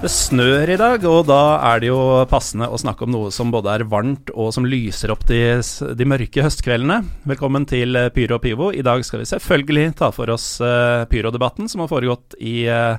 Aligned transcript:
Det 0.00 0.08
snør 0.08 0.70
i 0.72 0.78
dag, 0.80 1.02
og 1.04 1.26
da 1.28 1.58
er 1.74 1.82
det 1.82 1.90
jo 1.90 2.00
passende 2.30 2.70
å 2.72 2.78
snakke 2.80 3.04
om 3.04 3.10
noe 3.12 3.28
som 3.36 3.50
både 3.52 3.74
er 3.74 3.82
varmt 3.84 4.30
og 4.32 4.48
som 4.56 4.64
lyser 4.64 5.12
opp 5.12 5.26
de, 5.28 5.60
de 5.60 6.06
mørke 6.08 6.40
høstkveldene. 6.40 7.02
Velkommen 7.28 7.66
til 7.68 7.98
eh, 8.00 8.08
Pyro 8.14 8.38
og 8.38 8.40
Pivo. 8.46 8.70
I 8.72 8.80
dag 8.86 9.04
skal 9.04 9.20
vi 9.20 9.28
selvfølgelig 9.28 9.90
ta 9.98 10.08
for 10.16 10.32
oss 10.32 10.54
uh, 10.64 11.04
pyrodebatten 11.10 11.68
som 11.68 11.84
har 11.84 11.92
foregått 11.92 12.32
i 12.40 12.64
uh, 12.72 12.96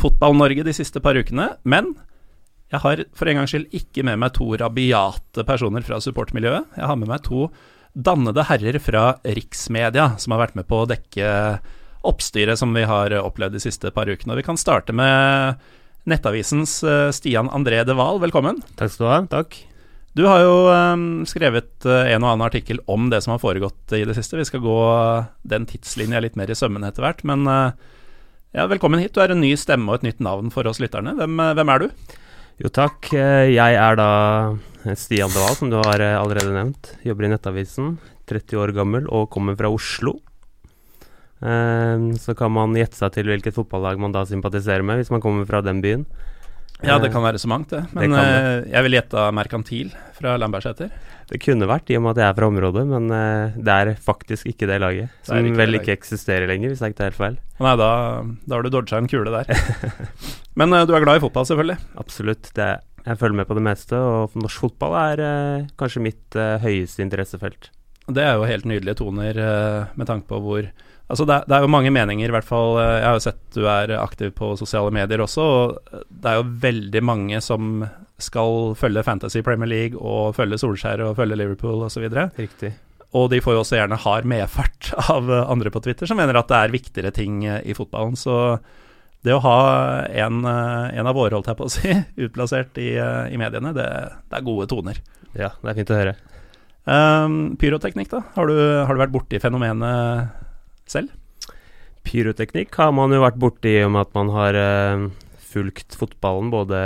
Fotball-Norge 0.00 0.64
de 0.64 0.72
siste 0.72 1.04
par 1.04 1.20
ukene. 1.20 1.50
Men 1.68 1.92
jeg 2.72 2.80
har 2.80 3.04
for 3.12 3.28
en 3.28 3.42
gangs 3.42 3.52
skyld 3.52 3.68
ikke 3.76 4.08
med 4.08 4.16
meg 4.24 4.32
to 4.40 4.48
rabiate 4.56 5.44
personer 5.44 5.84
fra 5.84 6.00
supportmiljøet. 6.00 6.78
Jeg 6.80 6.88
har 6.88 6.96
med 6.96 7.12
meg 7.12 7.26
to 7.28 7.50
dannede 7.92 8.48
herrer 8.48 8.80
fra 8.80 9.10
riksmedia 9.36 10.14
som 10.16 10.32
har 10.32 10.46
vært 10.46 10.56
med 10.56 10.64
på 10.72 10.80
å 10.80 10.88
dekke 10.88 11.28
oppstyret 12.08 12.56
som 12.56 12.72
vi 12.72 12.88
har 12.88 13.12
opplevd 13.20 13.58
de 13.58 13.68
siste 13.68 13.92
par 13.92 14.08
ukene. 14.08 14.32
Og 14.32 14.40
vi 14.40 14.48
kan 14.48 14.56
starte 14.56 14.96
med 14.96 15.60
Nettavisens 16.08 16.80
uh, 16.86 17.10
Stian 17.12 17.50
André 17.52 17.82
De 17.84 17.96
Wahl, 17.96 18.20
velkommen. 18.22 18.62
Takk 18.78 18.94
skal 18.94 19.04
du 19.04 19.10
ha. 19.10 19.18
Takk. 19.32 19.58
Du 20.16 20.24
har 20.26 20.40
jo 20.42 20.54
um, 20.72 21.04
skrevet 21.28 21.70
uh, 21.86 22.08
en 22.08 22.24
og 22.24 22.32
annen 22.32 22.46
artikkel 22.46 22.80
om 22.90 23.10
det 23.12 23.20
som 23.24 23.34
har 23.34 23.42
foregått 23.42 23.94
i 23.96 24.06
det 24.08 24.16
siste. 24.16 24.38
Vi 24.40 24.46
skal 24.48 24.64
gå 24.64 24.78
den 25.52 25.68
tidslinja 25.68 26.22
litt 26.24 26.38
mer 26.40 26.50
i 26.50 26.56
sømmene 26.58 26.90
etter 26.90 27.04
hvert. 27.04 27.20
Men 27.28 27.44
ja, 27.48 28.64
velkommen 28.70 29.02
hit. 29.02 29.12
Du 29.14 29.20
er 29.22 29.34
en 29.34 29.44
ny 29.44 29.52
stemme 29.60 29.92
og 29.92 30.00
et 30.00 30.08
nytt 30.08 30.24
navn 30.24 30.48
for 30.54 30.66
oss 30.70 30.80
lytterne. 30.82 31.12
Hvem, 31.18 31.44
hvem 31.58 31.74
er 31.74 31.84
du? 31.84 32.14
Jo, 32.64 32.72
takk. 32.74 33.12
Jeg 33.12 33.76
er 33.78 34.00
da 34.00 34.10
Stian 34.98 35.30
De 35.30 35.44
Wahl, 35.44 35.58
som 35.60 35.70
du 35.70 35.76
har 35.78 36.02
allerede 36.16 36.56
nevnt. 36.56 36.94
Jobber 37.06 37.28
i 37.28 37.34
Nettavisen. 37.34 37.98
30 38.28 38.64
år 38.64 38.72
gammel 38.76 39.06
og 39.12 39.28
kommer 39.32 39.56
fra 39.60 39.70
Oslo. 39.72 40.16
Ehm, 41.40 42.10
så 42.18 42.34
kan 42.34 42.52
man 42.54 42.74
gjette 42.76 42.98
seg 42.98 43.14
til 43.14 43.30
hvilket 43.30 43.54
fotballag 43.54 44.00
man 44.00 44.14
da 44.14 44.24
sympatiserer 44.26 44.82
med, 44.86 45.00
hvis 45.00 45.12
man 45.14 45.22
kommer 45.22 45.46
fra 45.48 45.62
den 45.64 45.82
byen. 45.84 46.06
Ja, 46.78 47.00
det 47.02 47.10
kan 47.10 47.24
være 47.24 47.40
så 47.42 47.48
mangt, 47.50 47.72
det. 47.72 47.80
Men 47.90 48.12
det 48.14 48.22
det. 48.22 48.50
jeg 48.70 48.86
vil 48.86 48.94
gjette 48.94 49.22
Merkantil 49.34 49.88
fra 50.14 50.36
Lambertseter. 50.38 50.92
Det 51.28 51.40
kunne 51.42 51.66
vært, 51.68 51.90
i 51.90 51.96
og 51.98 52.04
med 52.04 52.14
at 52.14 52.20
jeg 52.22 52.30
er 52.30 52.36
fra 52.38 52.48
området, 52.48 52.84
men 52.86 53.08
det 53.58 53.74
er 53.74 53.90
faktisk 54.00 54.46
ikke 54.48 54.68
det 54.70 54.78
laget. 54.80 55.16
Som 55.26 55.42
ikke 55.42 55.58
vel 55.58 55.78
ikke 55.80 55.96
eksisterer 55.96 56.46
lenger, 56.48 56.70
hvis 56.70 56.84
jeg 56.84 56.94
ikke 56.94 57.00
tar 57.00 57.10
helt 57.10 57.18
feil. 57.18 57.40
Nei, 57.58 57.72
da, 57.82 57.88
da 58.46 58.54
har 58.54 58.62
du 58.64 58.70
dodga 58.72 59.02
en 59.02 59.10
kule 59.10 59.34
der. 59.34 59.50
men 60.62 60.76
du 60.86 60.94
er 60.94 61.02
glad 61.02 61.18
i 61.18 61.24
fotball, 61.26 61.48
selvfølgelig? 61.50 61.76
Absolutt. 62.00 62.52
Det, 62.56 62.68
jeg 63.02 63.20
følger 63.20 63.40
med 63.42 63.50
på 63.50 63.58
det 63.58 63.66
meste, 63.66 63.98
og 63.98 64.38
norsk 64.38 64.68
fotball 64.68 64.94
er 65.02 65.24
kanskje 65.82 66.04
mitt 66.06 66.38
høyeste 66.62 67.02
interessefelt. 67.04 67.72
Det 68.06 68.22
er 68.22 68.38
jo 68.38 68.48
helt 68.48 68.70
nydelige 68.70 69.02
toner 69.02 69.42
med 69.98 70.08
tanke 70.08 70.30
på 70.30 70.38
hvor 70.46 70.70
Altså 71.08 71.24
det, 71.24 71.38
det, 71.48 71.56
er 71.56 71.64
jo 71.64 71.72
mange 71.72 71.92
meninger, 71.94 72.28
i 72.28 72.34
hvert 72.34 72.46
fall. 72.46 72.76
Eh, 72.82 72.98
jeg 72.98 73.06
har 73.06 73.16
jo 73.16 73.24
sett 73.24 73.40
du 73.56 73.62
er 73.64 73.94
aktiv 73.96 74.34
på 74.36 74.52
sosiale 74.60 74.92
medier 74.94 75.22
også, 75.24 75.46
og 75.46 76.02
det 76.08 76.30
er 76.30 76.40
jo 76.40 76.50
veldig 76.64 77.02
mange 77.04 77.40
som 77.44 77.86
skal 78.20 78.74
følge 78.76 79.04
Fantasy 79.06 79.40
Premier 79.46 79.70
League 79.70 79.98
og 79.98 80.34
følge 80.36 80.58
Solskjær 80.60 81.04
og 81.06 81.16
følge 81.20 81.38
Liverpool 81.38 81.86
osv. 81.86 82.04
Riktig. 82.36 82.74
Og 83.16 83.30
de 83.32 83.40
får 83.40 83.54
jo 83.56 83.62
også 83.62 83.78
gjerne 83.78 84.00
hard 84.02 84.28
medfart 84.28 84.90
av 85.14 85.30
andre 85.40 85.72
på 85.72 85.80
Twitter 85.86 86.10
som 86.10 86.18
mener 86.20 86.36
at 86.36 86.50
det 86.50 86.58
er 86.58 86.74
viktigere 86.74 87.14
ting 87.14 87.44
i 87.46 87.76
fotballen. 87.78 88.18
Så 88.18 88.58
det 89.24 89.32
å 89.34 89.40
ha 89.42 89.60
en, 90.12 90.42
en 90.44 91.08
av 91.08 91.16
våre, 91.16 91.32
holdt 91.38 91.48
jeg 91.48 91.58
på 91.58 91.68
å 91.70 91.72
si, 91.72 91.94
utplassert 92.26 92.76
i, 92.82 92.90
i 92.98 93.40
mediene, 93.40 93.72
det, 93.72 93.86
det, 94.28 94.34
er 94.34 94.44
gode 94.46 94.68
toner. 94.70 95.00
Ja, 95.32 95.54
det 95.62 95.72
er 95.72 95.78
fint 95.78 95.94
å 95.94 96.02
høre. 96.02 96.18
Um, 96.88 97.38
pyroteknikk, 97.60 98.10
da? 98.12 98.22
Har 98.36 98.48
du, 98.48 98.58
har 98.58 98.92
du 98.92 99.00
vært 99.00 99.14
borti 99.14 99.40
fenomenet 99.40 100.36
selv? 100.92 101.12
Pyroteknikk 102.08 102.74
har 102.80 102.92
man 102.96 103.12
jo 103.12 103.20
vært 103.24 103.40
borti 103.40 103.74
i 103.76 103.84
og 103.84 103.92
med 103.94 104.06
at 104.06 104.16
man 104.16 104.32
har 104.32 104.56
uh, 104.56 105.06
fulgt 105.50 105.96
fotballen 105.98 106.50
både 106.52 106.80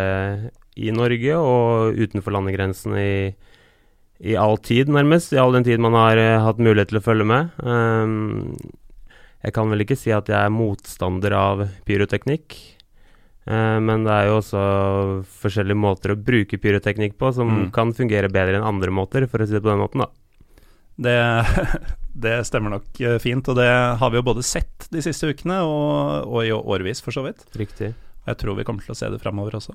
i 0.81 0.93
Norge 0.95 1.39
og 1.39 1.99
utenfor 2.01 2.35
landegrensen 2.35 2.97
i, 2.97 3.15
i, 4.23 4.37
all 4.39 4.57
tid, 4.63 4.91
nærmest. 4.93 5.35
I 5.35 5.41
all 5.43 5.55
den 5.55 5.67
tid 5.67 5.83
man 5.83 5.97
har 5.99 6.21
uh, 6.21 6.43
hatt 6.47 6.63
mulighet 6.63 6.93
til 6.93 7.03
å 7.03 7.05
følge 7.05 7.29
med. 7.29 7.53
Um, 7.63 8.55
jeg 9.43 9.55
kan 9.57 9.71
vel 9.73 9.85
ikke 9.85 9.99
si 9.99 10.15
at 10.15 10.31
jeg 10.31 10.39
er 10.39 10.55
motstander 10.55 11.35
av 11.37 11.67
pyroteknikk. 11.89 12.57
Uh, 13.47 13.79
men 13.83 14.07
det 14.07 14.15
er 14.15 14.31
jo 14.31 14.39
også 14.41 14.65
forskjellige 15.43 15.83
måter 15.83 16.15
å 16.15 16.21
bruke 16.31 16.61
pyroteknikk 16.63 17.19
på 17.19 17.33
som 17.35 17.51
mm. 17.51 17.65
kan 17.75 17.95
fungere 17.97 18.31
bedre 18.33 18.59
enn 18.59 18.69
andre 18.69 18.95
måter, 18.95 19.27
for 19.31 19.43
å 19.43 19.49
si 19.49 19.59
det 19.59 19.65
på 19.65 19.73
den 19.73 19.83
måten, 19.83 20.07
da. 20.07 20.11
Det, 21.03 21.17
det, 22.13 22.37
stemmer 22.49 22.77
nok 22.77 23.01
eh, 23.01 23.19
fint, 23.23 23.49
og 23.49 23.59
det 23.59 23.69
har 23.69 24.13
vi 24.13 24.21
jo 24.21 24.27
både 24.27 24.45
sett 24.47 24.89
de 24.93 25.03
siste 25.05 25.31
ukene 25.33 25.63
og, 25.65 26.29
og 26.29 26.45
i 26.45 26.53
årevis, 26.53 27.03
for 27.05 27.15
så 27.15 27.25
vidt. 27.27 27.45
Riktig. 27.59 27.93
Jeg 28.29 28.39
tror 28.39 28.59
vi 28.59 28.67
kommer 28.67 28.85
til 28.85 28.95
å 28.95 28.99
se 28.99 29.09
det 29.11 29.21
framover 29.23 29.57
også. 29.59 29.75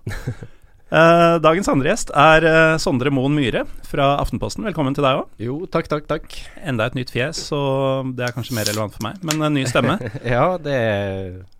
Uh, 0.87 1.35
dagens 1.45 1.67
andre 1.71 1.91
gjest 1.91 2.13
er 2.15 2.47
uh, 2.47 2.77
Sondre 2.79 3.11
Moen 3.11 3.35
Myhre 3.35 3.65
fra 3.89 4.13
Aftenposten. 4.21 4.63
Velkommen 4.69 4.95
til 4.95 5.03
deg 5.03 5.23
òg. 5.23 5.33
Jo, 5.43 5.59
takk, 5.71 5.89
takk, 5.91 6.07
takk. 6.07 6.37
Enda 6.63 6.87
et 6.87 6.95
nytt 6.95 7.11
fjes, 7.11 7.41
så 7.49 7.59
det 8.15 8.27
er 8.27 8.35
kanskje 8.35 8.55
mer 8.55 8.69
relevant 8.69 8.95
for 8.95 9.09
meg. 9.09 9.19
Men 9.27 9.49
en 9.49 9.57
ny 9.57 9.65
stemme. 9.67 9.97
ja, 10.35 10.47
det 10.61 10.77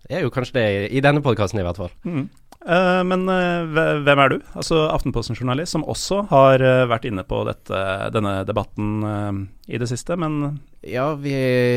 er 0.08 0.24
jo 0.24 0.32
kanskje 0.32 0.60
det 0.60 0.68
i 0.96 1.04
denne 1.04 1.24
podkasten 1.24 1.60
i 1.60 1.66
hvert 1.66 1.82
fall. 1.82 1.92
Mm. 2.08 2.28
Uh, 2.66 3.04
men 3.06 3.22
uh, 3.30 4.02
hvem 4.02 4.20
er 4.20 4.32
du? 4.32 4.36
Altså 4.58 4.80
Aftenposten-journalist 4.90 5.76
som 5.76 5.86
også 5.86 6.24
har 6.32 6.64
uh, 6.64 6.86
vært 6.90 7.06
inne 7.08 7.22
på 7.28 7.40
dette, 7.46 7.82
denne 8.14 8.40
debatten 8.48 9.46
i 9.68 9.78
det 9.78 9.88
siste. 9.90 10.16
Men 10.18 10.58
ja, 10.82 11.12
vi, 11.20 11.34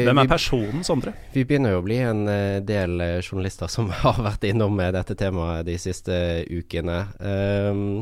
hvem 0.08 0.24
er 0.24 0.32
personen 0.32 0.86
Sondre? 0.88 1.14
Vi 1.36 1.46
begynner 1.48 1.76
jo 1.76 1.82
å 1.82 1.86
bli 1.86 2.00
en 2.04 2.24
del 2.66 2.98
journalister 3.22 3.72
som 3.72 3.92
har 4.04 4.22
vært 4.26 4.48
innom 4.50 4.80
dette 4.82 5.18
temaet 5.20 5.68
de 5.70 5.78
siste 5.82 6.16
ukene. 6.50 7.04
Um, 7.20 8.02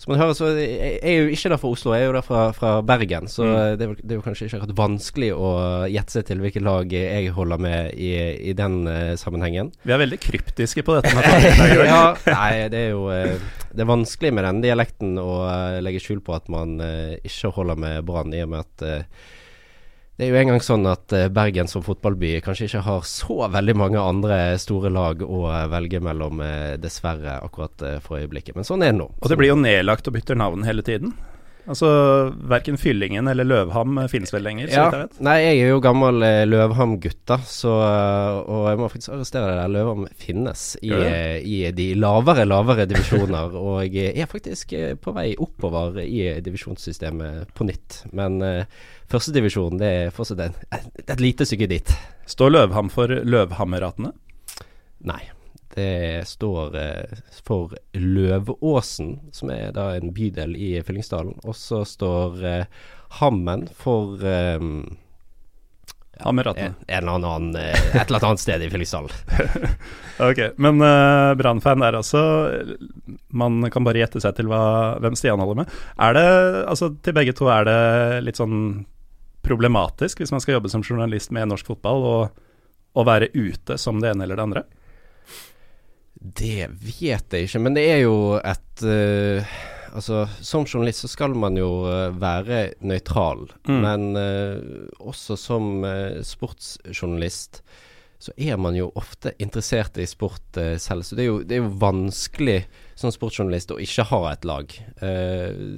som 0.00 0.14
man 0.14 0.20
hører, 0.22 0.32
så 0.32 0.46
jeg 0.56 0.94
er 1.04 1.16
jo 1.18 1.24
ikke 1.28 1.50
der 1.52 1.58
fra 1.60 1.70
Oslo, 1.74 1.92
jeg 1.92 2.06
er 2.06 2.08
jo 2.08 2.14
der 2.16 2.24
fra, 2.24 2.44
fra 2.56 2.70
Bergen. 2.88 3.26
Så 3.28 3.44
mm. 3.44 3.56
det, 3.76 3.84
er, 3.84 3.98
det, 3.98 4.06
er, 4.06 4.14
jo 4.16 4.22
kanskje 4.24 4.46
ikke 4.46 4.60
akkurat 4.62 4.78
vanskelig 4.78 5.28
å 5.36 5.50
gjette 5.92 6.14
seg 6.14 6.24
til 6.30 6.40
hvilket 6.40 6.64
lag 6.64 6.94
jeg 6.94 7.34
holder 7.36 7.60
med 7.60 7.98
i, 8.00 8.14
i 8.48 8.54
den 8.56 8.78
uh, 8.88 9.12
sammenhengen. 9.20 9.68
Vi 9.84 9.92
er 9.92 10.00
veldig 10.00 10.20
kryptiske 10.24 10.86
på 10.86 10.96
dette. 10.96 11.26
ja, 11.90 12.00
nei, 12.30 12.54
det 12.72 12.80
er 12.86 12.94
jo 12.94 13.04
uh, 13.12 13.36
Det 13.68 13.84
er 13.84 13.90
vanskelig 13.92 14.32
med 14.38 14.48
den 14.48 14.62
dialekten 14.64 15.20
å 15.20 15.28
uh, 15.44 15.76
legge 15.84 16.00
skjul 16.00 16.24
på 16.24 16.32
at 16.38 16.48
man 16.48 16.80
ikke 16.80 17.52
holder 17.58 17.84
med 17.84 18.00
Brann, 18.08 18.32
i 18.32 18.40
og 18.46 18.54
med 18.54 18.64
at 18.64 19.12
det 20.20 20.26
er 20.26 20.34
jo 20.34 20.40
engang 20.42 20.60
sånn 20.60 20.82
at 20.84 21.14
eh, 21.16 21.30
Bergen 21.32 21.68
som 21.70 21.80
fotballby 21.80 22.34
kanskje 22.44 22.66
ikke 22.66 22.82
har 22.84 23.06
så 23.08 23.46
veldig 23.48 23.74
mange 23.80 24.02
andre 24.04 24.36
store 24.60 24.90
lag 24.92 25.22
å 25.24 25.46
eh, 25.48 25.62
velge 25.72 26.00
mellom, 26.04 26.42
eh, 26.44 26.74
dessverre, 26.76 27.38
akkurat 27.40 27.86
for 28.04 28.20
øyeblikket. 28.20 28.52
Men 28.58 28.68
sånn 28.68 28.84
er 28.84 28.92
det 28.92 28.98
nå. 28.98 29.06
Og 29.16 29.32
det 29.32 29.38
blir 29.40 29.54
jo 29.54 29.56
nedlagt 29.56 30.10
og 30.10 30.18
bytter 30.18 30.36
navn 30.36 30.66
hele 30.68 30.84
tiden? 30.84 31.14
Altså, 31.68 31.88
Verken 32.50 32.78
Fyllingen 32.80 33.28
eller 33.28 33.46
Løvham 33.46 33.98
finnes 34.10 34.32
vel 34.34 34.44
lenger? 34.46 34.70
så 34.70 34.76
Ja, 34.76 34.84
jeg 34.90 35.02
vet. 35.04 35.18
nei, 35.26 35.36
jeg 35.42 35.58
er 35.64 35.72
jo 35.74 35.80
gammel 35.84 36.22
eh, 36.26 36.44
Løvham-gutt, 36.48 37.20
da. 37.28 37.40
Så, 37.46 37.72
og 37.72 38.68
jeg 38.70 38.80
må 38.80 38.88
faktisk 38.92 39.14
arrestere 39.16 39.50
det 39.50 39.58
der. 39.60 39.74
Løvham 39.76 40.06
finnes 40.20 40.64
i, 40.82 40.92
i 40.92 41.58
de 41.76 41.88
lavere, 42.00 42.46
lavere 42.48 42.88
divisjoner. 42.90 43.56
og 43.64 43.84
jeg 43.88 44.14
er 44.16 44.30
faktisk 44.30 44.74
på 45.02 45.16
vei 45.16 45.28
oppover 45.38 46.00
i 46.04 46.22
divisjonssystemet 46.44 47.52
på 47.56 47.68
nytt. 47.68 48.02
Men 48.16 48.40
uh, 48.44 48.80
Førstedivisjon 49.10 49.80
er 49.82 50.12
fortsatt 50.14 50.44
et, 50.44 50.86
et 51.02 51.20
lite 51.22 51.46
stykke 51.48 51.66
dit. 51.70 51.92
Står 52.30 52.52
Løvham 52.54 52.90
for 52.94 53.10
Løvhammeratene? 53.10 54.12
Nei. 55.10 55.22
Det 55.74 56.22
står 56.26 56.76
eh, 56.76 57.18
for 57.46 57.76
Løvåsen, 57.92 59.12
som 59.32 59.52
er 59.54 59.70
da 59.76 59.92
en 59.94 60.10
bydel 60.14 60.56
i 60.58 60.72
Fyllingsdalen. 60.82 61.36
Og 61.46 61.54
så 61.56 61.84
står 61.86 62.42
eh, 62.46 62.80
Hammen 63.20 63.68
for 63.78 64.18
annen, 67.24 67.54
eh, 67.56 67.94
et 67.94 68.10
eller 68.10 68.24
annet 68.24 68.42
sted 68.42 68.62
i 68.62 68.70
Fyllingsdalen. 68.72 69.14
ok, 70.30 70.40
men 70.60 70.82
uh, 70.82 71.32
Brann-fan 71.38 71.84
er 71.86 71.96
altså 71.96 72.20
Man 73.32 73.62
kan 73.72 73.86
bare 73.86 74.02
gjette 74.02 74.20
seg 74.20 74.36
til 74.36 74.50
hva, 74.50 74.98
hvem 75.00 75.16
Stian 75.16 75.40
holder 75.40 75.62
med. 75.62 75.78
Er 76.02 76.18
det, 76.18 76.26
altså 76.66 76.90
til 76.98 77.16
begge 77.16 77.36
to, 77.36 77.48
er 77.52 77.68
det 77.68 77.80
litt 78.26 78.40
sånn 78.40 78.82
problematisk 79.46 80.20
hvis 80.20 80.34
man 80.34 80.42
skal 80.42 80.58
jobbe 80.58 80.68
som 80.68 80.84
journalist 80.84 81.32
med 81.32 81.48
norsk 81.48 81.70
fotball, 81.72 82.04
og, 82.04 82.44
og 82.98 83.08
være 83.08 83.30
ute 83.38 83.78
som 83.80 84.02
det 84.02 84.12
ene 84.12 84.26
eller 84.26 84.36
det 84.36 84.48
andre? 84.50 84.66
Det 86.20 86.68
vet 86.84 87.32
jeg 87.32 87.46
ikke, 87.48 87.60
men 87.64 87.76
det 87.76 87.86
er 87.88 88.02
jo 88.04 88.16
et 88.38 88.86
uh, 88.86 89.60
Altså, 89.90 90.22
som 90.38 90.62
journalist 90.68 91.02
så 91.02 91.08
skal 91.10 91.32
man 91.34 91.56
jo 91.58 91.82
uh, 91.82 92.12
være 92.14 92.76
nøytral, 92.86 93.48
mm. 93.66 93.78
men 93.82 94.04
uh, 94.14 94.60
også 95.02 95.34
som 95.34 95.82
sportsjournalist 96.22 97.58
så 98.20 98.30
er 98.36 98.60
man 98.60 98.76
jo 98.76 98.90
ofte 99.00 99.32
interessert 99.40 99.96
i 99.98 100.04
sport 100.06 100.54
selv. 100.54 101.02
Så 101.08 101.16
det 101.16 101.24
er, 101.24 101.26
jo, 101.30 101.38
det 101.40 101.56
er, 101.56 101.62
jo, 101.64 101.72
vanskelig 101.80 102.58
som 103.00 103.10
sportsjournalist 103.10 103.72
å 103.72 103.80
ikke 103.80 104.04
ha 104.12 104.18
et 104.28 104.44
lag. 104.44 104.74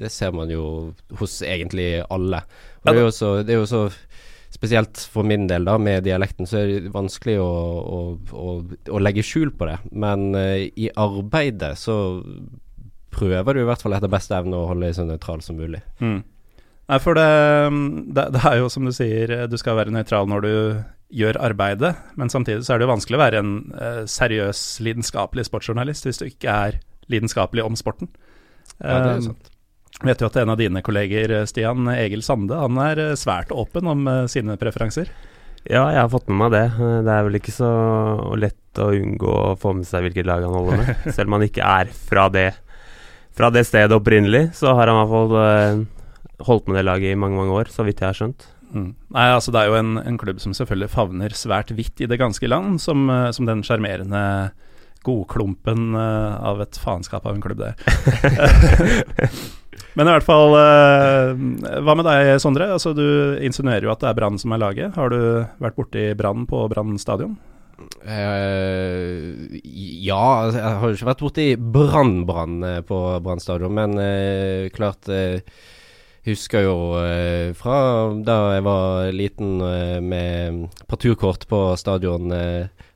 det 0.03 0.11
ser 0.11 0.35
man 0.35 0.51
jo 0.51 0.65
hos 1.21 1.37
egentlig 1.47 2.03
alle. 2.11 2.43
Og 2.83 2.91
det 2.91 3.55
er 3.55 3.61
jo 3.61 3.69
så, 3.71 3.87
spesielt 4.63 5.01
for 5.11 5.27
min 5.27 5.49
del, 5.51 5.67
da, 5.67 5.75
med 5.83 6.05
dialekten, 6.07 6.47
så 6.47 6.61
er 6.61 6.69
det 6.85 6.93
vanskelig 6.95 7.35
å, 7.43 7.51
å, 7.83 8.03
å, 8.31 8.53
å 8.95 9.01
legge 9.03 9.25
skjul 9.27 9.51
på 9.59 9.67
det. 9.67 9.81
Men 9.91 10.29
uh, 10.39 10.63
i 10.63 10.87
arbeidet 10.95 11.75
så 11.81 11.97
prøver 13.13 13.59
du 13.59 13.65
i 13.65 13.67
hvert 13.67 13.83
fall 13.83 13.97
etter 13.97 14.13
beste 14.13 14.39
evne 14.39 14.61
å 14.61 14.69
holde 14.71 14.87
deg 14.87 14.95
så 14.97 15.07
nøytral 15.09 15.43
som 15.43 15.59
mulig. 15.59 15.83
Mm. 15.99 16.21
Nei, 16.93 16.99
for 17.03 17.19
det, 17.19 17.27
det, 18.15 18.29
det, 18.37 18.43
er 18.47 18.61
jo 18.61 18.71
som 18.71 18.87
du 18.87 18.95
sier, 18.95 19.35
du 19.51 19.59
skal 19.59 19.81
være 19.81 19.95
nøytral 19.95 20.31
når 20.31 20.47
du 20.47 20.55
gjør 21.13 21.41
arbeidet, 21.43 21.93
men 22.17 22.31
samtidig 22.33 22.63
så 22.65 22.75
er 22.75 22.81
det 22.81 22.87
jo 22.87 22.95
vanskelig 22.95 23.19
å 23.19 23.25
være 23.25 23.43
en 23.43 23.55
uh, 23.75 24.03
seriøs, 24.09 24.63
lidenskapelig 24.87 25.49
sportsjournalist 25.51 26.07
hvis 26.07 26.23
du 26.23 26.29
ikke 26.31 26.55
er 26.69 26.79
lidenskapelig 27.13 27.67
om 27.67 27.75
sporten. 27.79 28.15
Ja, 28.79 29.03
det 29.03 29.11
er 29.17 29.27
sant. 29.27 29.51
Vet 30.01 30.23
jo 30.23 30.31
at 30.31 30.39
en 30.41 30.51
av 30.51 30.59
dine 30.59 30.81
kolleger, 30.83 31.35
Stian 31.47 31.87
Egil 31.93 32.25
Sande, 32.25 32.57
han 32.59 32.79
er 32.81 33.01
eh, 33.03 33.19
svært 33.19 33.53
åpen 33.55 33.91
om 33.91 34.07
eh, 34.09 34.25
sine 34.31 34.57
preferanser. 34.59 35.11
Ja, 35.63 35.85
jeg 35.93 36.01
har 36.01 36.11
fått 36.11 36.31
med 36.31 36.41
meg 36.41 36.55
det. 36.57 36.65
Eh, 36.73 37.03
det 37.07 37.13
er 37.13 37.27
vel 37.29 37.39
ikke 37.39 37.55
så 37.55 37.73
lett 38.41 38.81
å 38.83 38.89
unngå 38.97 39.35
å 39.53 39.59
få 39.61 39.77
med 39.79 39.87
seg 39.87 40.07
hvilket 40.07 40.27
lag 40.27 40.47
han 40.47 40.57
holder 40.57 40.81
med. 40.81 41.05
Selv 41.15 41.29
om 41.29 41.37
han 41.37 41.47
ikke 41.47 41.69
er 41.69 41.93
fra 41.93 42.27
det, 42.33 42.49
fra 43.37 43.53
det 43.55 43.67
stedet 43.69 43.95
opprinnelig, 43.99 44.49
så 44.59 44.75
har 44.79 44.91
han 44.91 44.97
i 44.97 45.05
hvert 45.05 45.15
fall 45.15 45.87
holdt 46.49 46.67
med 46.67 46.81
det 46.81 46.89
laget 46.89 47.13
i 47.13 47.21
mange, 47.21 47.39
mange 47.39 47.55
år, 47.61 47.71
så 47.71 47.87
vidt 47.87 48.03
jeg 48.03 48.09
har 48.09 48.19
skjønt. 48.19 48.49
Mm. 48.73 48.91
Nei, 49.13 49.29
altså 49.29 49.53
Det 49.53 49.61
er 49.61 49.69
jo 49.69 49.79
en, 49.79 49.97
en, 50.01 50.19
klubb 50.19 50.41
som 50.41 50.55
selvfølgelig 50.57 50.91
favner 50.91 51.35
svært 51.37 51.71
vidt 51.77 52.01
i 52.01 52.09
det 52.09 52.19
ganske 52.19 52.49
land, 52.49 52.81
som, 52.83 53.05
som 53.37 53.47
den 53.47 53.63
sjarmerende 53.69 54.25
godklumpen 55.05 55.93
av 55.99 56.63
et 56.65 56.79
faenskap 56.81 57.27
av 57.29 57.37
en 57.37 57.45
klubb, 57.45 57.63
det. 57.63 57.75
Men 59.99 60.09
i 60.09 60.13
hvert 60.15 60.25
fall 60.25 60.55
eh, 60.57 61.81
Hva 61.85 61.95
med 61.99 62.07
deg, 62.09 62.35
Sondre? 62.41 62.71
Altså, 62.73 62.95
du 62.97 63.39
insinuerer 63.45 63.85
jo 63.87 63.93
at 63.93 64.01
det 64.01 64.11
er 64.13 64.19
Brann 64.19 64.41
som 64.41 64.55
er 64.55 64.63
laget. 64.63 64.97
Har 64.97 65.13
du 65.13 65.21
vært 65.63 65.79
borti 65.79 66.07
Brann 66.19 66.47
på 66.49 66.65
Brann 66.73 66.97
stadion? 67.01 67.37
Uh, 68.03 69.59
ja, 69.63 70.23
altså, 70.45 70.59
jeg 70.59 70.79
har 70.79 70.89
jo 70.89 70.97
ikke 70.97 71.09
vært 71.09 71.23
borti 71.23 71.47
Brann-Brann 71.77 72.57
eh, 72.67 72.81
på 72.87 72.99
Brann 73.23 73.43
stadion, 73.43 73.75
men 73.75 73.95
uh, 73.99 74.69
klart 74.75 75.11
uh, 75.11 75.39
husker 76.27 76.67
jo 76.67 76.77
uh, 76.99 77.51
fra 77.59 77.77
da 78.27 78.39
jeg 78.57 78.67
var 78.67 79.11
liten 79.15 79.57
med 80.07 80.83
parturkort 80.91 81.47
på 81.51 81.65
stadion, 81.79 82.31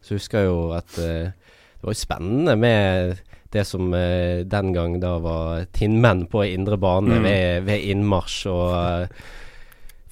så 0.02 0.18
husker 0.18 0.44
jeg 0.44 0.50
jo 0.50 0.60
at 0.76 0.90
det 0.96 1.82
var 1.82 1.94
jo 1.94 1.98
spennende 1.98 2.54
med 2.58 3.25
det 3.56 3.64
som 3.64 3.94
eh, 3.94 4.44
den 4.44 4.72
gang 4.72 4.98
da 5.00 5.16
var 5.18 5.64
tinnmenn 5.72 6.26
på 6.30 6.44
indre 6.44 6.76
bane 6.80 7.16
mm. 7.16 7.24
ved, 7.24 7.62
ved, 7.64 7.86
innmarsj 7.92 8.36
og 8.52 8.74
uh, 8.76 9.30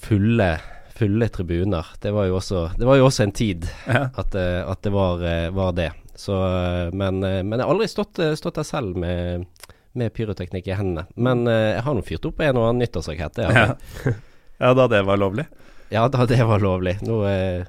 fulle, 0.00 0.49
fulle 0.96 1.29
tribuner. 1.29 1.93
Det 2.00 2.14
var 2.14 2.31
jo 2.31 2.38
også, 2.41 2.64
var 2.81 3.00
jo 3.00 3.11
også 3.11 3.26
en 3.26 3.37
tid 3.37 3.69
ja. 3.87 4.08
at, 4.08 4.32
uh, 4.32 4.64
at, 4.73 4.81
det 4.87 4.94
var, 4.94 5.20
uh, 5.20 5.50
var 5.56 5.76
det. 5.76 5.91
Så, 6.17 6.35
men, 6.94 7.19
men, 7.20 7.56
jeg 7.58 7.64
har 7.64 7.73
aldri 7.73 7.88
stått, 7.91 8.20
stått 8.38 8.61
der 8.61 8.67
selv 8.69 8.94
med, 9.02 9.49
med, 9.99 10.12
pyroteknikk 10.14 10.69
i 10.70 10.76
hendene. 10.79 11.08
Men 11.19 11.43
jeg 11.50 11.81
har 11.82 11.96
nå 11.96 12.05
fyrt 12.06 12.29
opp 12.31 12.38
en 12.38 12.61
og 12.61 12.69
annen 12.69 12.85
nyttårsrakett. 12.85 13.41
Ja. 13.43 13.64
ja, 14.62 14.70
da 14.79 14.87
det 14.93 15.00
var 15.08 15.19
lovlig? 15.19 15.49
Ja, 15.91 16.06
da 16.06 16.23
det 16.31 16.38
var 16.46 16.62
lovlig. 16.62 17.00
Nå 17.02 17.19
er 17.26 17.67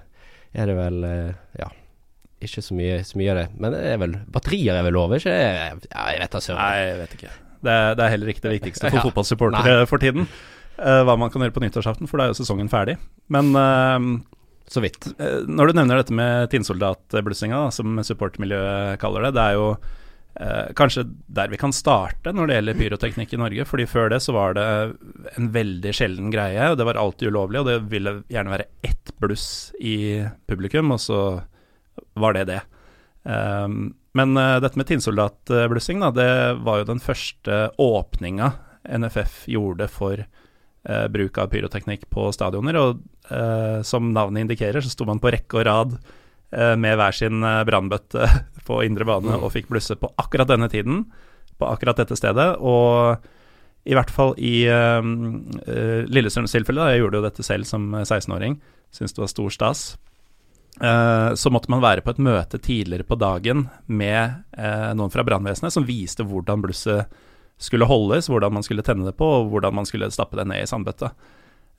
det 0.53 0.77
vel 0.77 1.01
Ja 1.57 1.71
ikke 2.43 2.63
så 2.63 2.75
mye, 2.75 2.99
så 3.07 3.17
mye, 3.19 3.31
av 3.31 3.39
det. 3.39 3.47
Men 3.61 3.73
det 3.75 3.81
er 3.93 3.99
vel, 4.01 4.19
batterier 4.31 4.77
er 4.77 4.85
vel 4.85 4.97
lov, 4.97 5.15
ikke 5.17 5.33
Ja, 5.33 6.05
jeg 6.11 6.21
vet 6.21 6.35
da 6.35 6.43
søren. 6.43 6.61
Nei, 6.61 6.83
jeg 6.83 7.01
vet 7.01 7.17
ikke. 7.17 7.33
Det 7.65 7.73
er, 7.73 7.97
det 7.97 8.05
er, 8.05 8.13
heller 8.13 8.31
ikke 8.31 8.45
det 8.45 8.55
viktigste 8.59 8.91
for 8.91 8.97
ja. 8.99 9.07
fotballsupportere 9.07 9.89
for 9.89 10.03
tiden. 10.03 10.29
Uh, 10.75 11.01
hva 11.07 11.15
man 11.17 11.31
kan 11.31 11.43
gjøre 11.43 11.55
på 11.55 11.63
nyttårsaften, 11.63 12.09
for 12.11 12.19
da 12.19 12.25
er 12.25 12.33
jo 12.33 12.39
sesongen 12.41 12.71
ferdig. 12.71 12.97
Men 13.31 13.53
uh, 13.55 13.99
Så 14.69 14.83
vidt. 14.83 15.07
Uh, 15.19 15.45
når 15.47 15.71
du 15.71 15.79
nevner 15.79 16.01
dette 16.01 16.15
med 16.15 16.49
tinnsoldatblussinga, 16.53 17.67
som 17.75 18.01
supportmiljøet 18.03 18.99
kaller 19.01 19.29
det, 19.29 19.37
det 19.37 19.45
er 19.51 19.59
jo 19.61 19.69
kanskje 20.75 21.05
der 21.31 21.47
vi 21.47 21.55
kan 21.55 21.71
starte 21.71 22.33
når 22.35 22.49
det 22.49 22.55
gjelder 22.57 22.75
pyroteknikk 22.75 23.29
i 23.31 23.37
Norge. 23.39 23.65
fordi 23.69 23.85
før 23.87 24.09
det 24.11 24.17
så 24.19 24.33
var 24.35 24.57
det 24.57 24.65
en 25.39 25.45
veldig 25.47 25.93
sjelden 25.95 26.27
greie, 26.27 26.59
og 26.67 26.75
det 26.75 26.83
var 26.89 26.99
alltid 26.99 27.31
ulovlig. 27.31 27.61
Og 27.61 27.69
det 27.69 27.77
ville 27.87 28.17
gjerne 28.27 28.51
være 28.51 28.65
ett 28.83 29.13
bluss 29.23 29.71
i 29.79 30.25
publikum, 30.43 30.91
og 30.91 30.99
så 30.99 31.21
var 32.15 32.35
det 32.37 32.45
det. 32.49 32.61
Um, 33.25 33.95
men 34.13 34.37
uh, 34.37 34.59
dette 34.61 34.77
med 34.77 34.87
tinnsoldatblussing, 34.87 35.99
da, 36.03 36.11
det 36.13 36.31
var 36.65 36.81
jo 36.81 36.89
den 36.91 37.01
første 37.03 37.69
åpninga 37.81 38.51
NFF 38.85 39.47
gjorde 39.49 39.87
for 39.89 40.21
uh, 40.21 41.07
bruk 41.11 41.39
av 41.41 41.49
pyroteknikk 41.51 42.05
på 42.13 42.29
stadioner. 42.35 42.77
Og 42.79 43.01
uh, 43.31 43.81
som 43.87 44.13
navnet 44.13 44.45
indikerer, 44.45 44.85
så 44.85 44.93
sto 44.93 45.09
man 45.09 45.21
på 45.21 45.33
rekke 45.33 45.61
og 45.61 45.67
rad 45.69 45.97
med 46.55 46.93
hver 46.95 47.11
sin 47.11 47.41
brannbøtte 47.67 48.27
på 48.67 48.77
indre 48.85 49.03
bane 49.03 49.33
mm. 49.33 49.41
og 49.43 49.49
fikk 49.51 49.65
blusse 49.67 49.97
på 49.99 50.07
akkurat 50.21 50.47
denne 50.47 50.69
tiden, 50.71 51.01
på 51.59 51.67
akkurat 51.67 51.97
dette 51.99 52.15
stedet. 52.15 52.45
Og 52.61 53.17
i 53.83 53.97
hvert 53.97 54.13
fall 54.13 54.31
i 54.39 54.61
Lillestrøms 54.63 56.53
tilfelle, 56.55 56.85
da, 56.85 56.93
jeg 56.93 57.01
gjorde 57.01 57.19
jo 57.19 57.25
dette 57.25 57.43
selv 57.43 57.67
som 57.67 57.89
16-åring, 57.97 58.55
syntes 58.93 59.17
det 59.17 59.23
var 59.25 59.33
stor 59.33 59.57
stas. 59.57 59.83
Uh, 60.81 61.31
så 61.39 61.51
måtte 61.53 61.71
man 61.71 61.83
være 61.83 62.03
på 62.03 62.11
et 62.11 62.19
møte 62.19 62.59
tidligere 62.59 63.07
på 63.07 63.15
dagen 63.15 63.69
med 63.87 64.41
uh, 64.57 64.91
noen 64.97 65.13
fra 65.13 65.23
brannvesenet 65.23 65.71
som 65.71 65.85
viste 65.87 66.25
hvordan 66.27 66.65
blusset 66.65 67.13
skulle 67.55 67.87
holdes, 67.87 68.27
hvordan 68.27 68.57
man 68.57 68.65
skulle 68.65 68.83
tenne 68.83 69.07
det 69.07 69.15
på, 69.15 69.29
og 69.37 69.53
hvordan 69.53 69.77
man 69.77 69.87
skulle 69.87 70.11
stappe 70.11 70.35
det 70.35 70.43
ned 70.51 70.65
i 70.65 70.67
sandbøtta. 70.67 71.13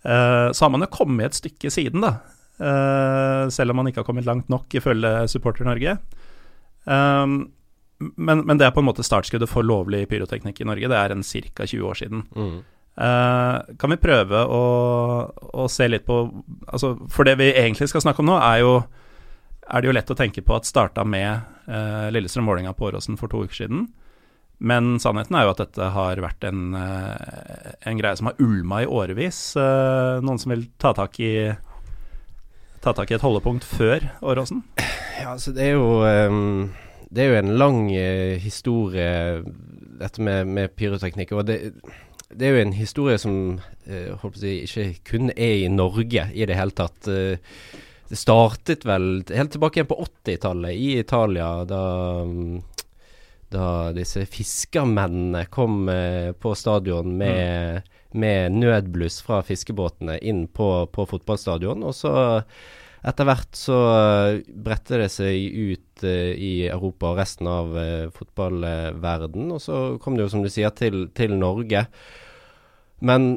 Uh, 0.06 0.48
så 0.56 0.64
har 0.64 0.72
man 0.72 0.86
jo 0.86 0.92
kommet 0.94 1.28
et 1.28 1.40
stykke 1.42 1.72
siden, 1.72 2.06
da. 2.06 2.16
selv 3.52 3.70
om 3.70 3.76
man 3.76 3.90
ikke 3.90 4.00
har 4.00 4.08
kommet 4.08 4.24
langt 4.24 4.48
nok, 4.48 4.64
ifølge 4.72 5.28
Supporter 5.28 5.66
Norge. 5.68 5.98
Men, 6.86 8.38
men, 8.46 8.56
det 8.56 8.64
er 8.64 8.72
på 8.72 8.80
en 8.80 8.88
måte 8.88 9.04
startskuddet 9.04 9.48
for 9.50 9.66
lovlig 9.66 10.06
pyroteknikk 10.08 10.62
i 10.62 10.68
Norge. 10.68 10.88
Det 10.88 10.96
er 10.96 11.12
en 11.12 11.24
ca. 11.24 11.66
20 11.66 11.84
år 11.84 12.00
siden. 12.00 12.22
Mm. 12.32 12.56
Uh, 12.96 13.60
kan 13.76 13.92
vi 13.92 13.98
prøve 14.00 14.38
å, 14.48 14.60
å, 15.52 15.64
se 15.68 15.84
litt 15.84 16.06
på 16.06 16.14
altså, 16.64 16.94
For 17.12 17.28
det 17.28 17.34
vi 17.36 17.50
egentlig 17.52 17.90
skal 17.90 18.00
snakke 18.00 18.22
om 18.22 18.30
nå, 18.30 18.38
er 18.40 18.62
jo 18.62 18.70
er 19.66 19.82
det 19.82 19.90
jo 19.90 19.94
lett 19.98 20.12
å 20.14 20.16
tenke 20.16 20.40
på 20.46 20.54
at 20.56 20.68
starta 20.68 21.02
med 21.04 21.42
uh, 21.66 22.06
Lillestrøm-Vålerenga 22.14 22.72
på 22.78 22.86
Åråsen 22.88 23.18
for 23.18 23.28
to 23.28 23.42
uker 23.44 23.58
siden. 23.58 23.88
Men 24.62 24.94
sannheten 25.02 25.36
er 25.36 25.44
jo 25.44 25.52
at 25.52 25.60
dette 25.60 25.88
har 25.92 26.22
vært 26.22 26.46
en, 26.46 26.70
uh, 26.72 27.74
en 27.84 27.98
greie 27.98 28.16
som 28.16 28.30
har 28.30 28.40
ulma 28.40 28.84
i 28.84 28.88
årevis. 28.88 29.40
noen 29.58 30.40
som 30.40 30.54
vil 30.54 30.68
ta 30.78 30.94
tak 30.96 31.18
i 31.20 31.34
ta 32.80 32.94
tak 32.94 33.10
i 33.10 33.18
et 33.18 33.26
holdepunkt 33.26 33.66
før 33.66 34.06
Åråsen? 34.22 34.62
Ja, 35.18 35.34
altså 35.34 35.52
det 35.52 35.66
er 35.66 35.74
jo 35.74 36.06
um, 36.06 36.70
Det 37.10 37.24
er 37.24 37.32
jo 37.32 37.40
en 37.42 37.56
lang 37.58 37.82
historie, 38.40 39.42
dette 39.98 40.22
med, 40.22 40.46
med 40.46 40.76
pyroteknikk. 40.78 41.34
Og 41.34 41.48
det 41.50 41.74
det 42.34 42.46
er 42.46 42.54
jo 42.54 42.62
en 42.64 42.76
historie 42.76 43.18
som 43.22 43.34
eh, 43.86 44.14
jeg, 44.42 44.66
ikke 44.66 44.86
kun 45.12 45.30
er 45.30 45.66
i 45.66 45.68
Norge 45.70 46.28
i 46.34 46.46
det 46.48 46.56
hele 46.58 46.74
tatt. 46.74 47.06
Eh, 47.10 47.38
det 48.06 48.18
startet 48.18 48.86
vel 48.86 49.24
helt 49.34 49.52
tilbake 49.54 49.80
igjen 49.80 49.90
på 49.90 49.98
80-tallet 50.04 50.78
i 50.78 50.92
Italia, 51.00 51.50
da, 51.66 51.82
da 53.50 53.68
disse 53.94 54.22
fiskermennene 54.30 55.46
kom 55.50 55.88
eh, 55.90 56.30
på 56.38 56.54
stadion 56.58 57.16
med, 57.18 57.82
mm. 57.82 58.18
med 58.22 58.58
nødbluss 58.60 59.20
fra 59.26 59.40
fiskebåtene 59.46 60.18
inn 60.22 60.46
på, 60.46 60.70
på 60.86 61.06
fotballstadion. 61.10 61.86
Og 61.86 61.94
så 61.98 62.14
etter 63.06 63.28
hvert 63.28 63.54
så 63.58 63.78
bredte 64.46 65.00
det 65.00 65.10
seg 65.14 65.36
ut 65.54 66.06
uh, 66.06 66.32
i 66.34 66.66
Europa 66.66 67.12
og 67.12 67.20
resten 67.20 67.50
av 67.50 67.74
uh, 67.76 68.06
fotballverden. 68.14 69.50
Og 69.54 69.60
så 69.62 69.82
kom 70.02 70.16
det 70.16 70.26
jo, 70.26 70.32
som 70.34 70.42
du 70.44 70.50
sier, 70.52 70.72
til, 70.74 71.06
til 71.16 71.36
Norge. 71.38 71.86
Men 73.06 73.28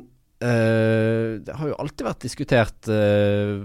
uh, 0.41 1.37
det 1.45 1.57
har 1.59 1.69
jo 1.69 1.77
alltid 1.83 2.07
vært 2.07 2.25
diskutert 2.25 2.91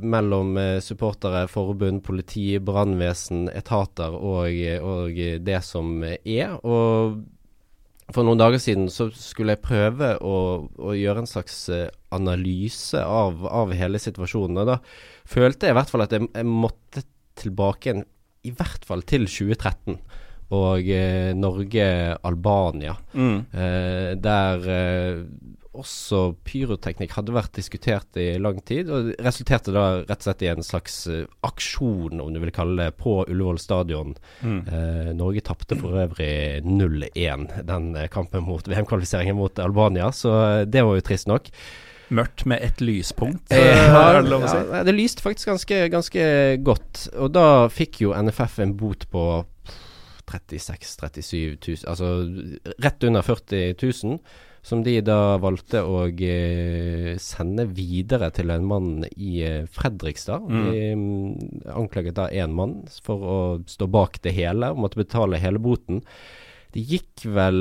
mellom 0.04 0.58
supportere, 0.84 1.46
forbund, 1.48 2.02
politi, 2.04 2.50
brannvesen, 2.60 3.48
etater 3.54 4.12
og, 4.18 4.60
og, 4.84 5.22
det 5.48 5.62
som 5.64 5.96
er. 6.04 6.58
Og 6.60 7.22
for 8.12 8.26
noen 8.26 8.40
dager 8.40 8.60
siden 8.60 8.90
så 8.92 9.08
skulle 9.16 9.54
jeg 9.54 9.64
prøve 9.64 10.10
å, 10.20 10.34
å 10.68 10.96
gjøre 10.96 11.22
en 11.24 11.30
slags 11.30 11.56
analyse 12.14 13.00
av, 13.00 13.46
av 13.48 13.72
hele 13.74 14.00
situasjonen. 14.02 14.60
Og 14.60 14.68
da 14.74 14.76
følte 15.28 15.68
jeg 15.68 15.74
i 15.74 15.78
hvert 15.78 15.92
fall 15.92 16.04
at 16.04 16.12
jeg, 16.12 16.28
jeg 16.28 16.48
måtte 16.50 17.04
tilbake 17.40 17.88
igjen, 17.88 18.04
i 18.44 18.52
hvert 18.52 18.84
fall 18.84 19.02
til 19.08 19.24
2013 19.24 19.96
og 20.54 20.88
eh, 20.92 21.32
Norge-Albania. 21.36 22.96
Mm. 23.16 23.38
Eh, 23.50 24.10
der 24.20 24.66
eh, 24.70 25.22
også 25.78 26.20
pyroteknikk 26.46 27.14
hadde 27.16 27.34
vært 27.34 27.54
diskutert 27.58 28.18
i 28.20 28.34
lang 28.40 28.60
tid, 28.66 28.90
og 28.92 29.12
resulterte 29.24 29.74
da 29.74 29.86
rett 30.02 30.20
og 30.20 30.26
slett 30.28 30.44
i 30.46 30.50
en 30.52 30.66
slags 30.66 30.98
uh, 31.10 31.24
aksjon, 31.46 32.22
om 32.22 32.34
du 32.34 32.40
vil 32.42 32.54
kalle 32.54 32.88
det, 32.88 32.96
på 33.00 33.20
Ullevål 33.24 33.60
stadion. 33.62 34.14
Mm. 34.44 34.60
Eh, 34.64 35.08
Norge 35.16 35.42
tapte 35.44 35.76
for 35.78 35.96
øvrig 36.04 36.62
0-1 36.64 37.48
den 37.66 37.88
kampen 38.12 38.44
mot 38.46 38.66
VM-kvalifiseringen 38.68 39.36
mot 39.38 39.58
Albania, 39.62 40.10
så 40.12 40.64
det 40.68 40.84
var 40.84 40.98
jo 40.98 41.04
trist 41.06 41.30
nok. 41.30 41.50
mørkt 42.14 42.44
med 42.46 42.62
et 42.62 42.80
lyspunkt. 42.84 43.52
Eh, 43.52 43.58
eh, 43.58 43.88
ja, 43.88 44.20
det 44.22 44.50
si? 44.50 44.60
ja, 44.60 44.82
det 44.86 44.94
lyste 44.94 45.24
faktisk 45.24 45.50
ganske, 45.50 45.80
ganske 45.92 46.24
godt. 46.64 47.08
Og 47.16 47.32
da 47.34 47.66
fikk 47.72 48.02
jo 48.04 48.14
NFF 48.14 48.60
en 48.64 48.76
bot 48.78 49.06
på 49.10 49.24
36 50.30 50.98
000-37 51.02 51.58
000, 51.60 51.84
altså 51.90 52.10
rett 52.82 53.04
under 53.08 53.22
40 53.22 53.74
000. 53.82 54.18
Som 54.64 54.80
de 54.86 54.94
da 55.04 55.36
valgte 55.42 55.82
å 55.84 56.06
eh, 56.08 57.14
sende 57.20 57.66
videre 57.76 58.30
til 58.32 58.48
en 58.54 58.64
mann 58.64 58.92
i 59.12 59.42
eh, 59.44 59.66
Fredrikstad. 59.68 60.46
Mm. 60.48 60.62
De 60.70 60.84
mm, 60.96 61.66
anklaget 61.74 62.16
da 62.16 62.30
én 62.32 62.54
mann 62.56 62.78
for 63.04 63.26
å 63.28 63.36
stå 63.68 63.88
bak 63.92 64.22
det 64.24 64.32
hele 64.38 64.72
og 64.72 64.80
måtte 64.86 65.02
betale 65.02 65.40
hele 65.42 65.60
boten. 65.60 66.00
Det 66.72 66.80
gikk 66.80 67.26
vel 67.36 67.60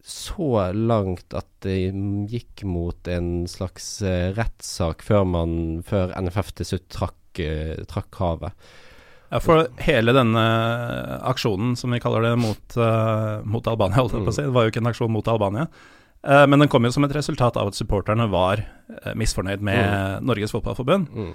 så 0.00 0.70
langt 0.72 1.34
at 1.36 1.50
det 1.66 1.74
gikk 2.32 2.62
mot 2.70 3.10
en 3.10 3.44
slags 3.50 3.90
eh, 4.06 4.30
rettssak 4.38 5.02
før, 5.04 5.26
man- 5.28 5.82
før 5.86 6.14
NFF 6.22 6.54
til 6.60 6.70
slutt 6.70 6.86
trakk, 6.94 7.42
trakk 7.90 8.08
kravet. 8.14 8.54
Ja, 9.30 9.38
for 9.38 9.68
hele 9.86 10.12
denne 10.16 10.42
aksjonen, 11.30 11.76
som 11.78 11.92
vi 11.94 12.00
kaller 12.02 12.24
det, 12.26 12.32
mot, 12.42 12.76
uh, 12.76 13.38
mot 13.46 13.66
Albania, 13.70 14.00
holdt 14.00 14.16
jeg 14.16 14.26
på 14.26 14.32
å 14.32 14.34
si, 14.34 14.42
det 14.48 14.54
var 14.56 14.66
jo 14.66 14.72
ikke 14.72 14.82
en 14.82 14.90
aksjon 14.92 15.16
mot 15.16 15.32
Albania, 15.32 15.70
Uh, 16.20 16.42
men 16.44 16.60
den 16.60 16.68
kom 16.68 16.84
jo 16.84 16.90
som 16.92 17.04
et 17.06 17.14
resultat 17.16 17.56
av 17.56 17.70
at 17.70 17.76
supporterne 17.78 18.26
var 18.28 18.60
uh, 18.60 19.14
misfornøyd 19.16 19.62
med 19.64 20.26
Norges 20.28 20.52
Fotballforbund, 20.52 21.08
Mm. 21.16 21.30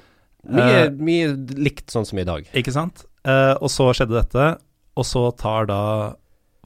Mye, 0.45 0.91
mye 0.93 1.31
likt 1.57 1.89
sånn 1.89 2.05
som 2.05 2.19
i 2.21 2.25
dag. 2.27 2.45
ikke 2.53 2.69
sant? 2.69 2.99
Og 3.25 3.65
så 3.73 3.87
skjedde 3.97 4.13
dette, 4.13 4.43
og 4.93 5.07
så 5.09 5.23
tar 5.33 5.65
da 5.65 5.79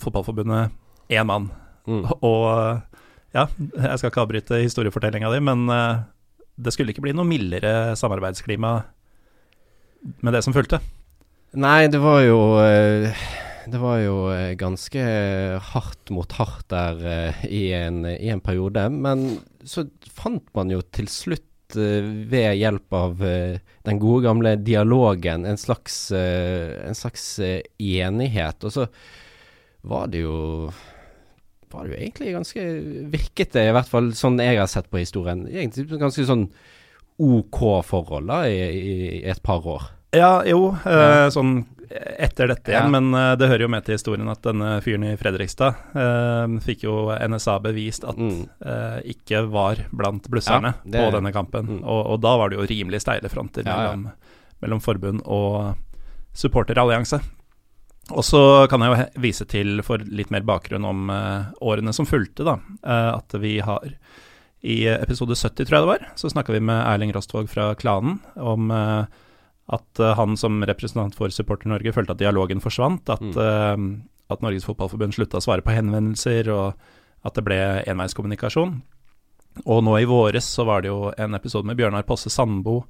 Fotballforbundet 0.03 0.75
én 1.15 1.23
mann. 1.29 1.47
Mm. 1.87 2.03
Og 2.27 2.81
ja, 3.31 3.45
jeg 3.55 4.01
skal 4.01 4.11
ikke 4.11 4.25
avbryte 4.25 4.59
historiefortellinga 4.65 5.31
di, 5.31 5.39
men 5.47 5.63
det 6.59 6.75
skulle 6.75 6.91
ikke 6.91 7.07
bli 7.07 7.15
noe 7.15 7.23
mildere 7.23 7.95
samarbeidsklima 7.95 8.73
med 10.27 10.35
det 10.35 10.43
som 10.43 10.51
fulgte. 10.51 10.81
Nei, 11.57 11.87
det 11.89 11.97
var 11.97 12.19
jo 12.21 12.39
eh, 12.61 13.09
Det 13.65 13.79
var 13.81 13.97
jo 14.03 14.17
eh, 14.29 14.53
ganske 14.53 15.01
hardt 15.71 16.11
mot 16.13 16.33
hardt 16.37 16.67
der 16.69 16.99
eh, 17.09 17.39
i, 17.49 17.63
en, 17.73 18.03
i 18.05 18.29
en 18.29 18.41
periode. 18.41 18.83
Men 18.93 19.39
så 19.65 19.87
fant 20.13 20.45
man 20.53 20.69
jo 20.69 20.83
til 20.93 21.09
slutt 21.09 21.45
ved 21.69 22.55
hjelp 22.57 22.95
av 22.97 23.19
den 23.21 23.99
gode 24.01 24.23
gamle 24.25 24.55
dialogen 24.57 25.43
en 25.45 25.59
slags, 25.61 26.07
en 26.09 26.97
slags 26.97 27.27
enighet. 27.77 28.65
Og 28.65 28.73
så 28.73 28.87
var 29.85 30.09
det 30.09 30.23
jo 30.23 30.71
var 31.69 31.85
det 31.85 31.91
jo 31.91 31.99
egentlig 31.99 32.33
ganske 32.33 32.65
Virket 33.13 33.53
det, 33.53 33.67
i 33.69 33.75
hvert 33.77 33.91
fall 33.91 34.09
sånn 34.17 34.41
jeg 34.41 34.57
har 34.57 34.71
sett 34.71 34.89
på 34.89 35.03
historien, 35.03 35.45
egentlig 35.45 35.85
ganske 36.01 36.25
sånn 36.25 36.47
OK 37.21 37.61
forhold 37.85 38.33
da, 38.33 38.41
i, 38.49 38.65
i 38.65 39.21
et 39.29 39.45
par 39.45 39.69
år. 39.69 39.91
Ja, 40.15 40.41
jo, 40.47 40.71
eh, 40.85 41.27
sånn 41.33 41.65
etter 41.89 42.47
dette 42.51 42.69
igjen, 42.71 42.85
Ja. 42.85 42.99
men 42.99 43.13
eh, 43.17 43.35
det 43.35 43.47
hører 43.49 43.61
jo 43.65 43.67
med 43.73 43.85
til 43.85 43.95
historien 43.97 44.29
at 44.29 44.41
denne 44.45 44.75
fyren 44.81 45.03
i 45.09 45.15
Fredrikstad 45.17 45.75
eh, 45.97 46.59
fikk 46.65 46.83
jo 46.85 47.09
NSA 47.17 47.59
bevist 47.61 48.03
at 48.07 48.17
Mm. 48.17 48.47
eh, 48.65 48.99
ikke 49.13 49.43
var 49.49 49.75
blant 49.91 50.29
blusserne 50.29 50.73
Ja, 50.73 50.81
det- 50.85 51.01
på 51.01 51.11
denne 51.17 51.31
kampen. 51.33 51.65
Mm. 51.79 51.83
Og, 51.83 52.05
og 52.13 52.21
da 52.21 52.37
var 52.37 52.49
det 52.49 52.57
jo 52.59 52.65
rimelig 52.65 53.01
steile 53.01 53.29
fronter 53.29 53.65
Ja, 53.65 53.75
mellom, 53.77 54.11
mellom 54.61 54.79
forbund 54.81 55.21
og 55.25 55.75
supporterallianse. 56.33 57.21
Og 58.11 58.23
så 58.25 58.67
kan 58.69 58.81
jeg 58.81 58.89
jo 59.15 59.21
vise 59.21 59.45
til, 59.47 59.81
for 59.85 59.97
litt 59.99 60.31
mer 60.31 60.41
bakgrunn 60.41 60.85
om 60.85 61.09
eh, 61.13 61.45
årene 61.61 61.93
som 61.93 62.05
fulgte, 62.09 62.43
da, 62.45 62.55
eh, 62.83 63.15
at 63.17 63.31
vi 63.39 63.59
har 63.59 63.81
i 64.63 64.85
episode 64.89 65.35
70, 65.37 65.65
tror 65.65 65.77
jeg 65.77 65.85
det 65.85 65.93
var, 65.93 66.07
så 66.15 66.29
snakka 66.31 66.51
vi 66.53 66.59
med 66.59 66.81
Erling 66.85 67.13
Rostvåg 67.13 67.47
fra 67.49 67.73
Klanen 67.75 68.19
om 68.35 68.69
eh, 68.71 69.05
at 69.69 69.99
eh, 70.01 70.15
han 70.17 70.37
som 70.37 70.63
representant 70.65 71.13
for 71.17 71.29
Supporter-Norge 71.33 71.93
følte 71.93 72.15
at 72.15 72.21
dialogen 72.21 72.61
forsvant. 72.63 73.09
At, 73.09 73.21
Mm. 73.21 73.35
uh, 73.37 74.33
at 74.33 74.41
Norges 74.41 74.65
Fotballforbund 74.65 75.13
slutta 75.13 75.37
å 75.37 75.41
svare 75.45 75.61
på 75.65 75.73
henvendelser, 75.73 76.49
og 76.53 76.73
at 77.25 77.33
det 77.35 77.43
ble 77.45 77.57
enveiskommunikasjon. 77.89 78.81
Og 79.65 79.83
nå 79.83 79.95
i 79.99 80.05
våres 80.09 80.45
så 80.45 80.65
var 80.65 80.81
det 80.81 80.89
jo 80.91 81.11
en 81.17 81.35
episode 81.35 81.65
med 81.65 81.77
Bjørnar 81.77 82.05
Posse 82.07 82.29
Sandbo 82.29 82.83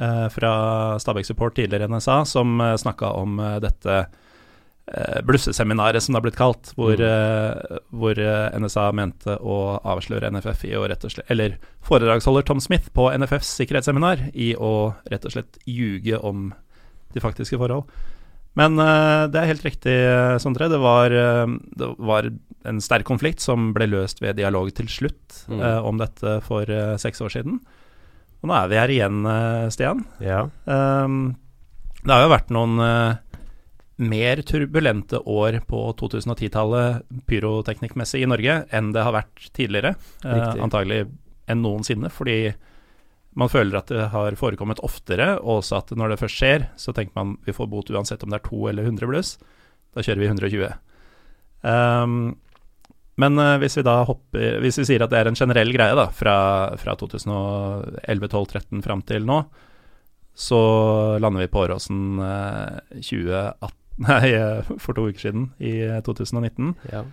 uh, 0.00 0.28
fra 0.32 0.98
Stabæk 0.98 1.28
Support, 1.28 1.54
tidligere 1.56 1.88
NSA, 1.88 2.24
som 2.26 2.60
uh, 2.60 2.74
snakka 2.76 3.12
om 3.16 3.36
dette 3.60 4.06
eh, 4.94 5.20
blusseseminaret, 5.22 6.02
som 6.02 6.12
det 6.12 6.18
har 6.20 6.26
blitt 6.26 6.36
kalt, 6.40 6.72
hvor, 6.76 6.96
Mm. 6.96 7.06
eh, 7.06 7.78
hvor 7.92 8.18
eh, 8.18 8.58
NSA 8.58 8.92
mente 8.92 9.36
å 9.40 9.80
avsløre 9.84 10.30
NFF 10.32 10.64
i 10.64 10.74
å 10.76 10.86
rett 10.88 11.04
og 11.04 11.10
slett 11.14 11.30
Eller 11.30 11.58
foredragsholder 11.86 12.42
Tom 12.46 12.60
Smith 12.60 12.90
på 12.92 13.10
NFFs 13.16 13.54
sikkerhetsseminar 13.60 14.30
i 14.34 14.54
å 14.56 14.94
rett 15.10 15.24
og 15.24 15.32
slett 15.32 15.58
ljuge 15.66 16.18
om 16.22 16.52
de 17.14 17.20
faktiske 17.20 17.58
forhold. 17.58 17.84
Men 18.56 18.74
det 18.76 19.38
er 19.38 19.46
helt 19.46 19.62
riktig, 19.62 19.94
Sondre. 20.42 20.66
Det 20.68 20.78
var, 20.82 21.08
det 21.10 21.88
var 21.98 22.26
en 22.66 22.80
sterk 22.82 23.04
konflikt 23.06 23.38
som 23.40 23.72
ble 23.72 23.86
løst 23.86 24.18
ved 24.20 24.36
dialog 24.36 24.72
til 24.74 24.86
slutt 24.90 25.44
Mm. 25.48 25.84
om 25.86 25.98
dette 25.98 26.40
for 26.42 26.66
seks 26.98 27.20
år 27.22 27.30
siden. 27.30 27.60
Og 28.42 28.48
nå 28.50 28.54
er 28.58 28.68
vi 28.68 28.74
her 28.76 28.88
igjen, 28.88 29.70
Stian. 29.70 30.04
Ja. 30.20 30.48
Det 30.66 32.10
har 32.14 32.22
jo 32.24 32.32
vært 32.32 32.50
noen 32.50 32.78
mer 34.00 34.42
turbulente 34.48 35.20
år 35.28 35.60
på 35.68 35.82
2010-tallet 36.00 37.04
pyroteknikkmessig 37.28 38.22
i 38.24 38.28
Norge 38.30 38.62
enn 38.72 38.90
det 38.96 39.04
har 39.04 39.16
vært 39.16 39.46
tidligere. 39.56 39.94
Uh, 40.24 40.34
Riktig. 40.34 40.64
antagelig 40.66 41.00
enn 41.50 41.64
noensinne, 41.64 42.10
fordi 42.12 42.52
man 43.38 43.50
føler 43.50 43.78
at 43.78 43.90
det 43.92 44.10
har 44.12 44.36
forekommet 44.38 44.82
oftere, 44.86 45.36
og 45.38 45.60
også 45.60 45.78
at 45.78 45.92
når 45.98 46.12
det 46.12 46.20
først 46.22 46.40
skjer, 46.40 46.68
så 46.80 46.94
tenker 46.96 47.14
man 47.18 47.36
vi 47.46 47.54
får 47.54 47.68
bot 47.70 47.90
uansett 47.94 48.22
om 48.26 48.32
det 48.32 48.40
er 48.40 48.48
to 48.48 48.62
eller 48.70 48.88
100 48.88 49.10
bluss. 49.10 49.34
Da 49.94 50.02
kjører 50.02 50.22
vi 50.22 50.30
120. 50.30 50.70
Um, 51.62 52.16
men 53.20 53.38
eh, 53.38 53.56
hvis 53.60 53.76
vi 53.76 53.82
da 53.84 53.98
hopper 54.08 54.62
Hvis 54.64 54.78
vi 54.80 54.86
sier 54.88 55.02
at 55.04 55.10
det 55.12 55.18
er 55.18 55.28
en 55.28 55.36
generell 55.36 55.74
greie 55.74 55.96
da 55.98 56.06
fra, 56.14 56.36
fra 56.80 56.94
2011, 56.96 58.30
12, 58.32 58.46
13 58.54 58.84
fram 58.86 59.02
til 59.04 59.26
nå, 59.28 59.42
så 60.40 60.60
lander 61.20 61.44
vi 61.44 61.50
på 61.52 61.60
Åråsen 61.66 62.22
eh, 62.24 63.02
2018 63.02 63.79
Nei, 64.08 64.32
eh, 64.32 64.70
for 64.80 64.96
to 64.96 65.08
uker 65.10 65.28
siden, 65.28 65.50
i 65.60 65.80
eh, 65.84 65.98
2019. 66.06 66.74
ja. 66.92 67.04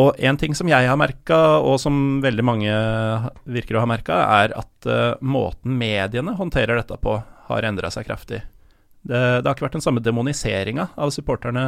Og 0.00 0.16
en 0.24 0.38
ting 0.40 0.54
som 0.56 0.70
jeg 0.70 0.88
har 0.88 0.96
merka, 0.96 1.38
og 1.60 1.76
som 1.80 2.22
veldig 2.24 2.44
mange 2.48 2.76
virker 3.44 3.76
å 3.76 3.82
ha 3.82 3.88
merka, 3.90 4.22
er 4.40 4.54
at 4.56 4.88
uh, 4.88 5.18
måten 5.20 5.74
mediene 5.76 6.32
håndterer 6.38 6.80
dette 6.80 6.96
på, 6.96 7.18
har 7.50 7.66
endra 7.68 7.90
seg 7.92 8.06
kraftig. 8.08 8.40
Det, 9.02 9.20
det 9.20 9.44
har 9.44 9.52
ikke 9.52 9.66
vært 9.66 9.76
den 9.76 9.84
samme 9.84 10.00
demoniseringa 10.00 10.86
av 10.96 11.12
supporterne 11.12 11.64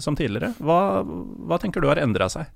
som 0.00 0.16
tidligere. 0.16 0.54
Hva, 0.64 1.02
hva 1.04 1.58
tenker 1.60 1.84
du 1.84 1.90
har 1.90 2.00
endra 2.00 2.30
seg? 2.32 2.48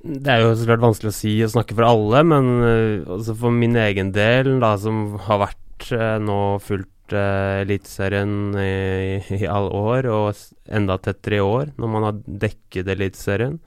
Det 0.00 0.32
er 0.32 0.46
jo 0.46 0.54
så 0.56 0.64
klart 0.64 0.86
vanskelig 0.86 1.12
å 1.12 1.18
si 1.18 1.34
og 1.44 1.52
snakke 1.52 1.76
for 1.76 1.84
alle, 1.84 2.24
men 2.32 2.50
uh, 2.64 3.12
altså 3.18 3.36
for 3.44 3.52
min 3.52 3.76
egen 3.76 4.14
del, 4.16 4.54
da, 4.64 4.72
som 4.80 5.18
har 5.26 5.44
vært 5.44 5.92
uh, 5.92 6.16
nå 6.16 6.40
fulgt 6.64 6.94
uh, 7.14 7.60
Eliteserien 7.62 8.54
i, 8.60 9.20
i 9.40 9.48
alle 9.48 9.70
år, 9.70 10.08
og 10.10 10.70
enda 10.70 10.98
tettere 11.02 11.40
i 11.40 11.44
år, 11.44 11.74
når 11.80 11.92
man 11.94 12.06
har 12.08 12.20
dekket 12.46 12.90
Eliteserien. 12.94 13.58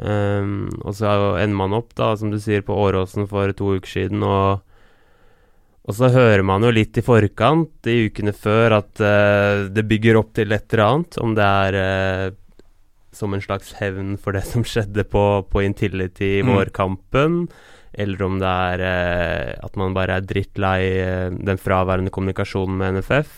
Um, 0.00 0.70
og 0.80 0.94
så 0.96 1.12
ender 1.36 1.58
man 1.58 1.76
opp, 1.76 1.92
da, 1.98 2.14
som 2.16 2.32
du 2.32 2.38
sier, 2.40 2.64
på 2.64 2.76
Åråsen 2.86 3.28
for 3.28 3.52
to 3.56 3.76
uker 3.78 3.98
siden, 3.98 4.24
og 4.24 4.66
og 5.88 5.96
så 5.96 6.10
hører 6.12 6.44
man 6.46 6.62
jo 6.62 6.70
litt 6.70 6.98
i 7.00 7.02
forkant, 7.02 7.88
i 7.88 8.04
ukene 8.06 8.34
før, 8.36 8.76
at 8.76 9.00
uh, 9.02 9.66
det 9.72 9.86
bygger 9.90 10.18
opp 10.20 10.34
til 10.36 10.52
et 10.54 10.68
eller 10.70 10.84
annet. 10.84 11.16
Om 11.18 11.32
det 11.34 11.46
er 11.46 11.78
uh, 11.80 12.36
som 13.16 13.34
en 13.34 13.42
slags 13.42 13.72
hevn 13.80 14.14
for 14.20 14.36
det 14.36 14.44
som 14.46 14.62
skjedde 14.66 15.04
på, 15.10 15.24
på 15.50 15.64
Intility 15.66 16.36
i 16.38 16.44
Mm. 16.46 17.48
Eller 17.92 18.22
om 18.22 18.38
det 18.38 18.46
er 18.50 18.82
eh, 18.86 19.52
at 19.66 19.76
man 19.80 19.94
bare 19.96 20.18
er 20.20 20.26
drittlei 20.26 20.80
eh, 21.02 21.30
den 21.34 21.58
fraværende 21.58 22.12
kommunikasjonen 22.14 22.76
med 22.78 22.98
NFF. 23.00 23.32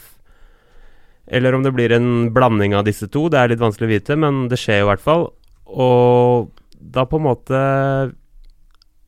Eller 1.32 1.54
om 1.56 1.62
det 1.64 1.72
blir 1.72 1.92
en 1.96 2.32
blanding 2.34 2.74
av 2.76 2.84
disse 2.84 3.06
to. 3.08 3.28
Det 3.32 3.38
er 3.40 3.52
litt 3.52 3.62
vanskelig 3.62 3.88
å 3.88 3.92
vite, 3.94 4.16
men 4.18 4.42
det 4.50 4.58
skjer 4.60 4.82
jo 4.82 4.88
i 4.88 4.90
hvert 4.90 5.04
fall. 5.04 5.28
Og 5.72 6.50
da 6.82 7.04
på 7.08 7.16
en 7.20 7.24
måte 7.28 7.56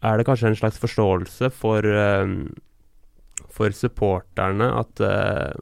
er 0.04 0.16
det 0.20 0.24
kanskje 0.28 0.52
en 0.52 0.56
slags 0.60 0.78
forståelse 0.80 1.50
for 1.52 1.84
eh, 1.84 2.34
for 3.54 3.70
supporterne 3.76 4.66
at 4.80 5.00
eh, 5.06 5.52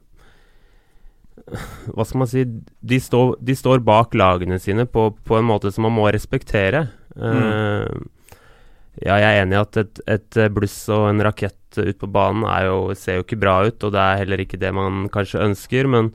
Hva 1.93 2.05
skal 2.07 2.21
man 2.23 2.29
si 2.29 2.43
de, 2.45 2.97
står- 3.01 3.35
de 3.43 3.55
står 3.57 3.81
bak 3.85 4.13
lagene 4.17 4.59
sine 4.61 4.85
på, 4.89 5.09
på 5.25 5.37
en 5.39 5.47
måte 5.49 5.71
som 5.73 5.83
man 5.87 5.95
må 5.97 6.05
respektere. 6.13 6.85
Eh, 7.17 7.89
ja, 9.01 9.17
jeg 9.17 9.29
er 9.29 9.41
enig 9.41 9.57
i 9.57 9.61
at 9.61 9.79
et, 9.81 10.01
et 10.13 10.39
bluss 10.53 10.75
og 10.93 11.07
en 11.09 11.23
rakett 11.25 11.79
ut 11.79 11.97
på 11.97 12.09
banen 12.13 12.45
jo, 12.67 12.93
ser 12.97 13.17
jo 13.17 13.25
ikke 13.25 13.39
bra 13.41 13.55
ut, 13.65 13.81
og 13.81 13.93
det 13.95 14.01
er 14.01 14.19
heller 14.21 14.43
ikke 14.43 14.59
det 14.61 14.73
man 14.75 15.07
kanskje 15.13 15.41
ønsker, 15.47 15.89
men, 15.89 16.11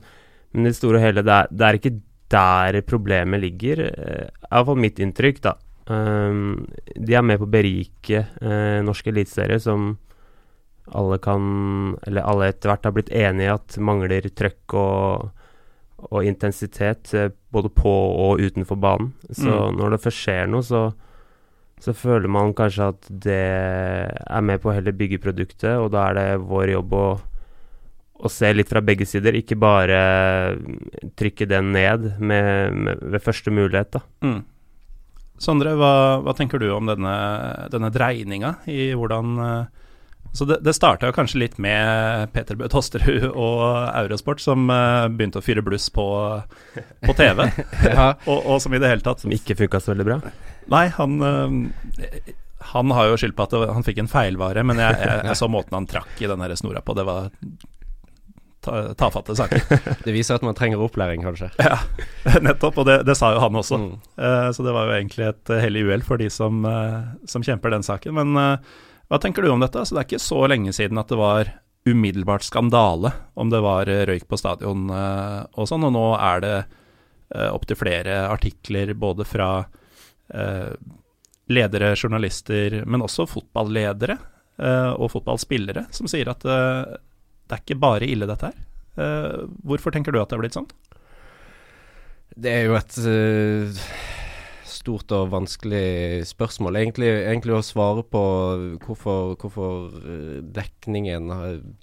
men 0.53 0.67
i 0.67 0.71
det 0.71 0.77
store 0.79 1.01
og 1.01 1.03
hele, 1.03 1.25
det 1.27 1.35
er, 1.35 1.49
det 1.51 1.65
er 1.67 1.79
ikke 1.79 1.95
der 2.29 2.79
problemet 2.85 3.41
ligger. 3.41 3.81
Er 3.89 4.29
Iallfall 4.51 4.79
mitt 4.79 5.01
inntrykk, 5.01 5.41
da. 5.43 5.55
Um, 5.89 6.67
de 6.93 7.15
er 7.17 7.25
med 7.25 7.39
på 7.41 7.47
å 7.47 7.51
berike 7.51 8.21
uh, 8.43 8.77
norsk 8.85 9.09
eliteserie, 9.09 9.57
som 9.63 9.95
alle 10.89 11.19
kan 11.21 11.43
Eller 12.07 12.25
alle 12.25 12.47
etter 12.49 12.71
hvert 12.71 12.87
har 12.87 12.93
blitt 12.95 13.11
enige 13.13 13.45
i 13.45 13.51
at 13.53 13.75
mangler 13.77 14.25
trøkk 14.33 14.73
og, 14.77 15.27
og 16.09 16.25
intensitet 16.25 17.11
uh, 17.17 17.27
både 17.53 17.73
på 17.73 17.89
og 17.89 18.41
utenfor 18.41 18.77
banen. 18.77 19.11
Så 19.29 19.49
mm. 19.49 19.77
når 19.81 19.95
det 19.95 20.03
først 20.05 20.23
skjer 20.25 20.49
noe, 20.53 20.65
så, 20.65 20.87
så 21.79 21.95
føler 21.95 22.31
man 22.31 22.53
kanskje 22.57 22.89
at 22.93 23.09
det 23.09 23.39
er 23.39 24.45
med 24.45 24.61
på 24.61 24.71
å 24.71 24.75
heller 24.75 24.95
bygge 24.95 25.21
produktet, 25.23 25.77
og 25.79 25.93
da 25.95 26.09
er 26.09 26.19
det 26.19 26.29
vår 26.49 26.75
jobb 26.75 26.95
å 26.99 27.07
å 28.19 28.29
se 28.31 28.51
litt 28.53 28.69
fra 28.69 28.81
begge 28.83 29.07
sider, 29.07 29.37
ikke 29.39 29.55
bare 29.59 29.99
trykke 31.19 31.47
den 31.47 31.71
ned 31.75 32.15
med, 32.19 32.75
med, 32.75 33.03
ved 33.13 33.23
første 33.23 33.53
mulighet. 33.53 33.93
da. 33.95 34.01
Mm. 34.25 34.41
Sondre, 35.39 35.75
hva, 35.79 35.93
hva, 36.25 36.35
tenker 36.35 36.59
du 36.59 36.67
om 36.75 36.89
denne, 36.89 37.13
denne 37.71 37.91
dreininga 37.95 38.57
i 38.67 38.89
hvordan 38.91 39.37
uh, 39.39 39.85
så 40.35 40.45
Det, 40.45 40.59
det 40.61 40.75
starta 40.77 41.09
kanskje 41.15 41.39
litt 41.41 41.55
med 41.57 42.29
Peter 42.35 42.59
Bø 42.59 42.67
Tosterud 42.69 43.31
og 43.31 43.63
Eurosport, 43.87 44.43
som 44.43 44.67
uh, 44.69 45.07
begynte 45.07 45.39
å 45.39 45.45
fyre 45.45 45.63
bluss 45.65 45.87
på, 45.89 46.05
på 47.07 47.15
TV. 47.17 47.47
ja. 47.87 48.11
og, 48.27 48.37
og, 48.43 48.59
som 48.61 48.75
i 48.75 48.81
det 48.83 48.91
hele 48.91 49.05
tatt 49.05 49.23
Som 49.23 49.33
ikke 49.33 49.57
funka 49.63 49.81
så 49.81 49.95
veldig 49.95 50.05
bra? 50.11 50.19
Nei, 50.69 50.85
han 50.95 51.17
uh, 51.21 52.33
han 52.59 52.91
har 52.91 53.09
jo 53.09 53.17
skyld 53.17 53.35
på 53.37 53.45
at 53.47 53.53
det, 53.55 53.65
han 53.71 53.85
fikk 53.87 54.01
en 54.03 54.11
feilvare, 54.11 54.63
men 54.67 54.79
jeg, 54.81 54.97
jeg, 54.99 55.21
jeg 55.29 55.37
så 55.39 55.47
måten 55.51 55.77
han 55.77 55.87
trakk 55.89 56.19
i 56.21 56.27
den 56.29 56.43
snora 56.59 56.81
på. 56.85 56.93
Det 56.97 57.05
var 57.07 57.29
ta, 58.61 58.93
tafatte 58.93 59.35
saker. 59.35 59.63
det 60.05 60.13
viser 60.13 60.37
at 60.37 60.45
man 60.45 60.57
trenger 60.57 60.81
opplæring, 60.83 61.23
kanskje. 61.25 61.49
Ja, 61.61 61.79
nettopp. 62.45 62.81
Og 62.81 62.89
det, 62.89 63.01
det 63.07 63.15
sa 63.19 63.31
jo 63.35 63.41
han 63.43 63.55
også. 63.59 63.79
Mm. 63.79 63.95
Uh, 64.19 64.49
så 64.55 64.65
det 64.65 64.75
var 64.75 64.89
jo 64.89 64.97
egentlig 64.97 65.29
et 65.31 65.55
hellig 65.63 65.87
uhell 65.87 66.05
for 66.05 66.21
de 66.21 66.29
som, 66.33 66.61
uh, 66.67 67.15
som, 67.29 67.45
kjemper 67.45 67.73
den 67.73 67.85
saken. 67.85 68.19
Men 68.19 68.35
uh, 68.35 68.77
hva 69.09 69.21
tenker 69.21 69.45
du 69.45 69.53
om 69.53 69.63
dette? 69.63 69.79
Altså, 69.79 69.95
det 69.95 70.03
er 70.03 70.11
ikke 70.11 70.27
så 70.27 70.43
lenge 70.51 70.75
siden 70.75 71.01
at 71.01 71.11
det 71.11 71.19
var 71.19 71.53
umiddelbart 71.87 72.43
skandale 72.43 73.13
om 73.39 73.49
det 73.49 73.63
var 73.63 73.87
røyk 73.87 74.27
på 74.29 74.37
stadion 74.37 74.91
og 74.91 75.63
sånn, 75.65 75.85
og 75.87 75.93
nå 75.95 76.03
er 76.19 76.41
det 76.43 76.55
opptil 77.55 77.79
flere 77.79 78.17
artikler 78.29 78.91
både 78.99 79.25
fra 79.25 79.47
ledere, 81.49 81.95
journalister, 81.97 82.81
men 82.85 83.01
også 83.05 83.25
fotballedere 83.29 84.19
og 84.59 85.07
fotballspillere 85.13 85.85
som 85.95 86.09
sier 86.11 86.29
at 86.29 86.43
det 86.45 87.55
er 87.55 87.61
ikke 87.63 87.79
bare 87.81 88.05
ille, 88.05 88.27
dette 88.29 88.51
her. 88.51 89.47
Hvorfor 89.65 89.95
tenker 89.95 90.13
du 90.13 90.19
at 90.21 90.29
det 90.29 90.37
er 90.37 90.43
blitt 90.43 90.57
sånn? 90.57 90.69
Det 92.39 92.51
er 92.53 92.67
jo 92.67 92.75
et 92.77 92.99
stort 94.69 95.11
og 95.15 95.31
vanskelig 95.33 96.25
spørsmål. 96.29 96.77
Egentlig, 96.79 97.09
egentlig 97.23 97.57
å 97.57 97.65
svare 97.65 98.03
på 98.05 98.23
hvorfor, 98.85 99.35
hvorfor 99.39 99.89
dekningen 100.55 101.29
dekningen 101.29 101.75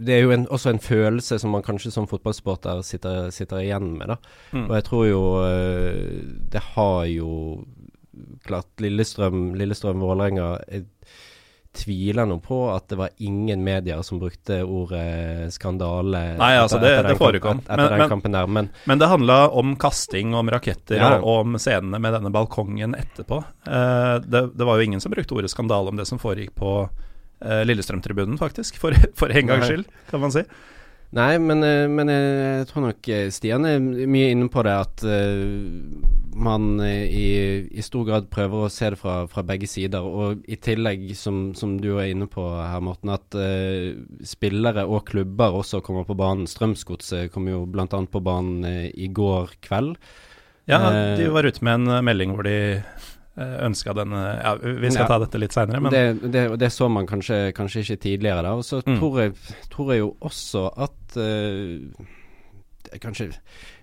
Det 0.00 0.14
er 0.14 0.22
jo 0.24 0.32
en, 0.34 0.46
også 0.48 0.72
en 0.72 0.80
følelse 0.82 1.38
som 1.38 1.52
man 1.54 1.62
kanskje 1.62 1.92
som 1.92 2.08
fotballsporter 2.08 2.80
sitter, 2.86 3.30
sitter 3.30 3.60
igjen 3.60 3.92
med. 3.98 4.08
da. 4.08 4.16
Mm. 4.52 4.68
Og 4.68 4.74
jeg 4.78 4.84
tror 4.88 5.04
jo 5.06 5.22
Det 6.52 6.62
har 6.74 7.04
jo 7.12 7.30
klart 8.46 8.82
Lillestrøm, 8.82 9.52
Lillestrøm 9.58 10.02
Vålerenga 10.02 10.54
tviler 11.72 12.26
nå 12.26 12.40
på 12.42 12.64
at 12.72 12.88
det 12.90 12.96
var 12.98 13.12
ingen 13.22 13.62
medier 13.64 14.02
som 14.02 14.18
brukte 14.18 14.58
ordet 14.66 15.52
skandale 15.54 16.22
Nei, 16.40 16.54
altså 16.58 16.80
det, 16.82 16.90
det 17.06 17.14
forekom. 17.20 17.60
Etter 17.62 17.84
men, 17.84 18.00
den 18.00 18.10
kampen 18.10 18.34
der, 18.34 18.50
men, 18.50 18.70
men 18.90 18.98
det 18.98 19.10
handla 19.10 19.36
om 19.54 19.76
kasting, 19.78 20.34
om 20.34 20.50
raketter 20.50 20.98
ja. 20.98 21.12
og 21.20 21.44
om 21.44 21.60
scenene 21.62 22.00
med 22.02 22.16
denne 22.16 22.32
balkongen 22.34 22.96
etterpå. 22.98 23.38
Eh, 23.70 24.16
det, 24.26 24.42
det, 24.56 24.66
var 24.66 24.80
jo 24.80 24.88
ingen 24.88 25.04
som 25.04 25.14
brukte 25.14 25.36
ordet 25.38 25.52
skandale 25.52 25.94
om 25.94 26.00
det 26.00 26.08
som 26.10 26.18
foregikk 26.18 26.56
på 26.58 26.74
eh, 26.82 27.62
Lillestrøm-tribunen, 27.70 28.38
faktisk. 28.40 28.80
For, 28.82 28.96
for 29.20 29.30
en 29.30 29.54
gangs 29.54 29.70
skyld, 29.70 29.86
kan 30.10 30.26
man 30.26 30.34
si. 30.34 30.42
Nei, 31.16 31.40
men, 31.42 31.64
eh, 31.66 31.88
men, 31.90 32.10
jeg 32.12 32.66
tror 32.70 32.84
nok 32.84 33.08
eh, 33.10 33.28
Stian 33.34 33.66
er 33.66 33.80
mye 33.82 34.30
inne 34.30 34.46
på 34.52 34.62
det 34.62 34.76
at 34.78 35.02
man 36.40 36.68
i, 36.86 37.66
i, 37.66 37.82
stor 37.82 38.06
grad 38.06 38.28
prøver 38.30 38.64
å 38.64 38.70
se 38.70 38.92
det 38.94 38.98
fra, 39.00 39.16
fra 39.28 39.42
begge 39.44 39.66
sider. 39.68 40.06
Og 40.06 40.44
i 40.46 40.56
tillegg, 40.62 41.08
som, 41.18 41.50
som, 41.58 41.74
du 41.82 41.96
er 41.96 42.12
inne 42.12 42.30
på 42.30 42.44
her, 42.54 42.78
Morten, 42.86 43.10
at 43.12 43.36
uh, 43.36 43.90
spillere 44.24 44.86
og 44.86 45.02
klubber 45.10 45.58
også 45.58 45.82
kommer 45.84 46.06
på 46.08 46.16
banen. 46.16 46.48
Strømsgodset 46.48 47.34
kom 47.34 47.50
jo 47.50 47.64
bl.a. 47.68 47.86
på 47.90 48.22
banen 48.24 48.64
i 48.94 49.10
går 49.12 49.58
kveld. 49.66 49.98
Ja, 50.70 50.78
de 51.18 51.26
var 51.34 51.48
ute 51.48 51.64
med 51.66 51.80
en 51.82 52.06
melding 52.06 52.36
hvor 52.36 52.46
de 52.46 52.56
Eh, 52.60 53.19
ønska 53.38 53.94
den 53.94 54.12
ja, 54.12 54.54
Vi 54.60 54.90
skal 54.90 55.04
ja, 55.04 55.08
ta 55.08 55.18
dette 55.22 55.38
litt 55.40 55.54
seinere, 55.54 55.80
men 55.80 55.94
det, 55.94 56.30
det, 56.34 56.42
det, 56.60 56.70
så 56.74 56.88
man 56.92 57.06
kanskje, 57.08 57.52
kanskje, 57.56 57.84
ikke 57.84 58.02
tidligere, 58.02 58.42
da. 58.44 58.56
Og 58.58 58.66
så 58.66 58.80
mm. 58.82 58.96
tror, 58.98 59.20
tror, 59.70 59.92
jeg, 59.94 60.02
jo 60.02 60.10
også 60.30 60.64
at 60.86 61.20
uh, 61.20 62.08
Kanskje 63.00 63.28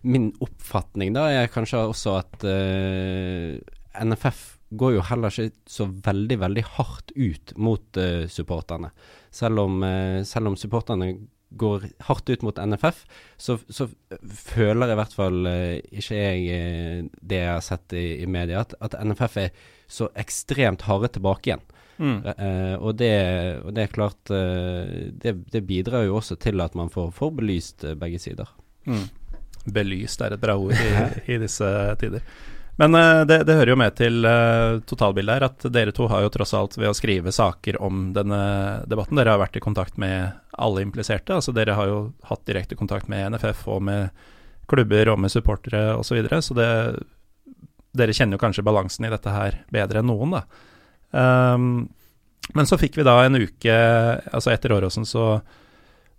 min 0.04 0.34
oppfatning 0.44 1.14
da 1.16 1.30
er 1.32 1.52
kanskje 1.52 1.80
også 1.80 2.18
at 2.20 2.44
uh, 2.44 2.52
eh, 2.52 4.04
NFF 4.04 4.42
går 4.78 4.98
jo 4.98 5.06
heller 5.08 5.32
ikke 5.32 5.72
så 5.72 5.88
veldig, 5.88 6.38
veldig 6.42 6.64
hardt 6.74 7.14
ut 7.16 7.54
mot 7.56 8.02
uh, 8.02 8.26
supporterne. 8.28 8.92
Selv 9.32 9.64
om, 9.64 9.80
selv 10.28 10.52
om 10.52 10.58
supporterne 10.60 11.14
går 11.50 11.88
hardt 12.08 12.30
ut 12.30 12.42
mot 12.42 12.60
NFF, 12.60 13.06
så, 13.38 13.58
så 13.70 13.88
føler 14.34 14.92
i 14.92 14.98
hvert 15.00 15.16
fall 15.16 15.48
uh, 15.48 15.78
ikke 15.92 16.20
jeg 16.20 16.44
uh, 16.52 17.10
det 17.22 17.42
jeg 17.42 17.54
har 17.54 17.66
sett 17.66 17.96
i, 17.96 18.06
i 18.24 18.28
media, 18.30 18.66
at, 18.66 18.76
at, 18.84 18.98
NFF 19.00 19.38
er 19.46 19.66
så 19.88 20.10
ekstremt 20.20 20.88
harde 20.88 21.12
tilbake 21.16 21.52
igjen. 21.52 21.64
Mm. 21.98 22.18
Uh, 22.28 22.76
og, 22.78 22.92
det, 23.00 23.14
og, 23.64 23.72
det, 23.74 23.86
er 23.86 23.94
klart 23.94 24.30
det, 24.30 25.34
det, 25.54 25.64
bidrar 25.66 26.06
jo 26.06 26.20
også 26.20 26.38
til 26.38 26.62
at 26.62 26.76
man 26.78 26.92
får, 26.94 27.10
får 27.16 27.32
belyst 27.40 27.88
begge 27.98 28.20
sider. 28.22 28.52
Mm. 28.86 29.08
Belyst 29.74 30.22
er 30.22 30.36
et 30.36 30.44
bra 30.44 30.58
ord 30.60 30.76
i, 30.76 30.92
i 31.34 31.40
disse 31.42 31.72
tider. 32.02 32.26
Men 32.78 32.96
uh, 32.96 33.26
det, 33.26 33.40
det, 33.50 33.56
hører 33.58 33.74
jo 33.74 33.80
med 33.82 33.96
til 33.98 34.26
uh, 34.26 34.78
totalbildet 34.86 35.34
her 35.36 35.46
at 35.48 35.68
dere 35.74 35.94
to 35.96 36.06
har 36.12 36.24
jo 36.26 36.32
tross 36.34 36.54
alt 36.58 36.78
ved 36.78 36.92
å 36.92 36.96
skrive 36.98 37.34
saker 37.34 37.80
om 37.82 38.12
denne 38.14 38.42
debatten 38.90 39.18
Dere 39.18 39.34
har 39.34 39.42
vært 39.42 39.58
i 39.58 39.64
kontakt 39.64 39.98
med 39.98 40.38
alle 40.54 40.86
impliserte. 40.86 41.34
altså 41.34 41.54
Dere 41.58 41.78
har 41.78 41.90
jo 41.90 42.00
hatt 42.30 42.46
direkte 42.46 42.78
kontakt 42.78 43.10
med 43.10 43.34
NFF 43.34 43.66
og 43.74 43.82
med 43.90 44.26
klubber 44.70 45.14
og 45.14 45.22
med 45.24 45.34
supportere 45.34 45.96
osv. 45.96 46.12
Så, 46.12 46.18
videre, 46.20 46.42
så 46.46 46.58
det, 46.58 46.70
dere 47.98 48.14
kjenner 48.14 48.38
jo 48.38 48.44
kanskje 48.46 48.66
balansen 48.68 49.08
i 49.08 49.14
dette 49.14 49.34
her 49.34 49.62
bedre 49.74 50.04
enn 50.04 50.12
noen, 50.12 50.38
da. 50.38 50.44
Um, 51.18 51.88
men 52.56 52.68
så 52.68 52.78
fikk 52.80 52.98
vi 53.00 53.06
da 53.08 53.20
en 53.24 53.40
uke, 53.40 53.78
altså 54.32 54.54
etter 54.54 54.76
Åråsen 54.76 55.08
så 55.08 55.40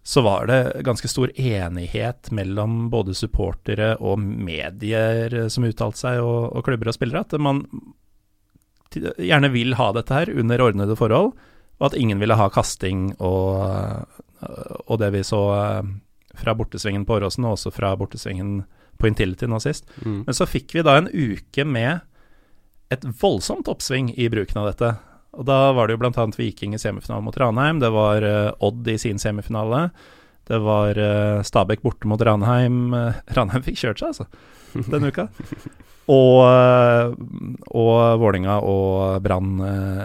så 0.09 0.23
var 0.25 0.47
det 0.49 0.81
ganske 0.87 1.09
stor 1.09 1.33
enighet 1.37 2.31
mellom 2.33 2.87
både 2.89 3.13
supportere 3.15 3.91
og 4.01 4.17
medier 4.23 5.35
som 5.53 5.67
uttalte 5.69 6.01
seg, 6.01 6.21
og, 6.25 6.47
og, 6.57 6.63
klubber 6.65 6.89
og 6.89 6.97
spillere, 6.97 7.27
at 7.27 7.37
man 7.45 7.61
gjerne 8.97 9.51
vil 9.53 9.77
ha 9.77 9.91
dette 9.93 10.17
her 10.17 10.33
under 10.33 10.65
ordnede 10.65 10.97
forhold, 10.97 11.35
og 11.77 11.87
at 11.91 11.97
ingen 12.01 12.23
ville 12.23 12.39
ha 12.41 12.49
kasting 12.49 13.11
og, 13.21 13.61
og 14.89 14.97
det 15.03 15.13
vi 15.13 15.21
så 15.29 15.43
eh, 15.59 15.93
fra 16.41 16.57
bortesvingen 16.57 17.05
på 17.05 17.19
Åråsen, 17.19 17.45
og 17.45 17.59
også 17.59 17.75
fra 17.77 17.93
bortesvingen 18.01 18.63
på 18.97 19.11
Intility 19.11 19.45
nå 19.45 19.61
sist. 19.61 19.85
Mm. 20.01 20.23
Men 20.25 20.41
så 20.41 20.49
fikk 20.49 20.73
vi 20.73 20.87
da 20.89 20.97
en 21.03 21.13
uke 21.13 21.69
med 21.69 22.01
et 22.89 23.05
voldsomt 23.21 23.69
oppsving 23.69 24.15
i 24.17 24.33
bruken 24.33 24.63
av 24.63 24.73
dette. 24.73 24.95
Og 25.37 25.49
Da 25.49 25.59
var 25.77 25.89
det 25.89 25.97
jo 25.97 26.03
bl.a. 26.03 26.29
Viking 26.39 26.77
i 26.77 26.81
semifinalen 26.81 27.27
mot 27.27 27.37
Ranheim. 27.37 27.83
Det 27.83 27.91
var 27.95 28.25
uh, 28.25 28.65
Odd 28.65 28.89
i 28.89 28.97
sin 29.01 29.21
semifinale. 29.21 29.89
Det 30.49 30.61
var 30.65 30.97
uh, 30.97 31.43
Stabæk 31.45 31.85
borte 31.85 32.09
mot 32.09 32.23
Ranheim. 32.23 32.95
Uh, 32.95 33.21
Ranheim 33.37 33.67
fikk 33.67 33.83
kjørt 33.83 34.01
seg, 34.01 34.15
altså, 34.15 34.89
denne 34.89 35.13
uka. 35.13 35.29
Og, 36.09 36.39
og 37.77 37.97
Vålinga 38.17 38.55
og 38.65 39.19
Brann 39.21 39.59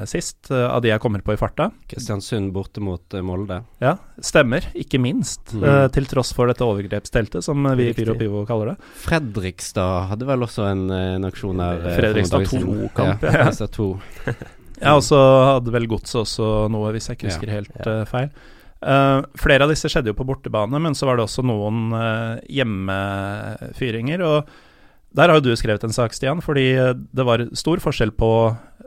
sist, 0.04 0.50
av 0.52 0.82
de 0.84 0.90
jeg 0.90 1.00
kommer 1.00 1.22
på 1.24 1.32
i 1.32 1.38
farta. 1.40 1.70
Kristiansund 1.88 2.50
borte 2.52 2.84
mot 2.84 3.16
Molde. 3.24 3.62
Ja, 3.80 3.94
stemmer. 4.20 4.68
Ikke 4.76 5.00
minst. 5.00 5.54
Mm. 5.56 5.88
til 5.96 6.10
tross 6.12 6.34
for 6.36 6.52
dette 6.52 6.68
overgrepsteltet, 6.68 7.48
som 7.48 7.64
vi 7.80 7.86
i 7.94 7.94
Pyro 7.96 8.18
Pivo 8.20 8.42
kaller 8.50 8.74
det. 8.74 8.90
Fredrikstad 9.06 10.10
hadde 10.10 10.28
vel 10.28 10.44
også 10.44 10.68
en, 10.74 10.84
en 10.92 11.30
aksjon 11.30 11.64
der. 11.64 11.88
Fredrikstad 11.96 12.52
2-kamp. 12.52 13.24
Ja. 13.24 13.48
2. 13.80 13.88
Ja, 14.84 14.98
og 14.98 15.06
så 15.06 15.20
hadde 15.54 15.74
vel 15.74 15.88
Godset 15.92 16.24
også 16.26 16.50
noe, 16.72 16.92
hvis 16.96 17.08
jeg 17.10 17.18
ikke 17.18 17.32
husker 17.32 17.50
ja, 17.50 17.62
helt 17.62 17.88
uh, 17.88 18.04
feil. 18.10 18.30
Uh, 18.84 19.24
flere 19.40 19.64
av 19.64 19.72
disse 19.72 19.88
skjedde 19.88 20.12
jo 20.12 20.18
på 20.18 20.28
bortebane, 20.28 20.82
men 20.84 20.98
så 20.98 21.08
var 21.08 21.18
det 21.18 21.26
også 21.28 21.46
noen 21.48 21.96
uh, 21.96 22.36
hjemmefyringer. 22.52 24.24
Og 24.28 24.52
der 25.16 25.32
har 25.32 25.40
jo 25.40 25.46
du 25.48 25.56
skrevet 25.60 25.86
en 25.88 25.96
sak, 25.96 26.16
Stian, 26.16 26.44
fordi 26.44 26.68
det 26.76 27.28
var 27.28 27.46
stor 27.56 27.80
forskjell 27.84 28.12
på 28.18 28.32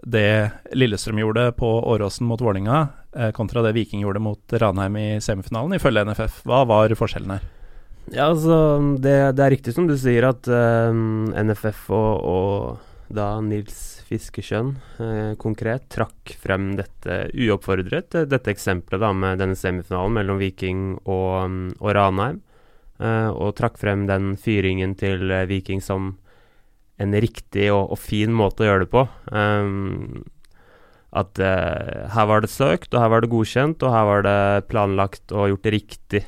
det 0.06 0.52
Lillestrøm 0.76 1.18
gjorde 1.22 1.48
på 1.59 1.68
Åråsen 1.88 2.28
mot 2.28 2.42
Vålinga 2.42 2.87
kontra 3.35 3.62
det 3.64 3.72
Viking 3.72 4.02
gjorde 4.04 4.20
mot 4.20 4.52
Ranheim 4.61 4.98
i 5.00 5.06
semifinalen, 5.24 5.78
ifølge 5.78 6.02
NFF. 6.04 6.42
Hva 6.44 6.66
var 6.68 6.92
forskjellen 6.98 7.32
her? 7.32 7.46
Ja, 8.12 8.26
altså, 8.26 8.59
det, 9.00 9.14
det 9.38 9.46
er 9.46 9.54
riktig 9.54 9.72
som 9.74 9.88
du 9.88 9.96
sier, 9.98 10.28
at 10.28 10.44
NFF 10.44 11.88
og, 11.96 12.11
og 12.20 13.14
da 13.16 13.30
Nils 13.40 13.95
Fiskesjøen 14.07 14.77
eh, 15.03 15.33
konkret 15.42 15.88
trakk 15.90 16.37
frem 16.38 16.75
dette 16.79 17.25
uoppfordret, 17.35 18.14
eh, 18.14 18.29
dette 18.31 18.53
eksempelet 18.53 19.03
da 19.03 19.11
med 19.16 19.40
denne 19.42 19.59
semifinalen 19.59 20.14
mellom 20.21 20.38
Viking 20.38 20.85
og, 21.03 21.49
mm, 21.51 21.64
og 21.81 21.90
Ranheim, 21.97 22.38
eh, 23.01 23.31
og 23.33 23.57
trakk 23.59 23.81
frem 23.83 24.07
den 24.07 24.37
fyringen 24.38 24.95
til 24.99 25.27
eh, 25.31 25.49
Viking 25.51 25.83
som 25.83 26.14
en 27.03 27.12
riktig 27.21 27.66
og, 27.73 27.90
og, 27.92 27.99
fin 28.01 28.33
måte 28.33 28.64
å 28.64 28.71
gjøre 28.71 28.87
det 28.87 28.92
på. 28.92 29.03
Um, 29.29 30.25
at 31.16 31.38
uh, 31.40 32.07
her 32.12 32.27
var 32.29 32.42
det 32.45 32.51
søkt, 32.53 32.92
og 32.92 33.01
her 33.01 33.12
var 33.12 33.25
det 33.25 33.31
godkjent, 33.33 33.85
og 33.85 33.92
her 33.92 34.09
var 34.09 34.25
det 34.27 34.66
planlagt 34.71 35.33
og 35.33 35.51
gjort 35.53 35.66
det 35.66 35.73
riktig. 35.77 36.23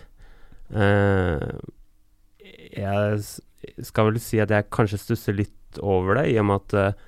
Uh, 0.73 1.61
jeg 2.69 3.85
skal 3.85 4.11
vel 4.11 4.21
si 4.23 4.41
at 4.41 4.53
jeg 4.53 4.69
kanskje 4.73 5.01
stusser 5.03 5.37
litt 5.37 5.81
over 5.81 6.21
det, 6.21 6.29
i 6.33 6.39
og 6.41 6.49
med 6.49 6.63
at 6.63 6.77
uh, 6.77 7.07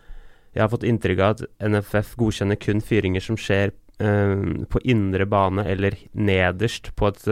jeg 0.54 0.62
har 0.64 0.70
fått 0.72 0.86
inntrykk 0.88 1.20
av 1.22 1.36
at 1.36 1.44
NFF 1.70 2.16
godkjenner 2.20 2.58
kun 2.60 2.82
fyringer 2.84 3.22
som 3.24 3.38
skjer 3.38 3.74
på 4.00 4.80
indre 4.88 5.26
bane 5.28 5.60
eller 5.68 5.92
nederst 6.16 6.88
på, 6.96 7.10
et, 7.12 7.26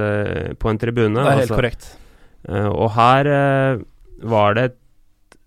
på 0.61 0.69
en 0.69 0.79
tribune. 0.79 1.17
Det 1.17 1.23
er 1.23 1.39
helt 1.39 1.45
altså, 1.47 1.57
korrekt. 1.57 1.87
og 2.45 2.91
her 2.93 3.31
var 4.21 4.59
det 4.59 4.67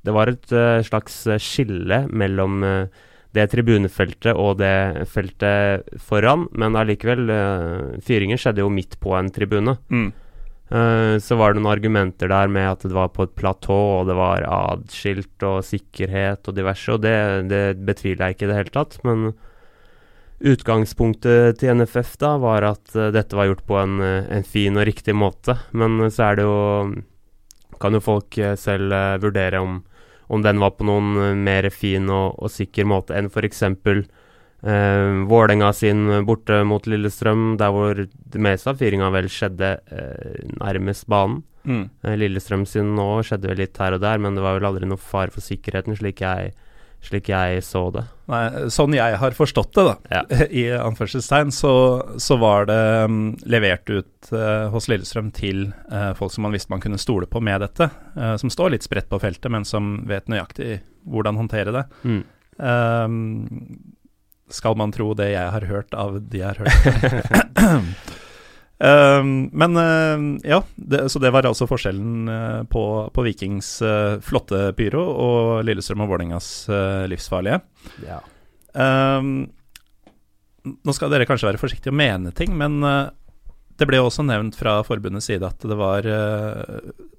Det 0.02 0.16
var 0.16 0.32
et 0.32 0.54
slags 0.88 1.20
skille 1.38 2.08
mellom 2.10 2.66
det 3.38 3.46
tribunefeltet 3.54 4.34
og 4.34 4.58
det 4.58 5.06
feltet 5.14 5.94
foran, 6.02 6.48
men 6.58 6.76
allikevel 6.76 7.30
Fyringen 8.02 8.42
skjedde 8.42 8.66
jo 8.66 8.74
midt 8.74 8.98
på 9.00 9.14
en 9.14 9.30
tribune. 9.30 9.78
Mm. 9.94 10.10
Uh, 10.72 11.20
så 11.20 11.36
var 11.36 11.52
det 11.52 11.60
noen 11.60 11.74
argumenter 11.74 12.32
der 12.32 12.52
med 12.52 12.70
at 12.70 12.86
det 12.88 12.96
var 12.96 13.12
på 13.12 13.28
et 13.28 13.36
platå, 13.36 13.78
og 14.00 14.08
det 14.08 14.16
var 14.16 14.48
adskilt 14.48 15.44
og 15.48 15.66
sikkerhet 15.68 16.48
og 16.48 16.56
diverse, 16.56 16.96
og 16.96 17.04
det, 17.04 17.16
det 17.52 17.64
betviler 17.88 18.30
jeg 18.30 18.38
ikke 18.38 18.48
i 18.48 18.52
det 18.52 18.60
hele 18.62 18.76
tatt. 18.78 18.98
Men 19.08 19.32
utgangspunktet 20.42 21.60
til 21.62 21.78
NFF 21.78 22.16
da 22.24 22.34
var 22.42 22.66
at 22.72 22.96
uh, 22.96 23.12
dette 23.14 23.38
var 23.38 23.52
gjort 23.52 23.68
på 23.68 23.80
en, 23.84 24.02
en, 24.02 24.48
fin 24.48 24.80
og 24.80 24.88
riktig 24.88 25.16
måte. 25.18 25.60
Men 25.76 26.00
så 26.10 26.32
er 26.32 26.42
det 26.42 26.50
jo 26.50 26.60
Kan 27.82 27.96
jo 27.98 28.00
folk 28.06 28.38
selv 28.62 28.94
vurdere 29.24 29.58
om 29.58 29.80
om 30.32 30.42
den 30.42 30.62
var 30.64 30.78
på 30.78 30.88
noen 30.88 31.18
eh, 31.20 31.36
mer 31.36 31.68
fin 31.76 32.08
og, 32.08 32.38
og 32.40 32.52
sikker 32.54 32.88
måte 32.88 33.18
enn 33.18 33.28
f.eks. 33.28 33.66
Eh, 34.62 35.12
Vålerenga 35.30 35.72
sin 35.74 36.06
borte 36.28 36.62
mot 36.68 36.86
Lillestrøm, 36.86 37.56
der 37.62 37.74
hvor 37.74 38.04
det 38.06 38.42
meste 38.42 38.74
av 38.74 38.82
fyringa 38.82 39.10
vel 39.14 39.30
skjedde 39.32 39.72
uh, 39.92 40.42
nærmest 40.62 41.08
banen. 41.12 41.42
Mm. 41.66 41.86
Uh, 42.06 42.16
Lillestrøm 42.18 42.68
sin 42.70 42.94
nå 42.98 43.08
skjedde 43.26 43.50
vel 43.50 43.64
litt 43.64 43.80
her 43.82 43.98
og 43.98 44.04
der, 44.04 44.22
men 44.22 44.38
det 44.38 44.46
var 44.46 44.60
vel 44.60 44.70
aldri 44.70 44.90
noe 44.90 45.02
fare 45.02 45.34
for 45.34 45.44
sikkerheten, 45.46 45.98
slik 45.98 46.22
jeg 46.26 46.54
slik 47.02 47.32
jeg 47.32 47.64
så 47.66 47.88
det. 47.94 48.04
Nei, 48.30 48.42
sånn 48.72 48.94
jeg 48.96 49.18
har 49.20 49.36
forstått 49.36 49.74
det, 49.78 49.86
da, 49.88 49.94
ja. 50.14 50.22
i 50.62 50.66
anførselstegn, 50.78 51.52
så, 51.56 51.74
så, 52.22 52.38
var 52.42 52.68
det 52.70 52.82
um, 53.10 53.22
levert 53.50 53.90
ut 53.90 54.30
uh, 54.36 54.70
hos 54.74 54.88
Lillestrøm 54.92 55.32
til 55.36 55.72
uh, 55.92 56.12
folk 56.18 56.34
som 56.36 56.46
man 56.46 56.56
visste 56.56 56.72
man 56.74 56.84
kunne 56.84 57.02
stole 57.02 57.30
på 57.30 57.42
med 57.44 57.64
dette. 57.66 57.90
Uh, 58.14 58.36
som 58.42 58.54
står 58.54 58.76
litt 58.76 58.86
spredt 58.86 59.10
på 59.12 59.20
feltet, 59.24 59.50
men 59.52 59.66
som 59.68 59.96
vet 60.10 60.30
nøyaktig 60.32 60.78
hvordan 61.10 61.42
håndtere 61.42 61.74
det. 61.74 61.84
Mm. 62.06 62.22
Um, 62.62 63.18
skal 64.54 64.78
man 64.80 64.92
tro 64.94 65.12
det 65.18 65.32
jeg 65.34 65.54
har 65.54 65.68
hørt 65.70 65.96
av 65.98 66.18
de 66.22 66.42
jeg 66.42 66.48
har 66.48 66.60
hørt. 66.62 67.62
um, 68.80 69.32
men 69.62 69.80
uh, 69.80 70.26
ja, 70.48 70.62
det, 70.76 71.06
så 71.12 71.22
det 71.24 71.32
var 71.34 71.48
altså 71.48 71.68
forskjellen 71.70 72.30
uh, 72.30 72.60
på, 72.72 72.84
på, 73.14 73.26
Vikings 73.28 73.74
uh, 73.86 74.20
flotte 74.24 74.70
pyro 74.78 75.06
og 75.12 75.64
Lillestrøm 75.68 76.06
og 76.06 76.14
Vålerengas 76.14 76.52
livsfarlige. 77.12 77.62
Ja. 78.08 78.22
Um, 78.74 79.50
nå 80.62 80.94
skal 80.94 81.10
dere 81.12 81.26
kanskje 81.26 81.50
være 81.50 81.62
forsiktige 81.62 81.94
å 81.94 81.98
mene 81.98 82.32
ting, 82.38 82.54
men 82.54 82.84
det 83.82 83.88
ble 83.90 83.98
også 83.98 84.22
nevnt 84.28 84.54
fra 84.54 84.76
forbundets 84.86 85.26
side 85.32 85.48
at 85.48 85.64
det 85.66 85.74
var 85.80 86.06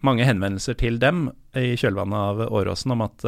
mange 0.06 0.22
henvendelser 0.28 0.76
til 0.78 1.00
dem 1.02 1.24
i 1.58 1.72
kjølvannet 1.74 2.14
av 2.14 2.54
Åråsen 2.54 2.94
om 2.94 3.02
at 3.02 3.26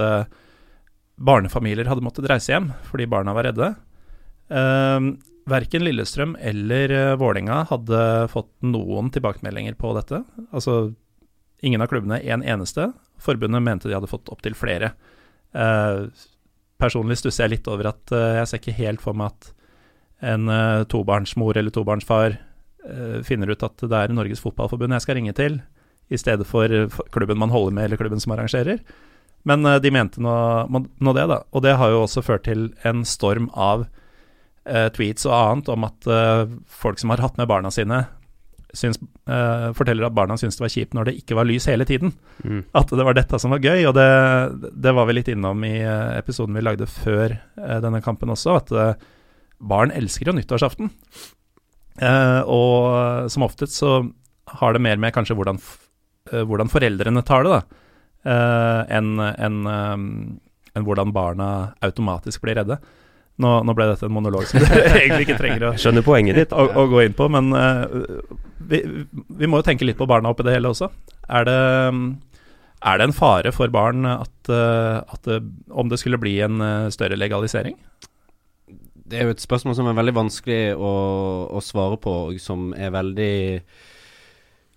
barnefamilier 1.16 1.88
hadde 1.90 2.04
måttet 2.04 2.28
reise 2.30 2.52
hjem 2.52 2.70
fordi 2.88 3.08
barna 3.10 3.34
var 3.36 3.48
redde. 3.48 3.72
Uh, 4.52 5.14
Verken 5.48 5.84
Lillestrøm 5.84 6.36
eller 6.40 6.92
uh, 6.92 7.16
Vålerenga 7.20 7.62
hadde 7.68 8.02
fått 8.32 8.50
noen 8.64 9.10
tilbakemeldinger 9.12 9.76
på 9.80 9.92
dette. 9.96 10.22
Altså 10.50 10.94
ingen 11.64 11.82
av 11.82 11.90
klubbene, 11.90 12.20
en 12.20 12.42
eneste. 12.42 12.90
Forbundet 13.20 13.62
mente 13.62 13.88
de 13.88 13.96
hadde 13.96 14.10
fått 14.10 14.28
opptil 14.32 14.56
flere. 14.58 14.92
Uh, 15.54 16.10
personlig 16.80 17.20
stusser 17.20 17.46
jeg 17.46 17.56
litt 17.56 17.68
over 17.70 17.92
at 17.92 18.12
uh, 18.12 18.40
jeg 18.40 18.50
ser 18.50 18.60
ikke 18.60 18.80
helt 18.80 19.04
for 19.04 19.16
meg 19.16 19.32
at 19.32 19.52
en 20.34 20.50
uh, 20.50 20.82
tobarnsmor 20.90 21.56
eller 21.60 21.74
tobarnsfar 21.74 22.40
finner 23.24 23.48
ut 23.48 23.62
at 23.64 23.80
det 23.80 23.96
er 23.96 24.12
Norges 24.12 24.42
Fotballforbund 24.44 24.92
jeg 24.92 25.00
skal 25.06 25.16
ringe 25.16 25.32
til, 25.32 25.54
i 26.12 26.18
stedet 26.20 26.44
for 26.44 26.68
klubben 27.14 27.38
man 27.40 27.48
holder 27.48 27.72
med 27.72 27.86
eller 27.86 27.96
klubben 27.96 28.20
som 28.20 28.34
arrangerer. 28.34 28.82
Men 29.48 29.64
de 29.80 29.92
mente 29.94 30.20
nå, 30.20 30.34
nå, 30.68 31.14
det, 31.16 31.24
da. 31.30 31.38
Og 31.56 31.64
det 31.64 31.72
har 31.80 31.94
jo 31.94 32.02
også 32.02 32.20
ført 32.26 32.44
til 32.44 32.66
en 32.84 33.00
storm 33.08 33.46
av 33.56 33.86
tweets 34.64 35.26
og 35.28 35.34
annet 35.36 35.70
om 35.74 35.84
at 35.86 36.06
uh, 36.08 36.44
folk 36.72 37.00
som 37.00 37.12
har 37.12 37.20
hatt 37.20 37.36
med 37.40 37.48
barna 37.50 37.70
sine, 37.74 38.04
syns, 38.74 38.96
uh, 39.28 39.70
forteller 39.76 40.06
at 40.08 40.16
barna 40.16 40.38
syntes 40.40 40.56
det 40.58 40.64
var 40.64 40.72
kjipt 40.72 40.96
når 40.96 41.10
det 41.10 41.16
ikke 41.20 41.36
var 41.38 41.48
lys 41.48 41.68
hele 41.70 41.86
tiden. 41.88 42.14
Mm. 42.42 42.64
At 42.72 42.92
det 42.92 43.06
var 43.06 43.16
dette 43.18 43.40
som 43.42 43.52
var 43.54 43.64
gøy, 43.64 43.84
og 43.90 43.94
det, 43.98 44.08
det 44.72 44.94
var 44.96 45.08
vi 45.10 45.18
litt 45.18 45.30
innom 45.34 45.66
i 45.68 45.76
episoden 46.16 46.56
vi 46.56 46.64
lagde 46.64 46.88
før 46.90 47.36
denne 47.84 48.00
kampen 48.04 48.32
også, 48.32 48.56
at 48.62 48.74
barn 49.64 49.92
elsker 49.94 50.28
jo 50.28 50.36
nyttårsaften. 50.36 50.90
og 52.50 53.30
som 53.30 53.46
oftest 53.46 53.78
så 53.78 53.92
har 54.58 54.74
det 54.74 54.82
mer 54.82 54.98
med 55.00 55.14
kanskje 55.14 55.36
hvordan, 55.38 55.60
hvordan 56.32 56.72
foreldrene 56.72 57.22
tar 57.22 57.46
det, 57.46 57.54
da, 57.54 58.34
enn 58.98 59.14
en, 59.22 59.60
en 59.70 60.84
hvordan 60.88 61.14
barna 61.14 61.48
automatisk 61.86 62.42
blir 62.42 62.58
redde. 62.58 62.80
Nå, 63.42 63.50
nå, 63.66 63.74
ble 63.74 63.86
dette 63.90 64.06
en 64.06 64.14
monolog 64.14 64.46
som 64.46 64.62
dere 64.62 64.92
egentlig 65.00 65.26
ikke 65.26 65.38
trenger 65.40 65.66
å, 65.66 65.72
Skjønner 65.80 66.04
poenget 66.06 66.38
ditt. 66.38 66.52
Å, 66.54 66.68
å 66.78 66.84
gå 66.90 67.02
inn 67.02 67.16
på, 67.18 67.26
men 67.34 67.50
uh, 67.50 67.82
vi, 68.62 68.84
vi, 69.10 69.48
må 69.50 69.58
jo 69.58 69.66
tenke 69.66 69.86
litt 69.86 69.98
på 69.98 70.06
barna 70.10 70.30
oppi 70.30 70.46
det 70.46 70.54
hele 70.54 70.70
også. 70.70 70.86
Er 71.26 71.48
det, 71.48 71.56
er 72.86 73.00
det 73.00 73.08
en 73.08 73.16
fare 73.16 73.50
for 73.54 73.72
barn 73.74 74.06
at, 74.06 74.36
uh, 74.52 75.02
at 75.02 75.26
det, 75.26 75.40
om 75.74 75.90
det 75.90 75.98
skulle 76.02 76.20
bli 76.22 76.36
en 76.46 76.62
uh, 76.62 76.92
større 76.94 77.18
legalisering? 77.18 77.74
Det 79.04 79.18
er 79.18 79.26
jo 79.26 79.34
et 79.34 79.42
spørsmål 79.42 79.76
som 79.80 79.90
er 79.90 79.98
veldig 79.98 80.14
vanskelig 80.16 80.60
å, 80.78 80.92
å 81.50 81.62
svare 81.62 81.98
på, 82.00 82.14
og 82.28 82.38
som 82.40 82.70
er 82.78 82.94
veldig 82.94 83.34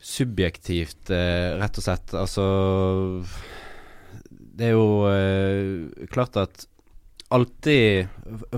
subjektivt, 0.08 1.10
rett 1.10 1.78
og 1.80 1.84
slett. 1.84 2.12
Altså 2.16 2.44
Det 4.30 4.68
er 4.68 4.76
jo 4.76 6.06
klart 6.14 6.38
at 6.42 6.68
alltid 7.34 8.08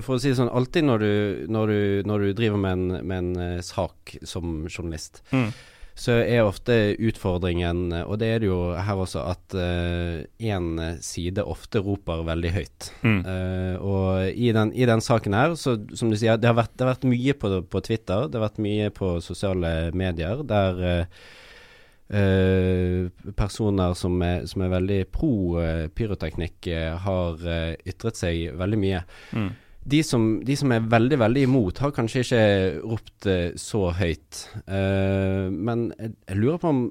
For 0.00 0.16
å 0.16 0.20
si 0.20 0.30
det 0.30 0.38
sånn, 0.38 0.52
alltid 0.52 0.86
når 0.86 1.02
du, 1.02 1.12
når 1.50 1.72
du, 1.72 1.82
når 2.08 2.24
du 2.24 2.30
driver 2.38 2.62
med 2.62 2.78
en, 2.78 3.02
med 3.06 3.18
en 3.18 3.58
uh, 3.58 3.64
sak 3.64 4.16
som 4.26 4.64
journalist, 4.70 5.22
mm. 5.34 5.48
så 5.98 6.18
er 6.22 6.46
ofte 6.46 6.76
utfordringen, 6.98 7.90
og 8.04 8.20
det 8.22 8.30
er 8.34 8.42
det 8.42 8.50
jo 8.50 8.60
her 8.78 9.02
også, 9.02 9.24
at 9.32 9.56
én 9.56 10.70
uh, 10.78 10.94
side 11.04 11.44
ofte 11.44 11.82
roper 11.84 12.24
veldig 12.26 12.54
høyt. 12.54 12.88
Mm. 13.02 13.20
Uh, 13.26 13.74
og 13.82 14.30
i 14.30 14.54
den, 14.56 14.74
i 14.74 14.88
den, 14.90 15.02
saken 15.04 15.38
her, 15.38 15.58
så 15.58 15.76
som 15.98 16.10
du 16.10 16.18
sier, 16.18 16.38
det 16.40 16.50
har 16.50 16.58
vært, 16.58 16.74
det 16.76 16.86
har 16.86 16.94
vært 16.94 17.10
mye 17.10 17.36
på, 17.36 17.52
på, 17.70 17.84
Twitter, 17.86 18.30
det 18.30 18.40
har 18.40 18.48
vært 18.48 18.64
mye 18.64 18.90
på 18.94 19.18
sosiale 19.24 19.76
medier 19.96 20.46
der 20.46 20.82
Uh, 20.90 21.06
personer 23.36 23.94
som 23.94 24.16
er, 24.26 24.46
som 24.50 24.64
er, 24.64 24.72
veldig 24.72 25.00
pro 25.14 25.32
uh, 25.60 25.86
pyroteknikk, 25.94 26.66
uh, 26.74 26.96
har 27.04 27.44
ytret 27.86 28.18
seg 28.18 28.56
veldig 28.58 28.78
mye. 28.80 29.02
Mm. 29.36 29.50
De, 29.90 30.02
som, 30.04 30.26
de, 30.44 30.56
som, 30.58 30.72
er 30.74 30.88
veldig, 30.90 31.18
veldig 31.22 31.44
imot, 31.46 31.78
har 31.80 31.94
kanskje 31.96 32.24
ikke 32.24 32.42
ropt 32.84 33.28
så 33.58 33.86
høyt. 33.96 34.42
men 34.68 35.86
jeg, 35.96 36.12
jeg, 36.28 36.36
lurer 36.36 36.60
på 36.60 36.72
om 36.74 36.82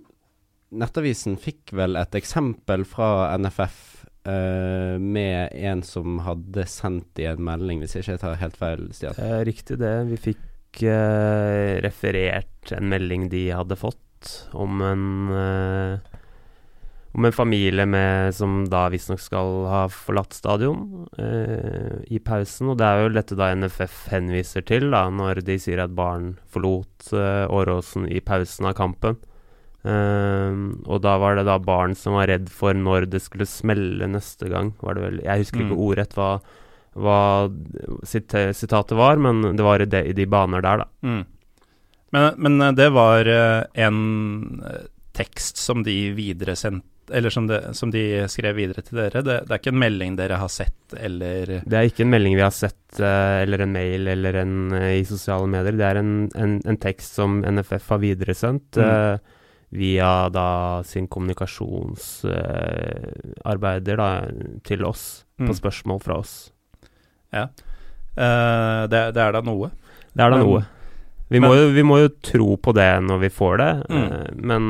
Nettavisen 0.80 1.38
fikk 1.42 1.72
vel 1.78 1.98
et 1.98 2.18
eksempel 2.18 2.84
fra 2.90 3.38
NFF 3.38 3.78
med 4.26 5.54
en 5.54 5.86
som 5.86 6.20
hadde 6.26 6.66
sendt 6.70 7.22
i 7.22 7.30
en 7.30 7.42
melding, 7.46 7.80
hvis 7.82 7.96
jeg 7.96 8.08
ikke 8.08 8.20
tar 8.26 8.42
helt 8.42 8.58
feil, 8.58 8.84
Stian? 8.94 9.22
riktig 9.46 9.80
det. 9.82 9.94
Vi 10.10 10.20
fikk 10.32 10.84
referert 11.86 12.74
en 12.74 12.90
melding 12.90 13.30
de 13.30 13.48
hadde 13.54 13.78
fått 13.80 14.09
om 14.54 14.82
en 14.82 15.04
uh, 15.34 16.18
om 17.18 17.26
en 17.26 17.34
familie 17.34 17.86
med, 17.90 18.36
som 18.38 18.68
da 18.70 18.84
visstnok 18.94 19.20
skal 19.20 19.64
ha 19.66 19.80
forlatt 19.90 20.36
stadion 20.38 21.08
eh, 21.18 21.96
i 22.14 22.20
pausen. 22.22 22.70
Og 22.70 22.78
det 22.78 22.86
er 22.86 23.02
jo 23.02 23.10
dette 23.16 23.38
da 23.40 23.48
NFF 23.58 24.04
henviser 24.14 24.62
til, 24.70 24.92
da, 24.94 25.08
når 25.10 25.42
de 25.48 25.56
sier 25.58 25.82
at 25.82 25.96
barn 25.98 26.36
forlot 26.54 27.10
eh, 27.18 27.50
Åråsen 27.50 28.06
i 28.14 28.22
pausen 28.22 28.70
av 28.70 28.78
kampen. 28.78 29.18
Eh, 29.82 30.54
og 30.86 31.02
da 31.02 31.16
var 31.18 31.40
det 31.40 31.48
da 31.50 31.58
barn 31.58 31.98
som 31.98 32.14
var 32.20 32.30
redd 32.30 32.46
for 32.54 32.78
når 32.78 33.10
det 33.10 33.24
skulle 33.26 33.50
smelle 33.50 34.06
neste 34.14 34.46
gang, 34.54 34.76
var 34.86 35.00
det 35.00 35.08
vel. 35.08 35.20
Jeg 35.26 35.48
husker 35.48 35.66
ikke 35.66 35.80
Mm. 35.80 35.84
ordrett 35.90 36.14
hva, 36.14 36.30
hva 36.94 37.20
sitatet 38.06 38.96
var, 39.02 39.18
men 39.18 39.42
det 39.58 39.66
var 39.66 39.82
i 39.82 39.90
de, 39.90 40.06
i 40.12 40.14
de 40.14 40.30
baner 40.30 40.62
der, 40.62 40.86
da. 40.86 40.90
Mm. 41.02 41.26
Men, 42.12 42.34
men 42.38 42.62
eh, 42.62 42.72
det 42.78 42.90
var 42.96 43.26
eh, 43.30 43.64
en 43.86 44.00
eh, 44.66 44.86
tekst 45.18 45.58
som 45.58 45.84
de 45.84 46.12
videresendte 46.18 46.86
Eller 47.12 47.30
som, 47.34 47.48
det, 47.50 47.58
som 47.74 47.90
de 47.92 48.28
skrev 48.30 48.54
videre 48.56 48.82
til 48.86 48.98
dere. 49.00 49.22
Det, 49.26 49.40
det 49.48 49.52
er 49.56 49.60
ikke 49.60 49.72
en 49.74 49.80
melding 49.82 50.14
dere 50.20 50.38
har 50.38 50.50
sett, 50.54 50.94
eller 50.94 51.46
Det 51.66 51.74
er 51.80 51.88
ikke 51.90 52.04
en 52.06 52.12
melding 52.14 52.36
vi 52.38 52.44
har 52.46 52.54
sett, 52.54 53.00
eller 53.02 53.62
en 53.66 53.72
mail, 53.74 54.06
eller 54.14 54.34
en 54.44 54.54
i 54.78 55.02
sosiale 55.10 55.48
medier. 55.50 55.74
Det 55.80 55.88
er 55.88 55.98
en, 56.04 56.12
en, 56.38 56.54
en 56.70 56.78
tekst 56.78 57.18
som 57.18 57.40
NFF 57.42 57.90
har 57.96 58.04
videresendt 58.06 58.78
Mm. 58.78 58.86
uh, 58.86 59.18
via 59.74 60.12
da 60.34 60.46
sin 60.86 61.08
kommunikasjonsarbeider 61.10 64.00
uh, 64.00 64.30
til 64.66 64.86
oss, 64.86 65.26
Mm. 65.40 65.48
på 65.48 65.54
spørsmål 65.56 66.02
fra 66.04 66.18
oss. 66.20 66.32
Eh, 67.32 67.48
det, 68.92 69.00
det 69.16 69.22
er 69.24 69.32
da 69.32 69.40
noe. 69.46 69.70
Det 70.12 70.20
er 70.26 70.30
da 70.34 70.38
noe. 70.42 70.66
Vi, 71.30 71.40
må 71.40 71.52
jo, 71.56 71.68
vi 71.76 71.84
må 71.86 72.00
jo 72.02 72.10
tro 72.26 72.56
på 72.58 72.74
det 72.74 72.90
når 73.06 73.20
vi 73.26 73.30
får 73.30 73.58
det, 73.62 73.72
Mm. 73.90 74.06
uh, 74.12 74.30
men 74.36 74.70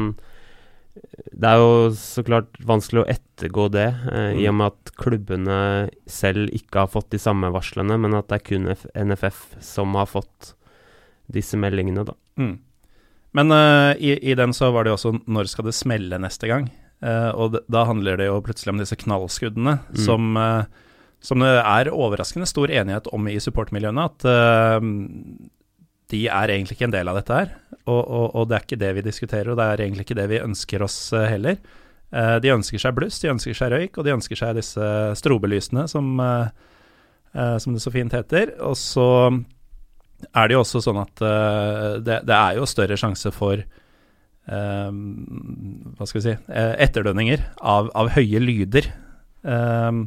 det 1.39 1.47
er 1.47 1.57
jo 1.61 1.89
så 1.95 2.23
klart 2.27 2.57
vanskelig 2.67 3.03
å 3.05 3.09
ettergå 3.13 3.69
det, 3.71 3.87
eh, 4.11 4.33
i 4.35 4.43
Mm. 4.43 4.49
og 4.49 4.55
med 4.59 4.65
at 4.73 4.91
klubbene 4.99 5.89
selv 6.07 6.49
ikke 6.51 6.79
har 6.83 6.87
fått 6.91 7.09
de 7.11 7.17
samme 7.17 7.47
varslene, 7.53 7.97
men 7.99 8.13
at 8.17 8.27
det 8.27 8.35
er 8.41 8.47
kun 8.49 8.67
F 8.67 8.85
NFF 8.95 9.55
som 9.63 9.93
har 9.95 10.05
fått 10.07 10.53
disse 11.31 11.55
meldingene, 11.55 12.03
da. 12.05 12.13
Mm. 12.37 12.57
Men 13.33 13.51
uh, 13.51 13.93
i, 13.95 14.17
i 14.31 14.33
den 14.35 14.51
så 14.51 14.71
var 14.73 14.83
det 14.83 14.89
jo 14.91 14.97
også 14.97 15.21
'når 15.27 15.47
skal 15.47 15.65
det 15.65 15.73
smelle 15.75 16.17
neste 16.19 16.47
gang'? 16.49 16.69
Og 17.01 17.55
da 17.71 17.85
handler 17.85 18.17
det 18.17 18.25
jo 18.27 18.41
plutselig 18.41 18.73
om 18.73 18.77
disse 18.79 18.95
knallskuddene 18.97 19.79
Mm. 19.93 19.95
som, 20.03 20.65
som 21.21 21.39
det 21.39 21.47
er 21.63 21.91
overraskende 21.93 22.45
stor 22.47 22.67
enighet 22.67 23.07
om 23.13 23.25
i 23.27 23.37
supportmiljøene. 23.39 24.03
At 24.03 24.25
eh, 24.25 24.79
de 26.09 26.23
er 26.27 26.53
egentlig 26.53 26.77
ikke 26.77 26.87
en 26.89 26.95
del 26.95 27.11
av 27.11 27.19
dette 27.19 27.35
her. 27.35 27.51
Og, 27.85 27.99
og, 27.99 28.25
og 28.37 28.49
det 28.49 28.57
er 28.57 28.65
ikke 28.65 28.81
det 28.81 28.93
vi 28.97 29.05
diskuterer, 29.05 29.51
og 29.51 29.59
det 29.59 29.67
er 29.67 29.83
egentlig 29.85 30.07
ikke 30.07 30.17
det 30.19 30.27
vi 30.31 30.41
ønsker 30.41 30.85
oss 30.85 30.97
eh, 31.17 31.27
heller. 31.33 31.59
Eh, 32.09 32.35
de 32.43 32.53
ønsker 32.53 32.81
seg 32.81 32.95
bluss, 32.97 33.19
de 33.21 33.31
ønsker 33.33 33.57
seg 33.57 33.73
røyk, 33.73 33.97
og 33.97 34.07
de 34.07 34.15
ønsker 34.15 34.39
seg 34.39 34.57
disse 34.57 34.89
strobelysene, 35.21 35.85
som, 35.91 36.11
eh, 36.23 37.57
som 37.61 37.75
det 37.75 37.83
så 37.85 37.93
fint 37.93 38.15
heter. 38.17 38.55
Og 38.65 38.77
så 38.79 39.09
er 40.33 40.49
det 40.49 40.57
jo 40.57 40.63
også 40.63 40.81
sånn 40.83 40.99
at 40.99 41.21
det, 42.03 42.17
det 42.27 42.35
er 42.35 42.57
jo 42.57 42.65
større 42.67 42.97
sjanse 42.99 43.31
for 43.31 43.61
Hva 44.49 46.07
skal 46.09 46.17
vi 46.17 46.23
si 46.25 46.33
etterdønninger 46.57 47.43
av, 47.61 47.87
av 47.95 48.09
høye 48.17 48.41
lyder. 48.41 48.89
Eh, 49.45 50.01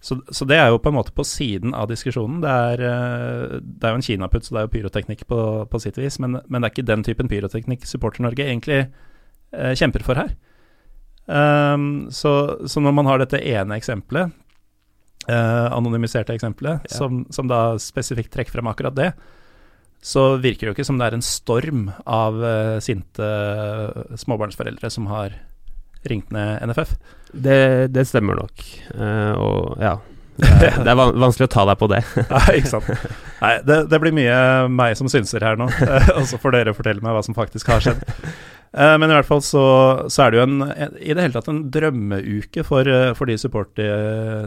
så, 0.00 0.18
så 0.30 0.46
det 0.46 0.58
er 0.60 0.68
jo 0.70 0.78
på 0.82 0.90
en 0.92 0.98
måte 0.98 1.14
på 1.16 1.24
siden 1.26 1.74
av 1.74 1.88
diskusjonen. 1.90 2.40
Det 2.44 2.50
er, 2.52 2.82
eh, 2.86 3.56
det 3.60 3.86
er 3.88 3.94
jo 3.94 4.00
en 4.00 4.06
kinaputt, 4.06 4.46
så 4.46 4.54
det 4.54 4.60
er 4.60 4.66
jo 4.68 4.74
pyroteknikk 4.76 5.26
på, 5.30 5.40
på 5.72 5.80
sitt 5.82 5.98
vis, 5.98 6.18
men, 6.22 6.40
men 6.46 6.62
det 6.62 6.68
er 6.68 6.74
ikke 6.74 6.90
den 6.92 7.06
typen 7.06 7.30
pyroteknikk 7.32 7.86
Supporter-Norge 7.88 8.46
egentlig 8.46 8.80
eh, 8.84 9.72
kjemper 9.74 10.04
for 10.06 10.20
her. 10.20 10.34
Um, 11.26 12.06
så, 12.14 12.32
så 12.70 12.78
når 12.78 12.92
man 12.94 13.08
har 13.10 13.18
dette 13.18 13.40
ene 13.42 13.80
eksempelet, 13.80 14.30
eh, 15.26 15.66
anonymiserte 15.74 16.36
eksempelet, 16.36 16.86
Ja. 16.86 16.96
som, 17.00 17.24
som 17.34 17.48
da 17.50 17.74
spesifikt 17.82 18.30
trekker 18.36 18.54
frem 18.58 18.70
akkurat 18.70 18.94
det, 18.94 19.10
så 20.06 20.36
virker 20.38 20.66
det 20.66 20.70
jo 20.70 20.76
ikke 20.76 20.86
som 20.86 21.00
det 21.00 21.08
er 21.08 21.16
en 21.16 21.24
storm 21.24 21.88
av 22.06 22.36
eh, 22.44 22.78
sinte 22.84 23.26
småbarnsforeldre 24.22 24.90
som 24.92 25.08
har 25.10 25.34
ringt 26.10 26.34
ned 26.34 26.64
NFF. 26.70 26.96
Det, 27.32 27.60
det 27.92 28.06
stemmer 28.08 28.38
nok, 28.42 28.68
Uh, 28.96 29.32
og 29.36 29.82
ja. 29.82 29.96
Det 30.36 30.68
er, 30.68 30.74
det 30.84 30.90
er 30.92 30.98
van 30.98 31.14
vanskelig 31.16 31.48
å 31.48 31.52
ta 31.52 31.64
deg 31.70 31.78
på 31.80 31.88
det. 31.92 32.02
Nei, 32.34 32.58
ikke 32.60 32.74
sant. 32.74 32.90
Nei, 33.40 33.54
det, 33.64 33.78
det 33.92 34.00
blir 34.02 34.14
mye 34.16 34.40
meg 34.72 34.96
som 34.98 35.08
synser 35.12 35.44
her 35.46 35.56
nå, 35.60 35.70
eh, 35.86 36.12
og 36.16 36.26
så 36.28 36.40
får 36.40 36.58
dere 36.58 36.76
fortelle 36.76 37.04
meg 37.04 37.16
hva 37.16 37.24
som 37.24 37.36
faktisk 37.36 37.70
har 37.72 37.84
skjedd. 37.84 38.02
Eh, 38.76 38.94
Men 39.00 39.08
i 39.08 39.16
hvert 39.16 39.28
fall 39.28 39.40
så, 39.44 39.64
så 40.12 40.26
er 40.26 40.32
det 40.34 40.40
jo 40.40 40.44
en, 40.44 40.58
i 41.00 41.16
det 41.16 41.24
hele 41.24 41.36
tatt 41.38 41.48
en 41.52 41.62
drømmeuke 41.72 42.66
for, 42.68 42.90
for 43.16 43.30
de 43.30 43.38
support, 43.40 43.80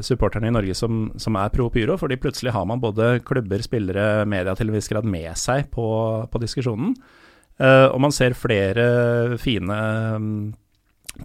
supporterne 0.06 0.52
i 0.52 0.54
Norge 0.54 0.78
som, 0.78 1.08
som 1.18 1.40
er 1.42 1.54
pro 1.56 1.70
Pyro, 1.74 1.98
fordi 2.02 2.20
plutselig 2.22 2.54
har 2.54 2.70
man 2.70 2.84
både 2.84 3.16
klubber, 3.26 3.66
spillere, 3.66 4.28
media 4.30 4.54
til 4.58 4.70
en 4.70 4.78
viss 4.78 4.92
grad 4.92 5.10
med 5.10 5.34
seg 5.42 5.72
på, 5.74 5.90
på 6.30 6.44
diskusjonen. 6.46 6.94
Og 7.60 7.98
man 8.00 8.14
ser 8.16 8.38
flere 8.40 8.84
fine 9.42 9.76
mm, 10.24 10.36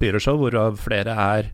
pyroshow, 0.00 0.38
hvorav 0.40 0.78
flere 0.82 1.14
er 1.14 1.52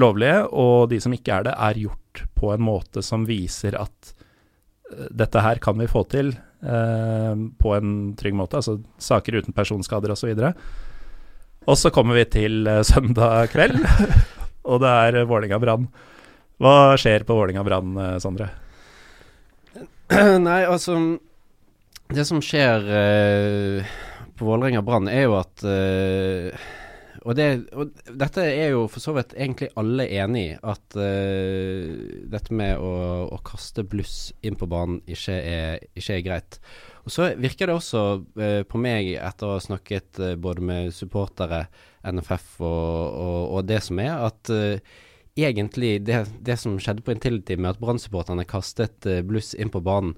lovlige, 0.00 0.44
og 0.50 0.90
de 0.92 1.00
som 1.02 1.14
ikke 1.14 1.34
er 1.38 1.48
det, 1.48 1.56
er 1.56 1.80
gjort 1.86 2.24
på 2.38 2.52
en 2.54 2.62
måte 2.64 3.02
som 3.04 3.26
viser 3.28 3.76
at 3.78 4.12
eh, 4.92 5.08
dette 5.22 5.42
her 5.44 5.60
kan 5.62 5.78
vi 5.80 5.90
få 5.90 6.04
til 6.10 6.32
eh, 6.34 7.34
på 7.60 7.74
en 7.76 8.14
trygg 8.18 8.36
måte, 8.38 8.60
altså 8.60 8.78
saker 9.02 9.40
uten 9.40 9.56
personskader 9.56 10.14
osv. 10.14 10.32
Og 11.68 11.76
så 11.76 11.92
kommer 11.94 12.20
vi 12.20 12.28
til 12.30 12.64
eh, 12.70 12.84
søndag 12.86 13.50
kveld, 13.54 13.78
og 14.70 14.82
det 14.84 14.96
er 15.04 15.22
Vålinga-Brann. 15.30 15.90
Hva 16.60 16.74
skjer 17.00 17.24
på 17.26 17.36
Vålinga-Brann, 17.38 17.96
eh, 18.06 18.18
Sondre? 18.22 18.50
Nei, 20.46 20.62
altså 20.66 20.96
Det 22.10 22.24
som 22.26 22.40
skjer 22.42 22.86
eh, 22.90 23.90
på 24.34 24.46
Vålerenga 24.48 24.82
Brann, 24.82 25.08
er 25.12 25.28
jo 25.28 25.36
at 25.38 25.62
eh, 25.68 26.68
og, 27.20 27.34
det, 27.36 27.46
og 27.76 27.90
dette 28.16 28.44
er 28.48 28.70
jo 28.72 28.86
for 28.88 29.02
så 29.04 29.12
vidt 29.16 29.34
egentlig 29.36 29.68
alle 29.80 30.06
enig 30.22 30.44
i, 30.46 30.54
at 30.56 30.96
uh, 30.96 31.90
dette 32.32 32.56
med 32.56 32.80
å, 32.80 32.92
å 33.28 33.40
kaste 33.44 33.84
bluss 33.84 34.30
inn 34.46 34.56
på 34.58 34.68
banen 34.70 35.02
ikke 35.10 35.36
er, 35.36 35.84
ikke 35.92 36.16
er 36.16 36.24
greit. 36.24 36.58
Og 37.04 37.12
så 37.12 37.30
virker 37.40 37.68
det 37.68 37.76
også 37.76 38.04
uh, 38.24 38.62
på 38.68 38.80
meg, 38.80 39.12
etter 39.20 39.50
å 39.50 39.58
ha 39.58 39.60
snakket 39.64 40.22
uh, 40.22 40.34
både 40.40 40.64
med 40.64 40.96
supportere, 40.96 41.66
NFF 42.00 42.62
og, 42.64 42.90
og, 43.20 43.40
og 43.58 43.64
det 43.68 43.82
som 43.84 43.98
er, 44.00 44.14
at 44.24 44.48
egentlig 45.36 45.98
det, 46.08 46.22
det 46.40 46.56
som 46.56 46.78
skjedde 46.80 47.04
på 47.04 47.12
Intility 47.12 47.58
med 47.60 47.74
at 47.74 47.82
Brann-supporterne 47.82 48.46
kastet 48.48 49.04
bluss 49.28 49.52
inn 49.52 49.68
på 49.72 49.82
banen, 49.84 50.14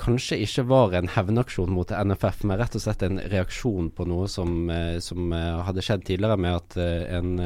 kanskje 0.00 0.40
ikke 0.42 0.64
var 0.66 0.94
en 0.98 1.10
hevnaksjon 1.14 1.70
mot 1.70 1.90
NFF, 1.90 2.42
men 2.48 2.58
rett 2.58 2.74
og 2.74 2.82
slett 2.82 3.04
en 3.06 3.20
reaksjon 3.30 3.92
på 3.94 4.06
noe 4.10 4.26
som, 4.30 4.64
eh, 4.70 4.98
som 5.04 5.32
eh, 5.32 5.60
hadde 5.66 5.84
skjedd 5.86 6.04
tidligere, 6.08 6.38
med 6.40 6.56
at 6.58 6.76
eh, 6.82 7.04
en, 7.18 7.36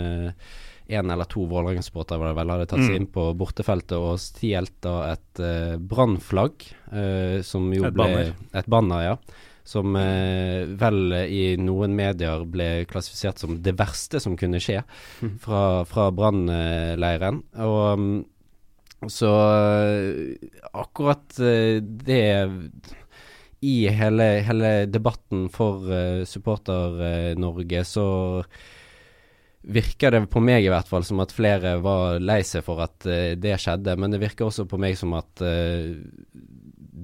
en 0.88 1.12
eller 1.12 1.28
to 1.28 1.44
Vålerenga-supportere 1.50 2.22
var 2.22 2.30
det 2.32 2.38
vel, 2.38 2.54
hadde 2.54 2.70
tatt 2.70 2.80
seg 2.86 2.94
Mm. 2.94 3.02
inn 3.02 3.10
på 3.12 3.26
bortefeltet 3.36 3.98
og 3.98 4.16
stjålet 4.22 4.72
da 4.80 4.94
et 5.12 5.42
uh, 5.44 5.76
Brann-flagg, 5.76 6.64
som 7.44 7.68
jo 7.74 7.84
Et 7.84 7.92
ble 7.92 8.06
banner. 8.06 8.32
Et 8.56 8.70
banner, 8.72 9.02
ja. 9.04 9.18
Som 9.68 9.92
eh, 10.00 10.64
vel 10.80 11.12
i 11.28 11.42
noen 11.60 11.92
medier 11.92 12.46
ble 12.48 12.86
klassifisert 12.88 13.36
som 13.42 13.58
det 13.60 13.74
verste 13.76 14.16
som 14.24 14.38
kunne 14.40 14.56
skje 14.64 14.80
fra, 15.44 15.84
fra 15.84 16.08
Brann-leiren. 16.16 17.42
Og 17.60 18.00
mm, 18.00 18.14
så 19.06 19.32
eh, 19.54 20.48
akkurat 20.72 21.38
eh, 21.38 21.78
det 21.82 22.24
I 23.60 23.76
hele, 23.90 24.26
hele 24.46 24.72
debatten 24.86 25.48
for 25.50 25.86
uh, 25.90 26.24
Supporter-Norge 26.26 27.84
så 27.86 28.08
virker 29.68 30.14
det 30.14 30.26
på 30.32 30.40
meg 30.42 30.64
i 30.64 30.70
hvert 30.72 30.88
fall 30.88 31.04
som 31.04 31.20
at 31.22 31.34
flere 31.34 31.76
var 31.84 32.22
lei 32.22 32.40
seg 32.46 32.64
for 32.66 32.82
at 32.84 33.06
eh, 33.08 33.34
det 33.40 33.56
skjedde. 33.60 33.96
Men 34.00 34.14
det 34.14 34.22
virker 34.22 34.48
også 34.48 34.68
på 34.68 34.80
meg 34.80 34.96
som 34.98 35.14
at 35.18 35.42
eh, 35.44 35.96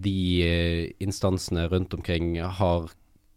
de 0.05 0.19
eh, 0.45 0.85
instansene 1.05 1.67
rundt 1.73 1.97
omkring 1.97 2.37
har 2.41 2.89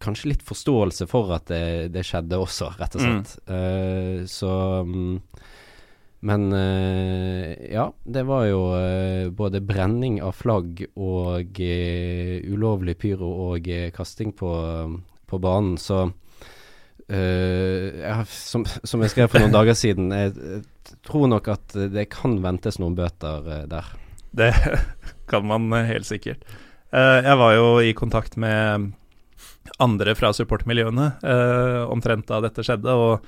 kanskje 0.02 0.32
litt 0.32 0.44
forståelse 0.46 1.08
for 1.10 1.34
at 1.34 1.48
det, 1.50 1.90
det 1.94 2.06
skjedde 2.06 2.38
også, 2.38 2.70
rett 2.78 2.94
og 2.94 3.02
slett. 3.02 3.32
Mm. 3.50 4.26
så 4.30 4.50
mm, 4.86 5.16
Men 6.20 6.52
eh, 6.52 7.72
ja, 7.72 7.92
det 8.04 8.22
var 8.26 8.46
jo 8.48 8.62
eh, 8.74 9.28
både 9.30 9.60
brenning 9.62 10.18
av 10.22 10.34
flagg 10.34 10.82
og 10.98 11.60
eh, 11.62 12.40
ulovlig 12.50 12.96
pyro 12.98 13.30
og 13.52 13.68
kasting 13.94 14.32
på, 14.34 14.50
på 15.26 15.38
banen, 15.42 15.76
så 15.78 16.08
ja, 17.08 18.18
som, 18.28 18.66
som 18.84 19.00
jeg 19.00 19.14
skrev 19.14 19.30
for 19.32 19.40
noen 19.40 19.54
dager 19.56 19.76
siden, 19.78 20.10
jeg, 20.12 20.58
tror 21.06 21.30
nok 21.32 21.46
at 21.54 21.76
det 21.94 22.04
kan 22.12 22.34
ventes 22.44 22.76
noen 22.82 22.98
bøter 22.98 23.46
der. 23.70 23.88
Det 24.36 24.50
kan 25.30 25.46
man 25.48 25.72
helt 25.88 26.04
sikkert. 26.04 26.44
Jeg 26.92 27.38
var 27.40 27.54
jo 27.56 27.78
i 27.80 27.94
kontakt 27.96 28.36
med 28.36 28.90
andre 29.80 30.12
fra 30.18 30.34
supportmiljøene 30.36 31.08
omtrent 31.88 32.28
da 32.28 32.42
dette 32.44 32.64
skjedde, 32.66 32.92
og 32.92 33.24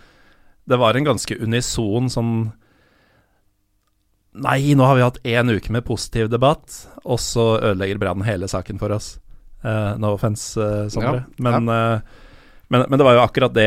det 0.69 0.81
var 0.81 0.97
en 0.97 1.09
ganske 1.15 1.41
unison 1.41 2.13
sånn 2.13 2.35
Nei, 4.41 4.73
nå 4.77 4.87
har 4.89 4.97
vi 4.97 5.05
hatt 5.05 5.21
én 5.29 5.53
uke 5.53 5.73
med 5.75 5.85
positiv 5.85 6.31
debatt, 6.33 6.73
og 7.05 7.21
så 7.21 7.53
ødelegger 7.59 8.01
Brann 8.01 8.25
hele 8.25 8.49
saken 8.49 8.81
for 8.81 8.95
oss. 8.95 9.19
Uh, 9.61 9.99
no 10.01 10.15
offence, 10.17 10.55
uh, 10.57 10.87
Sondre. 10.89 11.27
Ja, 11.27 11.43
Men 11.45 11.69
eh, 11.69 12.01
Men, 12.71 12.85
men, 12.87 12.99
det 12.99 13.05
var 13.05 13.17
jo 13.17 13.25
akkurat 13.25 13.55
det 13.55 13.67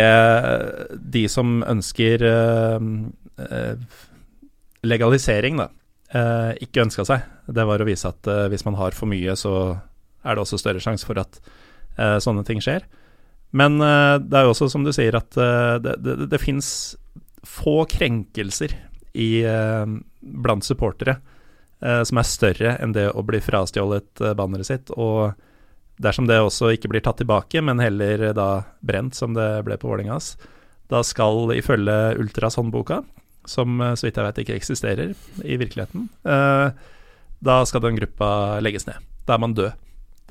de 1.12 1.26
som 1.28 1.58
ønsker 1.68 2.24
uh, 2.24 2.80
uh, 3.36 3.98
legalisering, 4.88 5.60
da, 5.60 5.68
uh, 6.16 6.52
ikke 6.64 6.86
ønska 6.86 7.04
seg. 7.10 7.26
Det 7.52 7.66
var 7.68 7.84
å 7.84 7.88
vise 7.88 8.08
at 8.08 8.30
hvis 8.48 8.64
man 8.64 8.80
har 8.80 8.96
for 8.96 9.12
mye, 9.12 9.36
så 9.36 9.76
er 10.24 10.38
det 10.38 10.46
også 10.46 10.62
større 10.62 10.80
sjanse 10.80 11.04
for 11.04 11.20
at 11.20 11.42
sånne 12.24 12.46
ting 12.48 12.62
skjer. 12.64 12.86
Men 13.52 13.76
det 13.78 14.38
er 14.40 14.48
jo 14.48 14.54
også 14.54 14.70
som 14.72 14.86
du 14.88 14.94
sier, 14.96 15.14
at 15.20 15.36
det, 15.84 15.98
det, 16.02 16.16
det 16.32 16.40
fins 16.42 16.96
få 17.46 17.84
krenkelser 17.92 18.72
i, 19.13 19.43
blant 20.19 20.65
supportere 20.65 21.19
som 21.80 22.17
er 22.17 22.26
større 22.26 22.76
enn 22.80 22.93
det 22.95 23.10
å 23.12 23.21
bli 23.28 23.41
frastjålet 23.43 24.21
banneret 24.39 24.69
sitt. 24.69 24.91
og 24.95 25.36
Dersom 26.02 26.26
det 26.26 26.39
også 26.41 26.71
ikke 26.73 26.89
blir 26.89 27.04
tatt 27.06 27.19
tilbake, 27.21 27.62
men 27.62 27.82
heller 27.84 28.32
da 28.34 28.47
brent, 28.82 29.13
som 29.15 29.36
det 29.36 29.47
ble 29.67 29.78
på 29.78 29.91
Vålerengas, 29.91 30.34
da 30.89 31.04
skal 31.06 31.54
ifølge 31.56 32.15
Ultras-håndboka, 32.21 33.04
som 33.45 33.82
eh, 33.82 33.93
så 33.99 34.08
vidt 34.08 34.17
jeg 34.17 34.28
vet 34.28 34.41
ikke 34.43 34.58
eksisterer 34.58 35.13
i 35.43 35.58
virkeligheten, 35.62 36.08
eh, 36.26 36.73
da 37.43 37.58
skal 37.67 37.84
den 37.84 37.99
gruppa 37.99 38.60
legges 38.63 38.88
ned. 38.88 39.04
Da 39.28 39.36
er 39.36 39.43
man 39.43 39.56
død. 39.58 39.80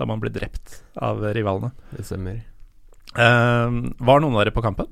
Da 0.00 0.06
man 0.08 0.20
blir 0.22 0.32
drept 0.32 0.78
av 0.96 1.20
rivalene. 1.36 1.68
Det 1.92 2.06
stemmer. 2.08 2.38
Eh, 3.12 3.78
var 4.00 4.22
noen 4.22 4.32
av 4.32 4.40
dere 4.40 4.54
på 4.56 4.64
kampen? 4.64 4.88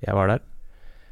Jeg 0.00 0.16
var 0.16 0.32
der. 0.32 0.44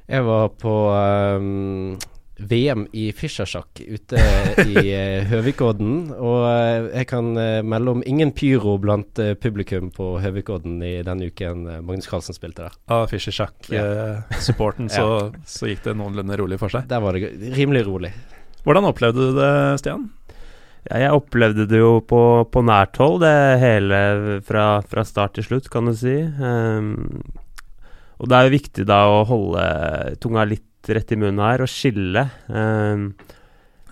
Jeg 0.05 0.25
var 0.27 0.51
på 0.61 0.73
um, 0.93 1.95
VM 2.37 2.83
i 2.93 3.07
Fischersjakk 3.17 3.81
ute 3.81 4.21
i 4.67 4.83
uh, 4.83 5.25
Høvikodden. 5.31 6.11
Og 6.13 6.43
uh, 6.45 6.91
jeg 6.91 7.09
kan 7.09 7.31
uh, 7.39 7.63
melde 7.65 7.95
om 7.95 8.03
ingen 8.05 8.35
pyro 8.37 8.77
blant 8.83 9.23
publikum 9.41 9.89
på 9.95 10.11
Høvikodden 10.21 10.83
i 10.85 10.99
den 11.07 11.25
uken 11.25 11.65
Magnus 11.87 12.11
Carlsen 12.11 12.37
spilte 12.37 12.67
der. 12.67 12.77
Av 12.93 13.07
Fischersjakk-supporten 13.13 14.91
ja. 14.93 14.97
så, 14.99 15.07
så, 15.49 15.71
gikk 15.71 15.87
det 15.87 15.97
noenlunde 15.97 16.37
rolig 16.41 16.61
for 16.61 16.73
seg? 16.75 16.85
Der 16.91 17.01
var 17.05 17.17
det 17.17 17.33
rimelig 17.57 17.87
rolig. 17.89 18.13
Hvordan 18.65 18.91
opplevde 18.91 19.31
du 19.31 19.39
det, 19.39 19.55
Stian? 19.81 20.11
Ja, 20.85 20.99
jeg 21.01 21.17
opplevde 21.17 21.65
det 21.69 21.81
jo 21.81 21.97
på, 22.05 22.21
på 22.53 22.61
nært 22.65 22.99
hold, 23.01 23.23
det 23.25 23.37
hele 23.63 23.99
fra, 24.45 24.83
fra, 24.85 25.05
start 25.09 25.39
til 25.39 25.47
slutt, 25.47 25.71
kan 25.73 25.89
du 25.89 25.95
si. 25.97 26.19
Um, 26.37 27.25
og 28.25 28.31
det 28.31 28.37
er 28.37 28.47
jo 28.47 28.55
viktig 28.55 28.87
da 28.89 29.03
å 29.13 29.25
holde 29.29 29.65
tunga 30.25 30.47
litt 30.49 30.89
rett 30.89 31.13
i 31.13 31.19
munnen 31.21 31.45
her 31.45 31.65
og 31.65 31.69
skille. 31.69 32.23
Eh, 32.49 33.35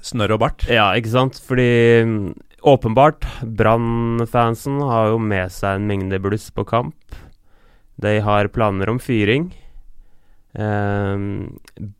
Snørr 0.03 0.35
og 0.35 0.41
bart? 0.43 0.65
Ja, 0.73 0.89
ikke 0.99 1.13
sant. 1.13 1.37
Fordi 1.47 1.69
mm, 2.09 2.31
åpenbart, 2.73 3.27
Brann-fansen 3.45 4.81
har 4.89 5.13
jo 5.13 5.21
med 5.21 5.53
seg 5.55 5.79
en 5.79 5.91
mengde 5.91 6.19
bluss 6.23 6.49
på 6.55 6.65
kamp. 6.69 7.19
De 8.03 8.17
har 8.25 8.51
planer 8.57 8.91
om 8.91 8.99
fyring. 9.03 9.51
Eh, 10.53 11.19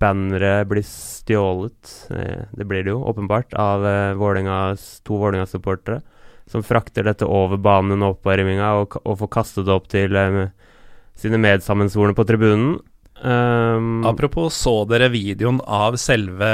bannere 0.03 0.55
blir 0.69 0.85
stjålet, 0.89 1.93
eh, 2.17 2.49
det 2.53 2.67
blir 2.69 2.85
det 2.85 2.93
jo 2.93 3.05
åpenbart, 3.13 3.55
av 3.55 3.87
eh, 3.87 4.17
Vålingas, 4.19 5.01
to 5.05 5.21
Vålerenga-supportere. 5.21 6.01
Som 6.51 6.65
frakter 6.67 7.07
dette 7.07 7.29
over 7.29 7.57
banen 7.57 8.03
og 8.03 8.19
oppvarminga 8.19 8.75
og, 8.81 8.99
og, 9.05 9.15
får 9.21 9.31
kastet 9.33 9.69
det 9.69 9.73
opp 9.73 9.87
til 9.89 10.17
um, 10.19 10.49
sine 11.23 11.41
medsammensvorne 11.43 12.17
på 12.19 12.27
tribunen. 12.29 12.81
Um, 13.25 14.07
Apropos, 14.07 14.55
så 14.55 14.85
dere 14.91 15.07
videoen 15.13 15.61
av 15.63 15.95
selve 16.01 16.47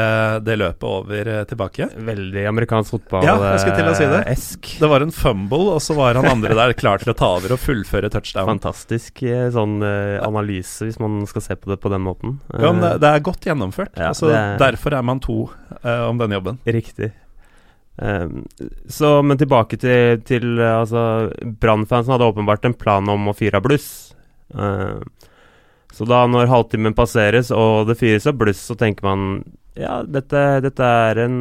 det 0.45 0.59
løpet 0.61 0.85
over 0.85 1.29
uh, 1.33 1.45
tilbake? 1.49 1.87
Veldig 1.97 2.43
amerikansk 2.51 2.93
fotball 2.93 3.25
Ja, 3.25 3.37
jeg 3.55 3.63
skulle 3.63 3.79
til 3.79 3.89
å 3.89 3.95
si 3.97 4.09
det. 4.11 4.19
Esk. 4.35 4.69
Det 4.83 4.91
var 4.93 5.05
en 5.05 5.15
fumble, 5.15 5.63
og 5.73 5.81
så 5.81 5.97
var 5.97 6.19
han 6.19 6.29
andre 6.29 6.57
der 6.59 6.75
klar 6.77 7.01
til 7.01 7.15
å 7.15 7.17
ta 7.17 7.31
over 7.39 7.55
og 7.57 7.63
fullføre 7.63 8.11
touchdown. 8.13 8.51
Fantastisk 8.51 9.23
eh, 9.25 9.47
sånn 9.55 9.79
uh, 9.81 10.19
analyse, 10.27 10.85
hvis 10.85 11.01
man 11.01 11.23
skal 11.31 11.47
se 11.47 11.57
på 11.57 11.73
det 11.73 11.79
på 11.81 11.93
den 11.95 12.05
måten. 12.05 12.37
ja, 12.53 12.69
men 12.69 12.85
det, 12.85 12.93
det, 13.01 13.15
er 13.15 13.25
godt 13.31 13.49
gjennomført. 13.49 13.95
Ja, 13.97 14.11
altså, 14.13 14.29
er, 14.35 14.61
derfor 14.61 14.99
er 14.99 15.09
man 15.09 15.25
to 15.25 15.39
uh, 15.49 16.05
om 16.11 16.21
denne 16.21 16.37
jobben. 16.37 16.61
Riktig. 16.69 17.15
Um, 17.97 18.45
så, 18.93 19.23
men 19.25 19.41
tilbake 19.41 19.81
til, 19.81 20.21
til 20.29 20.61
altså, 20.61 21.33
Brann-fansen 21.65 22.13
hadde 22.13 22.29
åpenbart 22.29 22.69
en 22.69 22.77
plan 22.77 23.09
om 23.09 23.33
å 23.33 23.37
fyre 23.41 23.57
av 23.57 23.65
bluss. 23.71 23.89
Uh, 24.55 25.01
så 25.95 26.07
da 26.07 26.25
når 26.31 26.51
halvtimen 26.51 26.97
passeres 26.97 27.53
og 27.55 27.89
det 27.89 27.97
fyres 27.99 28.29
av 28.29 28.37
bluss, 28.39 28.61
så 28.69 28.77
tenker 28.79 29.07
man 29.07 29.23
ja, 29.79 30.01
dette, 30.03 30.43
dette 30.65 30.85
er 30.85 31.23
en, 31.23 31.39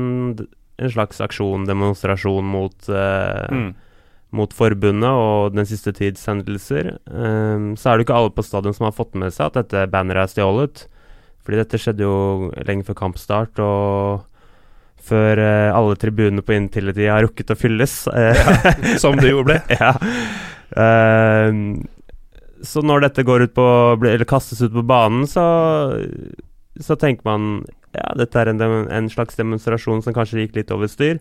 en, 0.77 0.91
slags 0.93 1.19
aksjon, 1.23 1.65
demonstrasjon 1.67 2.45
mot, 2.45 2.77
uh, 2.89 3.49
mm. 3.49 3.71
mot 4.37 4.53
forbundet 4.53 5.09
og 5.09 5.57
den 5.57 5.67
siste 5.69 5.93
tids 5.97 6.23
hendelser. 6.29 6.95
Um, 7.09 7.73
så 7.77 7.91
er 7.91 7.97
det 7.97 8.07
ikke 8.07 8.19
alle 8.21 8.33
på 8.35 8.45
stadion 8.45 8.77
som 8.77 8.87
har 8.87 8.95
fått 8.97 9.17
med 9.17 9.33
seg 9.35 9.49
at 9.49 9.59
dette 9.63 9.87
banneret 9.93 10.27
er 10.27 10.35
stjålet. 10.35 10.85
Fordi 11.47 11.61
dette 11.61 11.79
skjedde 11.81 12.03
jo 12.03 12.49
lenge 12.67 12.85
før 12.87 12.99
kampstart, 13.01 13.61
og 13.63 14.25
før 15.07 15.41
uh, 15.41 15.75
alle 15.75 15.97
tribunene 15.99 16.45
på 16.45 16.55
Intility 16.57 17.07
har 17.09 17.25
rukket 17.25 17.53
å 17.55 17.57
fylles. 17.57 17.99
ja, 18.13 18.97
som 19.01 19.17
det 19.17 19.33
jo 19.33 19.45
ble. 19.47 19.61
ja. 19.79 19.93
Uh, 20.77 21.87
så 22.65 22.81
når 22.85 23.07
dette 23.07 23.25
går 23.27 23.47
ut 23.47 23.53
på 23.57 23.65
Eller 24.07 24.27
kastes 24.27 24.61
ut 24.61 24.73
på 24.73 24.83
banen, 24.87 25.27
så, 25.29 25.43
så 26.81 26.97
tenker 26.99 27.27
man 27.27 27.65
ja, 27.95 28.11
dette 28.19 28.39
er 28.39 28.51
en, 28.51 28.61
en, 28.61 29.09
slags 29.09 29.37
demonstrasjon 29.39 30.03
som 30.05 30.15
kanskje 30.15 30.43
gikk 30.43 30.57
litt 30.59 30.73
over 30.75 30.89
styr. 30.91 31.19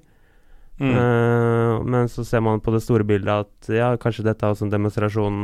Mm. 0.76 0.92
Uh, 0.92 1.84
men 1.88 2.10
så 2.12 2.24
ser 2.26 2.42
man 2.44 2.60
på 2.60 2.74
det 2.74 2.82
store 2.84 3.06
bildet 3.08 3.46
at 3.46 3.70
ja, 3.72 3.94
kanskje 4.00 4.26
dette 4.26 4.44
er 4.44 4.52
også 4.52 4.66
en 4.66 4.74
demonstrasjon 4.74 5.38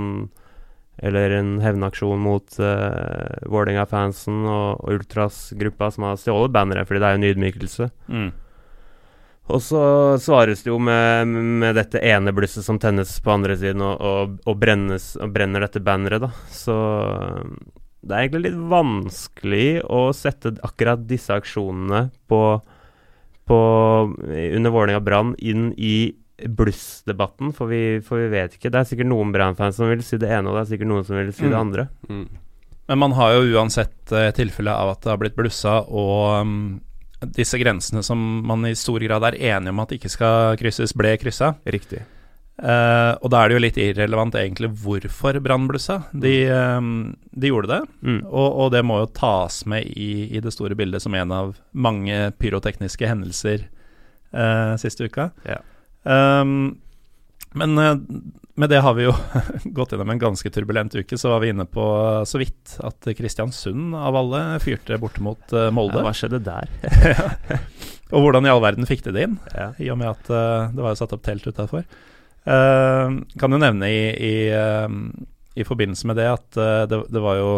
eller 1.00 1.32
en 1.38 1.54
hevnaksjon 1.62 2.20
mot 2.20 2.58
uh, 2.60 3.48
Vålerenga-fansen 3.48 4.42
og, 4.44 4.82
og 4.82 4.98
Ultras-gruppa 4.98 5.88
som 5.94 6.10
har 6.10 6.20
stjålet 6.20 6.52
banneret, 6.52 6.88
fordi 6.88 7.00
det 7.00 7.08
er 7.08 7.20
en 7.20 7.28
ydmykelse. 7.30 7.88
Mm. 8.12 8.28
Og 9.50 9.58
så 9.58 9.82
svares 10.22 10.62
det 10.62 10.70
jo 10.70 10.78
med, 10.78 11.26
med, 11.26 11.74
dette 11.74 12.00
ene 12.06 12.32
blusset 12.34 12.64
som 12.64 12.78
tennes 12.80 13.10
på 13.20 13.32
andre 13.34 13.56
siden, 13.58 13.82
og, 13.82 13.98
og, 13.98 14.36
og, 14.46 14.58
brennes, 14.60 15.12
og 15.18 15.32
brenner 15.34 15.64
dette 15.64 15.82
banneret, 15.82 16.22
da. 16.22 16.30
Så 16.52 16.76
det 18.02 18.14
er 18.14 18.22
egentlig 18.22 18.52
litt 18.52 18.60
vanskelig 18.70 19.66
å 19.90 20.04
sette 20.14 20.54
akkurat 20.62 21.02
disse 21.10 21.34
aksjonene 21.34 22.06
på, 22.30 22.42
på 23.50 23.58
under 24.12 24.74
Vålerenga 24.74 25.02
Brann 25.02 25.34
inn 25.42 25.72
i 25.74 26.12
blussdebatten, 26.42 27.50
for 27.54 27.70
vi, 27.70 27.98
for 28.02 28.22
vi 28.22 28.30
vet 28.32 28.56
ikke. 28.56 28.70
Det 28.70 28.78
er 28.78 28.88
sikkert 28.88 29.10
noen 29.10 29.34
Brann-fans 29.34 29.78
som 29.78 29.90
vil 29.90 30.06
si 30.06 30.18
det 30.22 30.30
ene, 30.30 30.50
og 30.50 30.58
det 30.58 30.64
er 30.64 30.70
sikkert 30.72 30.90
noen 30.94 31.06
som 31.06 31.18
vil 31.18 31.34
si 31.34 31.44
mm. 31.46 31.50
det 31.50 31.58
andre. 31.58 31.88
Mm. 32.08 32.24
Men 32.90 33.02
man 33.02 33.18
har 33.18 33.34
jo 33.34 33.58
uansett 33.58 33.94
tilfellet 34.06 34.38
tilfelle 34.38 34.72
av 34.74 34.94
at 34.94 35.04
det 35.04 35.12
har 35.12 35.20
blitt 35.22 35.38
blussa, 35.38 35.80
og 35.90 36.46
um 36.46 36.56
disse 37.36 37.58
grensene 37.60 38.02
som 38.02 38.18
man 38.46 38.66
i 38.66 38.74
stor 38.78 39.02
grad 39.04 39.24
er 39.28 39.38
enige 39.38 39.72
om 39.74 39.82
at 39.84 39.94
ikke 39.96 40.10
skal 40.12 40.58
krysses, 40.60 40.94
ble 40.96 41.14
kryssa. 41.20 41.54
Riktig. 41.64 42.02
Uh, 42.62 43.16
og 43.24 43.30
da 43.32 43.40
er 43.40 43.48
det 43.48 43.56
jo 43.56 43.62
litt 43.64 43.78
irrelevant 43.80 44.36
egentlig 44.38 44.68
hvorfor 44.84 45.38
Brann 45.42 45.64
blussa. 45.70 46.02
De, 46.12 46.34
um, 46.52 47.14
de, 47.32 47.48
gjorde 47.48 47.70
det, 47.72 47.80
mm. 48.04 48.20
og, 48.28 48.48
og, 48.48 48.68
det 48.74 48.84
må 48.86 49.00
jo 49.00 49.08
tas 49.16 49.62
med 49.66 49.88
i, 49.88 50.28
i, 50.28 50.42
det 50.44 50.52
store 50.54 50.76
bildet 50.78 51.02
som 51.02 51.16
en 51.16 51.32
av 51.34 51.56
mange 51.72 52.28
pyrotekniske 52.38 53.08
hendelser 53.08 53.66
uh, 54.36 54.76
siste 54.78 55.08
uka. 55.08 55.30
Ja. 55.48 55.58
Um, 56.04 56.76
men 57.58 57.74
uh, 57.80 57.96
med 58.54 58.70
det 58.70 58.80
har 58.84 58.94
vi 58.94 59.06
jo 59.06 59.14
gått 59.76 59.92
gjennom 59.94 60.10
en 60.12 60.20
ganske 60.20 60.50
turbulent 60.50 60.94
uke. 60.94 61.18
Så 61.18 61.32
var 61.32 61.40
vi 61.40 61.52
inne 61.52 61.66
på 61.68 61.84
så 62.28 62.40
vidt 62.40 62.76
at 62.84 63.08
Kristiansund 63.16 63.96
av 63.96 64.16
alle 64.16 64.42
fyrte 64.62 64.98
bort 65.00 65.18
mot 65.24 65.56
uh, 65.56 65.70
Molde. 65.74 66.00
Ja, 66.00 66.06
hva 66.06 66.14
skjedde 66.16 66.42
der? 66.44 66.70
og 68.12 68.26
hvordan 68.26 68.46
i 68.46 68.52
all 68.52 68.62
verden 68.64 68.88
fikk 68.88 69.06
de 69.06 69.16
det 69.16 69.28
inn, 69.28 69.36
ja. 69.56 69.70
i 69.80 69.88
og 69.92 70.00
med 70.00 70.12
at 70.12 70.32
uh, 70.32 70.72
det 70.72 70.84
var 70.84 70.92
jo 70.92 71.00
satt 71.00 71.14
opp 71.16 71.24
telt 71.24 71.46
utafor. 71.48 71.86
Uh, 72.42 73.22
kan 73.40 73.54
jo 73.54 73.60
nevne 73.62 73.88
i, 73.88 74.02
i, 74.18 74.34
i, 75.54 75.64
forbindelse 75.64 76.10
med 76.10 76.18
det 76.18 76.26
at 76.26 76.48
det, 76.90 76.98
det, 77.06 77.22
var 77.22 77.38
jo 77.38 77.52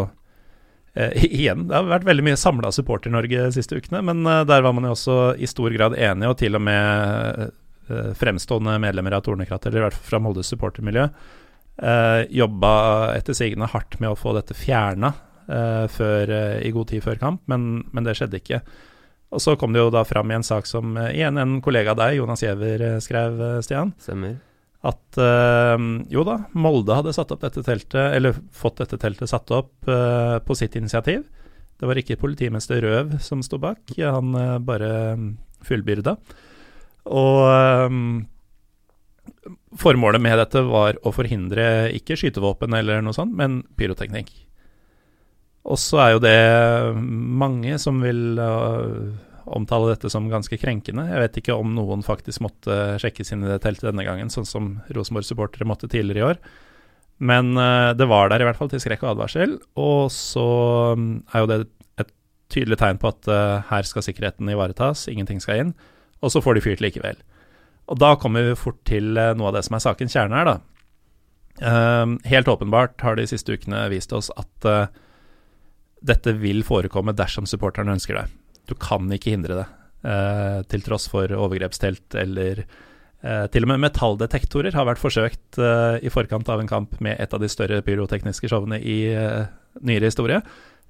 Igjen, 0.95 1.65
det 1.67 1.73
har 1.75 1.89
vært 1.89 2.05
veldig 2.07 2.23
mye 2.23 2.37
samla 2.39 2.69
Supporter-Norge 2.71 3.47
de 3.49 3.55
siste 3.57 3.75
ukene, 3.75 3.99
men 4.05 4.21
der 4.23 4.61
var 4.63 4.71
man 4.77 4.85
jo 4.87 4.93
også 4.93 5.17
i 5.35 5.49
stor 5.49 5.73
grad 5.73 5.97
enige, 5.97 6.29
og 6.31 6.37
til 6.39 6.55
og 6.55 6.63
med 6.63 7.49
Eh, 7.49 7.49
fremstående 8.17 8.77
medlemmer 8.81 9.17
av 9.17 9.25
Tornekrattet, 9.25 9.69
eller 9.69 9.83
i 9.83 9.85
hvert 9.85 9.97
fall 9.97 10.09
fra 10.09 10.19
Moldes 10.23 10.49
supportermiljø, 10.53 11.09
eh, 11.81 12.21
jobba 12.29 12.73
etter 13.15 13.37
sigende 13.37 13.69
hardt 13.71 13.99
med 13.99 14.11
å 14.11 14.19
få 14.19 14.35
dette 14.37 14.57
fjerna 14.57 15.13
eh, 15.47 15.85
eh, 15.85 16.57
i 16.65 16.73
god 16.75 16.91
tid 16.91 17.03
før 17.03 17.21
kamp, 17.21 17.45
men, 17.51 17.85
men, 17.91 18.07
det 18.07 18.17
skjedde 18.17 18.41
ikke. 18.41 18.61
Og 19.35 19.41
så 19.41 19.55
kom 19.59 19.73
det 19.73 19.81
jo 19.81 19.93
da 19.93 20.05
fram 20.07 20.31
i 20.31 20.37
en 20.37 20.45
sak 20.45 20.67
som 20.69 20.95
eh, 20.97 21.15
igjen 21.17 21.39
en 21.41 21.59
kollega 21.65 21.95
av 21.95 22.01
deg, 22.03 22.19
Jonas 22.19 22.43
Giæver, 22.45 22.85
eh, 22.89 22.99
skrev, 23.03 23.41
Stian. 23.65 23.95
Stemmer. 24.01 24.37
At 24.85 25.17
jo 26.13 26.21
da, 26.27 26.35
Molde 26.61 26.93
hadde 26.93 27.09
satt 27.15 27.31
opp 27.33 27.41
dette 27.41 27.63
teltet, 27.65 28.11
eller 28.13 28.35
fått 28.53 28.83
dette 28.83 28.99
teltet 29.01 29.31
satt 29.31 29.49
opp 29.49 29.71
på 29.81 30.57
sitt 30.59 30.75
initiativ. 30.77 31.23
Det 31.81 31.89
var 31.89 31.97
ikke 31.97 32.19
politimester 32.21 32.85
Røv 32.85 33.15
som 33.25 33.41
sto 33.41 33.57
bak, 33.57 33.95
han 33.97 34.37
bare 34.61 34.91
fullbyrda. 35.65 36.13
Og, 37.05 37.89
um, 37.91 38.25
formålet 39.77 40.23
med 40.23 40.39
dette 40.39 40.63
var 40.65 40.97
å 41.05 41.13
forhindre 41.13 41.91
ikke 41.95 42.17
skytevåpen 42.19 42.75
eller 42.77 43.03
noe 43.03 43.15
sånt, 43.15 43.35
men 43.37 43.61
pyroteknikk. 43.77 44.31
Og 45.65 45.79
så 45.81 46.01
er 46.03 46.11
jo 46.13 46.21
det 46.21 46.39
mange 47.01 47.77
som 47.81 47.97
vil 48.03 48.37
uh, 48.37 49.09
omtale 49.45 49.93
dette 49.93 50.11
som 50.13 50.29
ganske 50.29 50.59
krenkende. 50.61 51.07
Jeg 51.09 51.23
vet 51.23 51.39
ikke 51.41 51.57
om 51.57 51.73
noen 51.77 52.05
faktisk 52.05 52.43
måtte 52.45 52.99
sjekkes 53.01 53.33
inn 53.33 53.45
i 53.45 53.49
det 53.49 53.61
teltet 53.63 53.89
denne 53.89 54.05
gangen, 54.05 54.29
sånn 54.33 54.47
som 54.49 54.75
Rosenborg-supportere 54.93 55.67
måtte 55.69 55.89
tidligere 55.89 56.21
i 56.21 56.29
år. 56.33 56.41
Men 57.17 57.55
uh, 57.57 57.95
det 57.97 58.09
var 58.11 58.29
der 58.29 58.43
i 58.43 58.47
hvert 58.47 58.59
fall 58.59 58.69
til 58.71 58.83
skrekk 58.83 59.05
og 59.05 59.15
advarsel. 59.15 59.57
Og 59.79 60.13
så 60.13 60.47
um, 60.93 61.09
er 61.33 61.43
jo 61.43 61.51
det 61.51 61.59
et 62.03 62.13
tydelig 62.53 62.77
tegn 62.81 63.01
på 63.01 63.09
at 63.09 63.31
uh, 63.31 63.65
her 63.71 63.89
skal 63.89 64.05
sikkerheten 64.05 64.53
ivaretas, 64.53 65.07
ingenting 65.11 65.41
skal 65.41 65.63
inn. 65.63 65.75
Og 66.23 66.31
så 66.31 66.41
får 66.43 66.57
de 66.57 66.65
fyrt 66.65 66.83
likevel. 66.83 67.17
Og 67.91 67.99
da 68.01 68.13
kommer 68.19 68.47
vi 68.47 68.59
fort 68.59 68.79
til 68.87 69.17
uh, 69.17 69.33
noe 69.37 69.51
av 69.51 69.57
det 69.57 69.65
som 69.67 69.77
er 69.77 69.83
sakens 69.83 70.15
kjerne 70.15 70.39
her, 70.39 70.53
da. 70.53 70.61
helt 72.27 72.49
åpenbart 72.51 72.99
har 72.99 73.15
de 73.15 73.23
siste 73.31 73.53
ukene 73.55 73.85
vist 73.87 74.11
oss 74.11 74.27
at 74.35 74.65
dette 76.05 76.33
vil 76.41 76.63
forekomme 76.65 77.15
dersom 77.17 77.47
supporterne 77.49 77.95
ønsker 77.95 78.17
det. 78.19 78.25
Du 78.69 78.75
kan 78.77 79.09
ikke 79.13 79.33
hindre 79.33 79.61
det, 79.61 79.67
eh, 80.09 80.59
til 80.71 80.83
tross 80.85 81.07
for 81.11 81.31
overgrepstelt 81.31 82.17
eller 82.21 82.65
eh, 82.65 83.45
Til 83.51 83.65
og 83.65 83.71
med 83.71 83.81
metalldetektorer 83.81 84.75
har 84.75 84.85
vært 84.85 85.01
forsøkt 85.01 85.57
eh, 85.57 85.97
i 86.05 86.13
forkant 86.13 86.49
av 86.49 86.61
en 86.61 86.69
kamp 86.69 86.99
med 87.01 87.19
et 87.19 87.33
av 87.33 87.41
de 87.41 87.49
større 87.49 87.81
pyrotekniske 87.85 88.49
showene 88.51 88.79
i 88.81 88.99
eh, 89.13 89.47
nyere 89.81 90.11
historie. 90.11 90.41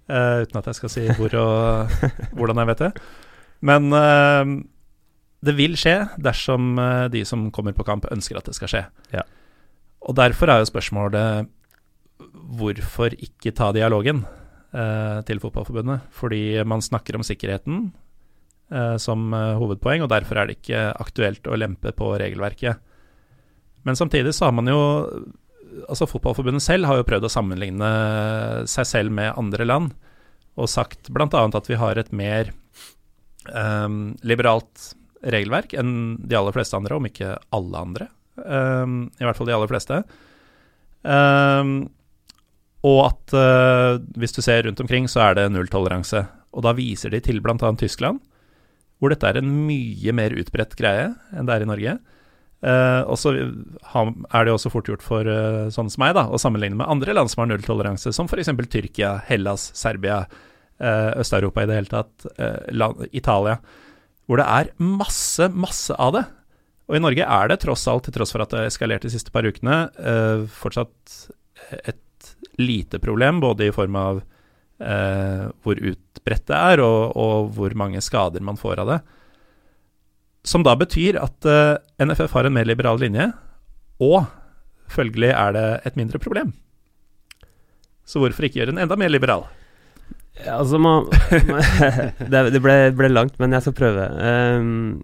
Eh, 0.07 0.43
uten 0.43 0.59
at 0.59 0.67
jeg 0.67 0.79
skal 0.81 0.93
si 0.93 1.05
hvor 1.17 1.35
og 1.39 1.95
hvordan 2.37 2.61
jeg 2.61 2.71
vet 2.73 2.85
det. 2.87 2.91
Men 3.65 3.91
eh, 3.95 4.43
det 5.45 5.55
vil 5.57 5.77
skje 5.79 5.97
dersom 6.21 6.79
de 7.13 7.21
som 7.27 7.49
kommer 7.53 7.75
på 7.77 7.85
kamp, 7.87 8.07
ønsker 8.11 8.39
at 8.39 8.49
det 8.49 8.55
skal 8.57 8.71
skje. 8.71 8.81
Ja. 9.13 9.23
Og 10.05 10.17
derfor 10.17 10.51
er 10.51 10.61
jo 10.61 10.69
spørsmålet 10.69 11.51
hvorfor 12.59 13.13
ikke 13.13 13.53
ta 13.55 13.71
dialogen? 13.75 14.23
eh, 14.75 15.19
til 15.27 15.41
Fotballforbundet. 15.43 16.09
Fordi 16.15 16.43
man 16.67 16.83
snakker 16.83 17.17
om 17.17 17.25
sikkerheten 17.25 17.87
eh, 18.71 18.97
som 19.01 19.31
eh, 19.33 19.55
hovedpoeng, 19.59 20.05
og 20.05 20.11
derfor 20.11 20.39
er 20.39 20.49
det 20.49 20.59
ikke 20.59 20.89
aktuelt 21.05 21.47
å 21.47 21.59
lempe 21.59 21.93
på 21.95 22.13
regelverket. 22.21 22.81
Men 23.85 23.97
samtidig 23.99 24.33
så 24.35 24.49
har 24.49 24.55
man 24.57 24.71
jo 24.71 24.79
Altså 25.89 26.05
Fotballforbundet 26.07 26.63
selv 26.63 26.87
har 26.87 27.01
jo 27.01 27.03
prøvd 27.03 27.25
å 27.27 27.29
sammenligne 27.33 27.87
seg 28.69 28.85
selv 28.87 29.11
med 29.11 29.33
andre 29.35 29.65
land, 29.67 29.89
og 30.55 30.69
sagt 30.71 31.09
bl.a. 31.11 31.27
at 31.27 31.67
vi 31.67 31.75
har 31.75 31.99
et 31.99 32.13
mer 32.15 32.53
eh, 33.51 33.97
liberalt 34.23 34.85
regelverk 35.33 35.75
enn 35.77 36.15
de 36.21 36.37
aller 36.37 36.55
fleste 36.55 36.77
andre, 36.77 36.97
om 36.97 37.09
ikke 37.09 37.35
alle 37.55 37.81
andre. 37.81 38.09
Um, 38.35 38.97
I 39.19 39.27
hvert 39.27 39.39
fall 39.39 39.49
de 39.49 39.55
aller 39.55 39.71
fleste. 39.71 40.01
Um, 41.05 41.75
og 42.85 42.99
at 43.07 43.35
uh, 43.37 44.01
hvis 44.19 44.35
du 44.35 44.41
ser 44.45 44.65
rundt 44.67 44.81
omkring, 44.83 45.09
så 45.09 45.23
er 45.27 45.39
det 45.39 45.51
nulltoleranse. 45.53 46.25
Og 46.55 46.65
da 46.65 46.75
viser 46.77 47.13
de 47.13 47.21
til 47.23 47.41
bl.a. 47.43 47.57
Tyskland, 47.79 48.21
hvor 48.99 49.11
dette 49.11 49.27
er 49.27 49.39
en 49.41 49.49
mye 49.67 50.13
mer 50.15 50.35
utbredt 50.39 50.75
greie 50.79 51.09
enn 51.35 51.47
det 51.47 51.55
er 51.55 51.65
i 51.65 51.69
Norge. 51.69 51.95
Uh, 52.65 53.03
og 53.11 53.17
så 53.19 53.33
er 53.35 54.45
det 54.47 54.53
også 54.53 54.71
fort 54.73 54.87
gjort 54.89 55.03
for 55.05 55.27
uh, 55.27 55.67
sånne 55.73 55.91
som 55.93 56.01
meg 56.01 56.15
da, 56.17 56.25
å 56.31 56.39
sammenligne 56.41 56.79
med 56.79 56.89
andre 56.89 57.13
land 57.13 57.29
som 57.29 57.43
har 57.43 57.51
nulltoleranse, 57.51 58.13
som 58.15 58.29
f.eks. 58.29 58.49
Tyrkia, 58.71 59.17
Hellas, 59.27 59.67
Serbia, 59.77 60.23
uh, 60.81 61.11
Øst-Europa 61.21 61.65
i 61.65 61.69
det 61.69 61.77
hele 61.77 61.91
tatt, 61.91 62.25
Italia, 63.13 63.59
hvor 64.25 64.41
det 64.41 64.47
er 64.49 64.71
masse, 64.81 65.49
masse 65.53 65.95
av 66.01 66.15
det. 66.15 66.23
Og 66.89 66.97
i 66.97 67.01
Norge 67.01 67.25
er 67.25 67.49
det 67.49 67.59
tross 67.63 67.85
alt, 67.89 68.05
til 68.05 68.15
tross 68.15 68.33
for 68.33 68.43
at 68.43 68.51
det 68.53 68.61
har 68.61 68.69
eskalert 68.69 69.05
de 69.05 69.13
siste 69.13 69.33
par 69.33 69.45
ukene, 69.45 69.85
fortsatt 70.53 71.15
et 71.81 72.01
lite 72.61 72.99
problem, 72.99 73.39
både 73.39 73.67
i 73.67 73.73
form 73.75 73.97
av 73.99 74.21
eh, 74.79 75.45
hvor 75.63 75.79
utbredt 75.79 76.47
det 76.49 76.57
er, 76.57 76.83
og, 76.83 77.15
og, 77.17 77.51
hvor 77.55 77.75
mange 77.77 78.01
skader 78.03 78.43
man 78.45 78.59
får 78.59 78.83
av 78.83 78.93
det. 78.93 78.99
Som 80.45 80.65
da 80.65 80.75
betyr 80.77 81.19
at 81.21 81.49
eh, 81.49 81.77
NFF 82.05 82.35
har 82.37 82.47
en 82.47 82.55
mer 82.55 82.69
liberal 82.69 83.01
linje, 83.01 83.31
og 84.03 84.25
følgelig 84.91 85.31
er 85.33 85.55
det 85.55 85.67
et 85.89 85.99
mindre 85.99 86.21
problem. 86.21 86.53
Så 88.05 88.21
hvorfor 88.21 88.45
ikke 88.45 88.61
gjøre 88.61 88.75
den 88.75 88.83
enda 88.83 88.97
mer 88.99 89.09
liberal? 89.09 89.47
Altså, 90.43 90.79
man, 90.81 91.07
Det 92.31 92.61
ble, 92.61 92.77
ble, 92.95 93.09
langt, 93.11 93.37
men 93.39 93.55
jeg 93.55 93.65
skal 93.65 93.77
prøve. 93.77 94.07
Um, 94.19 95.03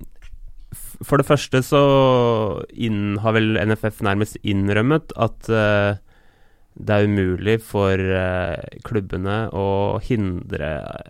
for 1.01 1.21
det 1.21 1.27
første 1.27 1.63
så 1.65 1.81
inn, 2.71 3.17
har 3.23 3.35
vel 3.37 3.55
NFF 3.57 4.03
nærmest 4.05 4.37
innrømmet 4.43 5.15
at 5.19 5.49
uh, 5.49 5.97
det 6.79 6.97
er 6.97 7.07
umulig 7.09 7.57
for 7.65 7.99
uh, 7.99 8.59
klubbene 8.87 9.45
å 9.55 9.99
hindre 10.03 10.69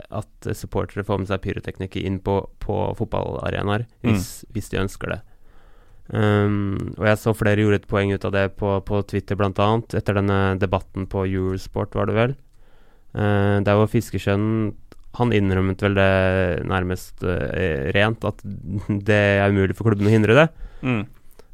at 0.10 0.54
supportere 0.58 1.06
får 1.06 1.22
med 1.22 1.32
seg 1.32 1.44
pyroteknikk 1.44 2.00
inn 2.02 2.22
på, 2.24 2.40
på 2.64 2.78
fotballarenaer, 2.98 3.86
hvis, 4.06 4.32
mm. 4.46 4.54
hvis, 4.56 4.72
de 4.72 4.82
ønsker 4.86 5.16
det. 5.16 5.20
Um, 6.12 6.94
og 6.98 7.06
jeg 7.08 7.20
så 7.22 7.36
flere 7.38 7.64
gjorde 7.64 7.82
et 7.84 7.92
poeng 7.92 8.12
ut 8.12 8.26
av 8.28 8.34
det 8.36 8.48
på, 8.60 8.74
på 8.88 9.04
Twitter, 9.12 9.38
bl.a. 9.40 9.70
etter 9.98 10.18
denne 10.18 10.40
debatten 10.60 11.06
på 11.12 11.28
Eurosport, 11.30 11.96
var 12.00 12.10
det 12.10 12.18
vel. 12.18 12.40
Uh, 13.12 13.60
der 13.60 13.76
hvor 13.76 13.90
fiskeskjønn 13.92 14.72
Han 15.20 15.34
innrømmet 15.36 15.82
vel 15.84 15.98
det 15.98 16.12
nærmest 16.64 17.26
uh, 17.28 17.90
rent, 17.92 18.24
at 18.24 18.44
det 19.10 19.24
er 19.42 19.52
umulig 19.52 19.76
for 19.76 19.90
klubbene 19.90 20.08
å 20.08 20.14
hindre 20.14 20.38
det. 20.38 20.46
Mm. 20.82 21.02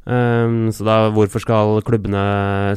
Um, 0.08 0.60
så 0.72 0.86
da, 0.86 0.94
hvorfor 1.12 1.42
skal 1.42 1.82
klubbene 1.84 2.22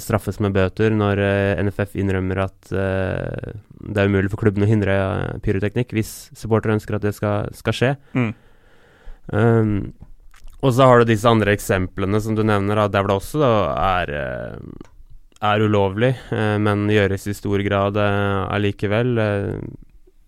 straffes 0.03 0.41
med 0.43 0.55
bøter 0.57 0.91
når 0.91 1.21
uh, 1.21 1.27
eh, 1.53 1.61
NFF 1.63 1.93
innrømmer 2.01 2.41
at 2.43 2.73
det 2.73 4.01
er 4.01 4.09
umulig 4.09 4.33
for 4.33 4.41
klubbene 4.41 4.67
å 4.67 4.71
hindre 4.71 4.95
pyroteknikk 5.45 5.93
hvis 5.95 6.11
supportere 6.35 6.75
ønsker 6.75 6.97
at 6.97 7.05
det 7.05 7.13
skal, 7.15 7.53
skal 7.55 7.77
skje? 7.77 7.91
Mm. 8.17 8.33
Um, 9.31 9.75
og 10.61 10.73
så 10.75 10.89
har 10.89 11.01
du 11.01 11.09
disse 11.13 11.29
andre 11.29 11.53
eksemplene 11.55 12.19
som 12.21 12.35
du 12.37 12.43
nevner, 12.45 12.83
der 12.91 13.07
det 13.07 13.15
også 13.15 13.39
da, 13.41 13.53
er, 14.01 14.11
er 15.41 15.63
ulovlig, 15.65 16.11
men 16.31 16.85
gjøres 16.91 17.25
i 17.27 17.33
stor 17.33 17.63
grad 17.65 17.97
allikevel. 17.97 19.17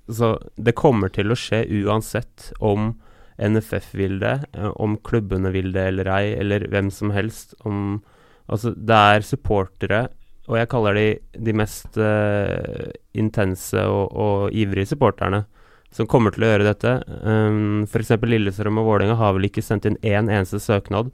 så 0.09 0.29
det 0.57 0.73
kommer 0.73 1.13
til 1.13 1.29
å 1.29 1.37
skje 1.37 1.63
uansett 1.83 2.51
om 2.59 2.95
NFF 3.37 3.93
vil 3.95 4.19
det, 4.19 4.45
eh, 4.53 4.71
om 4.75 4.97
klubbene 4.97 5.51
vil 5.51 5.71
det 5.73 5.87
eller 5.91 6.09
ei, 6.11 6.33
eller 6.39 6.67
hvem 6.69 6.91
som 6.91 7.11
helst. 7.11 7.55
Om, 7.65 8.01
altså, 8.47 8.73
det 8.75 8.99
er 9.15 9.25
supportere, 9.27 10.07
og 10.47 10.57
jeg 10.59 10.69
kaller 10.69 10.93
de 10.93 11.07
de 11.39 11.53
mest 11.55 11.97
uh, 11.97 12.91
intense 13.15 13.79
og, 13.79 14.11
og, 14.11 14.51
ivrige 14.51 14.91
supporterne, 14.91 15.45
som 15.93 16.07
kommer 16.09 16.33
til 16.33 16.43
å 16.43 16.49
gjøre 16.51 16.67
dette. 16.67 16.95
Um, 17.23 17.85
F.eks. 17.87 18.11
Lillestrøm 18.19 18.81
og 18.81 18.89
Vålerenga 18.89 19.15
har 19.15 19.37
vel 19.37 19.47
ikke 19.47 19.63
sendt 19.63 19.87
inn 19.87 19.95
én 20.03 20.27
eneste 20.27 20.59
søknad 20.59 21.13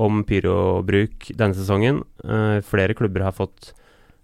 om 0.00 0.22
pyrobruk 0.28 1.30
denne 1.34 1.56
sesongen. 1.56 2.02
Uh, 2.24 2.58
flere 2.66 2.96
klubber 2.98 3.26
har 3.26 3.36
fått 3.36 3.72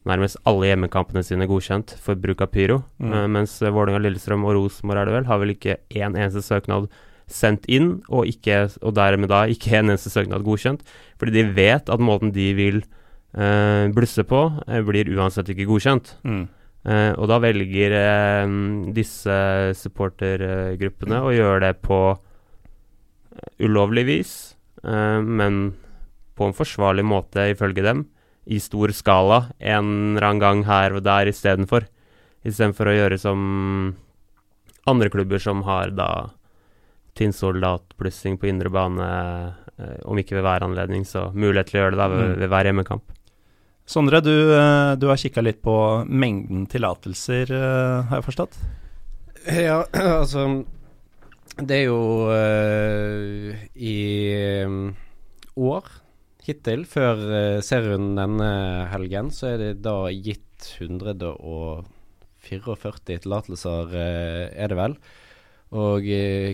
nærmest 0.08 0.36
alle 0.48 0.68
hjemmekampene 0.68 1.24
sine 1.24 1.48
godkjent 1.48 1.96
for 2.04 2.18
bruk 2.20 2.44
av 2.44 2.52
pyro, 2.52 2.82
mm. 3.00 3.10
uh, 3.12 3.24
mens 3.38 3.56
Vålerenga, 3.62 4.02
Lillestrøm 4.04 4.44
og 4.46 4.58
Rosenborg 4.58 5.02
er 5.02 5.08
det 5.08 5.16
vel, 5.18 5.28
har 5.30 5.42
vel 5.42 5.54
ikke 5.56 5.78
én 5.96 6.12
eneste 6.12 6.44
søknad 6.44 6.90
sendt 7.30 7.64
inn, 7.72 8.02
og, 8.12 8.28
ikke, 8.28 8.66
og 8.84 8.94
dermed 8.96 9.30
da 9.32 9.44
ikke 9.50 9.78
en 9.78 9.92
eneste 9.92 10.12
søknad 10.12 10.44
godkjent. 10.44 10.84
Fordi 11.20 11.32
de 11.38 11.46
vet 11.56 11.88
at 11.90 12.02
måten 12.02 12.34
de 12.34 12.50
vil 12.56 12.82
uh, 12.82 13.88
blusse 13.94 14.24
på, 14.28 14.42
uh, 14.68 14.80
blir 14.86 15.10
uansett 15.16 15.48
ikke 15.52 15.68
godkjent. 15.70 16.14
Mm. 16.24 16.44
Uh, 16.84 17.12
og 17.16 17.30
da 17.30 17.40
velger 17.40 17.94
disse 18.92 19.36
supportergruppene 19.80 21.22
å 21.24 21.32
gjøre 21.32 21.62
det 21.64 21.78
på 21.84 22.00
ulovlig 23.64 24.04
vis, 24.08 24.34
men 24.84 25.58
på 26.36 26.48
en 26.48 26.56
forsvarlig 26.56 27.04
måte, 27.06 27.46
ifølge 27.52 27.84
dem, 27.86 28.04
i 28.44 28.58
stor 28.60 28.92
skala, 28.92 29.46
en 29.58 30.16
eller 30.16 30.26
annen 30.28 30.42
gang 30.42 30.62
her 30.68 30.96
og 30.96 31.04
der 31.06 31.30
istedenfor. 31.30 31.86
Istedenfor 32.44 32.90
å 32.90 32.96
gjøre 32.98 33.18
som 33.22 33.38
andre 34.84 35.08
klubber 35.12 35.40
som 35.40 35.62
har 35.64 35.94
da 35.96 36.10
tinnsoldatplussing 37.18 38.36
på 38.40 38.50
indre 38.50 38.72
bane, 38.74 39.08
eh, 39.78 39.98
om 40.04 40.18
ikke 40.18 40.36
ved 40.36 40.44
hver 40.46 40.66
anledning, 40.66 41.06
så 41.06 41.28
mulighet 41.32 41.70
til 41.70 41.78
å 41.78 41.84
gjøre 41.84 41.94
det 41.94 42.02
da 42.02 42.08
ved, 42.12 42.24
mm. 42.24 42.38
ved 42.42 42.52
hver 42.52 42.70
hjemmekamp. 42.70 43.12
Sondre, 43.86 44.20
du, 44.24 44.34
eh, 44.56 44.94
du 44.98 45.08
har 45.08 45.20
kikka 45.20 45.44
litt 45.44 45.62
på 45.64 45.76
mengden 46.08 46.66
tillatelser, 46.72 47.52
eh, 47.52 47.98
har 48.10 48.20
jeg 48.20 48.26
forstått? 48.28 48.58
Ja, 49.46 49.84
altså 50.20 50.64
Det 51.54 51.76
er 51.76 51.84
jo 51.86 52.26
uh, 52.34 53.54
i 53.78 53.94
um, 54.66 54.90
år 55.54 55.86
hittil, 56.42 56.82
før 56.90 57.14
uh, 57.14 57.62
serien 57.62 58.16
denne 58.18 58.48
helgen, 58.90 59.30
så 59.30 59.52
er 59.52 59.58
det 59.60 59.82
da 59.84 60.10
gitt 60.10 60.66
144 60.82 61.86
tillatelser, 63.22 63.86
uh, 63.94 64.50
er 64.50 64.66
det 64.72 64.80
vel. 64.80 64.98
Og 65.74 66.06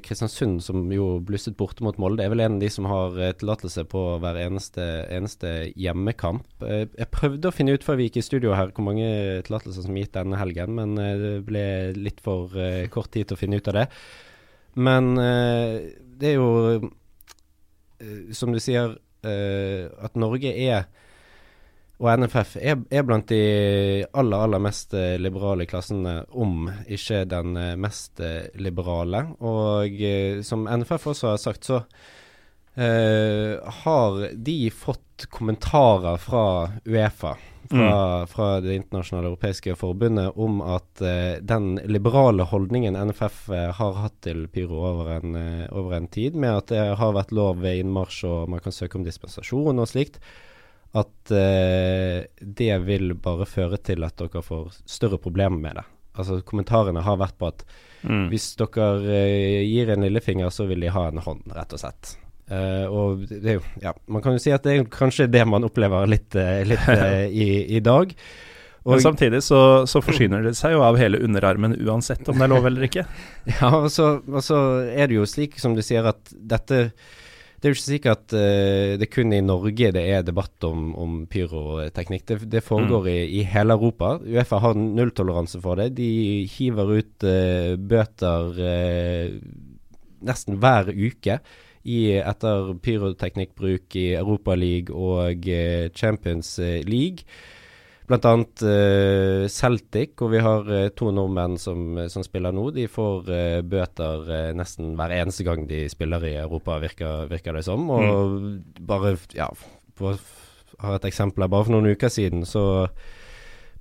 Kristiansund, 0.04 0.62
som 0.64 0.92
jo 0.92 1.20
blusset 1.24 1.56
borte 1.56 1.84
mot 1.84 1.98
Molde, 2.00 2.24
er 2.24 2.30
vel 2.32 2.40
en 2.44 2.56
av 2.56 2.62
de 2.62 2.70
som 2.72 2.86
har 2.88 3.12
tillatelse 3.36 3.84
på 3.90 4.00
hver 4.22 4.36
eneste, 4.46 4.80
eneste 5.12 5.72
hjemmekamp. 5.76 6.46
Jeg 6.64 7.08
prøvde 7.12 7.48
å 7.50 7.52
finne 7.52 7.74
ut 7.76 7.84
før 7.84 7.96
vi 8.00 8.06
gikk 8.08 8.16
i 8.22 8.24
studio 8.24 8.56
her 8.56 8.72
hvor 8.72 8.84
mange 8.86 9.04
tillatelser 9.44 9.82
som 9.84 9.92
er 9.92 10.00
gitt 10.06 10.16
denne 10.16 10.40
helgen, 10.40 10.72
men 10.78 10.96
det 10.96 11.44
ble 11.44 11.92
litt 12.00 12.20
for 12.24 12.48
kort 12.94 13.12
tid 13.12 13.28
til 13.28 13.36
å 13.36 13.42
finne 13.42 13.60
ut 13.60 13.68
av 13.68 13.76
det. 13.82 13.86
Men 14.74 15.18
eh, 15.18 15.90
det 16.20 16.32
er 16.32 16.38
jo, 16.38 16.90
eh, 18.00 18.32
som 18.36 18.54
du 18.54 18.60
sier, 18.62 18.96
eh, 19.26 19.86
at 20.00 20.18
Norge 20.20 20.54
er 20.54 20.88
og 22.00 22.08
NFF 22.16 22.54
er, 22.56 22.78
er 22.88 23.02
blant 23.04 23.28
de 23.28 23.40
aller, 24.16 24.40
aller 24.40 24.62
mest 24.64 24.94
liberale 25.20 25.66
klassene, 25.68 26.22
om 26.32 26.70
ikke 26.88 27.26
den 27.28 27.58
mest 27.76 28.22
liberale. 28.56 29.20
Og 29.44 30.00
som 30.40 30.64
NFF 30.64 31.10
også 31.12 31.34
har 31.34 31.42
sagt, 31.42 31.68
så 31.68 31.82
eh, 32.80 33.60
har 33.84 34.16
de 34.32 34.56
fått 34.72 35.26
kommentarer 35.28 36.16
fra 36.24 36.44
Uefa, 36.88 37.34
fra, 37.70 38.26
fra 38.26 38.48
Det 38.60 38.74
internasjonale 38.74 39.30
europeiske 39.30 39.76
forbundet, 39.78 40.32
om 40.36 40.60
at 40.62 41.02
eh, 41.06 41.38
den 41.42 41.76
liberale 41.86 42.42
holdningen 42.50 42.98
NFF 42.98 43.48
eh, 43.54 43.68
har 43.78 43.98
hatt 44.02 44.18
til 44.26 44.46
pyro 44.52 44.82
over 44.90 45.12
en, 45.18 45.36
eh, 45.38 45.66
over 45.70 45.96
en 45.96 46.08
tid, 46.10 46.34
med 46.34 46.56
at 46.56 46.72
det 46.74 46.84
har 46.98 47.14
vært 47.16 47.34
lov 47.36 47.62
ved 47.62 47.80
innmarsj 47.84 48.24
og 48.28 48.50
man 48.50 48.62
kan 48.64 48.74
søke 48.74 48.98
om 48.98 49.06
dispensasjon 49.06 49.78
og 49.78 49.88
slikt, 49.90 50.18
at 50.98 51.30
eh, 51.30 52.26
det 52.40 52.72
vil 52.88 53.14
bare 53.14 53.46
føre 53.46 53.78
til 53.78 54.02
at 54.04 54.18
dere 54.18 54.42
får 54.42 54.82
større 54.90 55.20
problemer 55.22 55.58
med 55.62 55.78
det. 55.78 55.86
Altså 56.18 56.40
Kommentarene 56.42 57.06
har 57.06 57.20
vært 57.20 57.38
på 57.38 57.52
at 57.52 57.64
Mm. 58.00 58.30
hvis 58.32 58.54
dere 58.56 58.86
eh, 59.12 59.60
gir 59.68 59.90
en 59.92 60.06
lillefinger, 60.06 60.48
så 60.48 60.64
vil 60.70 60.80
de 60.80 60.88
ha 60.88 61.08
en 61.10 61.20
hånd, 61.20 61.42
rett 61.52 61.74
og 61.76 61.82
slett. 61.82 62.14
Eh, 62.50 62.86
og 62.90 63.26
det 63.30 63.46
er 63.46 63.58
jo, 63.60 63.64
ja, 63.78 63.92
Man 64.10 64.24
kan 64.24 64.34
jo 64.34 64.42
si 64.42 64.50
at 64.50 64.64
det 64.66 64.74
er 64.74 64.86
kanskje 64.90 65.30
det 65.30 65.44
man 65.46 65.66
opplever 65.66 66.08
litt, 66.10 66.34
eh, 66.34 66.64
litt 66.66 66.88
eh, 66.96 67.26
i, 67.30 67.50
i 67.78 67.82
dag. 67.84 68.14
Men 68.80 69.02
samtidig 69.04 69.42
så, 69.44 69.84
så 69.84 70.00
forsyner 70.00 70.42
det 70.42 70.54
seg 70.56 70.72
jo 70.72 70.80
av 70.82 70.96
hele 70.96 71.20
underarmen 71.20 71.76
uansett 71.84 72.24
om 72.32 72.38
det 72.40 72.46
er 72.46 72.52
lov 72.54 72.68
eller 72.70 72.86
ikke. 72.88 73.04
Ja, 73.60 73.68
og 73.76 73.90
så, 73.92 74.14
og 74.24 74.40
så 74.42 74.60
er 74.88 75.10
det 75.10 75.18
jo 75.18 75.28
slik 75.28 75.60
som 75.60 75.76
du 75.76 75.82
sier 75.84 76.08
at 76.08 76.32
dette 76.32 76.78
Det 77.60 77.68
er 77.68 77.74
jo 77.74 77.76
ikke 77.76 77.84
slik 77.84 78.08
at 78.08 78.32
uh, 78.32 78.96
det 78.96 79.10
kun 79.12 79.36
i 79.36 79.42
Norge 79.44 79.92
det 79.92 80.00
er 80.00 80.24
debatt 80.24 80.64
om, 80.64 80.94
om 80.96 81.18
pyroteknikk. 81.28 82.24
Det, 82.24 82.38
det 82.56 82.64
foregår 82.64 83.10
i, 83.12 83.18
i 83.36 83.44
hele 83.44 83.76
Europa. 83.76 84.14
Uefa 84.24 84.62
har 84.64 84.80
nulltoleranse 84.80 85.60
for 85.60 85.76
det. 85.76 85.90
De 86.00 86.10
hiver 86.48 86.96
ut 86.96 87.28
uh, 87.28 87.76
bøter 87.76 88.64
nesten 90.24 90.56
hver 90.60 90.88
uke 90.88 91.42
i, 91.90 92.00
etter 92.18 92.74
pyroteknikkbruk 92.84 93.96
i 93.98 94.10
Europaligaen 94.18 94.94
og 94.96 95.48
eh, 95.50 95.88
Champions 95.96 96.58
eh, 96.62 96.80
League. 96.86 97.26
Blant 98.10 98.26
annet 98.26 98.62
eh, 98.66 99.44
Celtic, 99.52 100.16
og 100.18 100.32
vi 100.32 100.40
har 100.42 100.66
uh, 100.66 100.88
to 100.98 101.12
nordmenn 101.14 101.54
som, 101.62 102.00
som 102.10 102.24
spiller 102.26 102.50
nå. 102.50 102.64
De 102.74 102.88
får 102.90 103.28
uh, 103.30 103.60
bøter 103.62 104.24
nesten 104.58 104.96
hver 104.98 105.14
eneste 105.14 105.46
gang 105.46 105.62
de 105.70 105.84
spiller 105.92 106.26
i 106.26 106.34
Europa, 106.40 106.80
virker, 106.82 107.28
virker 107.30 107.54
det 107.54 107.62
som. 107.68 107.86
Og 107.94 108.34
bare, 108.82 109.14
ja 109.38 109.46
på, 109.94 110.16
Har 110.80 110.96
et 110.96 111.06
eksempel 111.06 111.44
her. 111.44 111.52
Bare 111.52 111.68
for 111.68 111.76
noen 111.76 111.94
uker 111.94 112.10
siden 112.10 112.42
så 112.48 112.64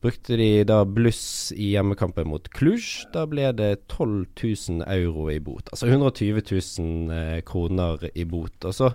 brukte 0.02 0.38
de 0.40 0.64
da 0.64 0.84
bluss 0.86 1.52
i 1.56 1.74
hjemmekampen 1.74 2.28
mot 2.32 2.48
Cluj. 2.56 2.84
Da 3.14 3.26
ble 3.30 3.50
det 3.56 3.88
12 3.92 4.26
000 4.40 4.84
euro 4.88 5.28
i 5.32 5.40
bot. 5.44 5.70
Altså 5.74 5.90
120 5.90 6.44
000 6.80 7.16
eh, 7.16 7.42
kroner 7.48 8.06
i 8.14 8.26
bot. 8.30 8.56
Og 8.66 8.76
så 8.76 8.92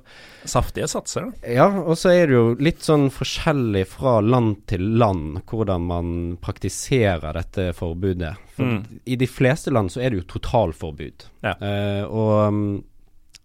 Saftige 0.49 0.89
satser, 0.91 1.29
da. 1.29 1.53
ja, 1.59 1.69
og 1.85 1.99
så 2.01 2.15
er 2.15 2.31
det 2.31 2.39
jo 2.39 2.47
litt 2.61 2.85
sånn 2.85 3.11
forskjellig 3.13 3.85
fra 3.93 4.19
land 4.25 4.63
til 4.71 4.87
land 5.01 5.43
hvordan 5.51 5.85
man 5.91 6.15
praktiserer 6.45 7.37
dette 7.37 7.73
forbudet. 7.77 8.35
For 8.57 8.65
Mm. 8.65 9.01
I 9.05 9.17
de 9.19 9.27
fleste 9.27 9.73
land 9.75 9.91
så 9.91 10.01
er 10.01 10.13
det 10.13 10.21
jo 10.21 10.27
totalforbud. 10.39 11.25
Ja. 11.45 11.57
Uh, 11.59 12.03
og 12.07 12.31
um, 12.49 12.61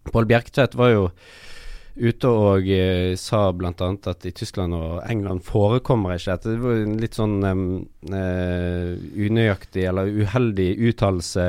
Pål 0.08 0.28
Bjerktvedt 0.30 0.76
var 0.78 0.92
jo 0.94 1.02
ute 2.00 2.30
og 2.32 2.68
eh, 2.72 3.12
sa 3.20 3.42
bl.a. 3.52 3.72
at 4.10 4.26
i 4.26 4.32
Tyskland 4.36 4.74
og 4.76 5.02
England 5.10 5.44
forekommer 5.46 6.16
ikke 6.16 6.34
dette. 6.34 6.54
Det 6.54 6.64
var 6.64 6.80
en 6.80 6.98
litt 7.02 7.18
sånn 7.18 7.36
eh, 7.44 8.90
unøyaktig 9.28 9.86
eller 9.90 10.10
uheldig 10.10 10.70
uttalelse 10.90 11.44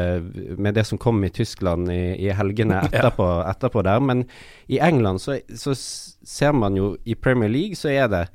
med 0.58 0.78
det 0.78 0.86
som 0.90 1.02
kom 1.02 1.24
i 1.24 1.32
Tyskland 1.34 1.92
i, 1.94 2.02
i 2.28 2.30
helgene 2.36 2.84
etterpå, 2.90 3.28
etterpå 3.48 3.86
der. 3.88 4.04
Men 4.12 4.26
i 4.72 4.82
England 4.84 5.24
så, 5.24 5.40
så 5.56 5.76
ser 5.76 6.56
man 6.58 6.78
jo 6.80 6.94
i 7.04 7.16
Premier 7.16 7.52
League 7.52 7.80
så 7.80 7.94
er 7.96 8.12
det 8.12 8.26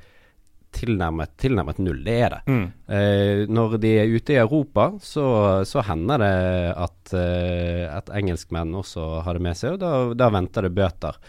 tilnærmet, 0.77 1.33
tilnærmet 1.39 1.79
null. 1.81 2.03
Det 2.05 2.15
er 2.21 2.33
det. 2.35 2.41
Mm. 2.51 2.65
Eh, 2.97 3.43
når 3.49 3.77
de 3.81 3.93
er 4.01 4.13
ute 4.13 4.35
i 4.35 4.39
Europa, 4.41 4.89
så, 5.01 5.27
så 5.67 5.83
hender 5.87 6.21
det 6.21 6.33
at, 6.75 7.13
eh, 7.17 7.85
at 7.89 8.11
engelskmenn 8.17 8.75
også 8.77 9.07
har 9.25 9.37
det 9.37 9.45
med 9.47 9.59
seg, 9.59 9.77
og 9.77 9.83
da, 9.83 9.93
da 10.17 10.31
venter 10.33 10.67
det 10.67 10.73
bøter. 10.77 11.21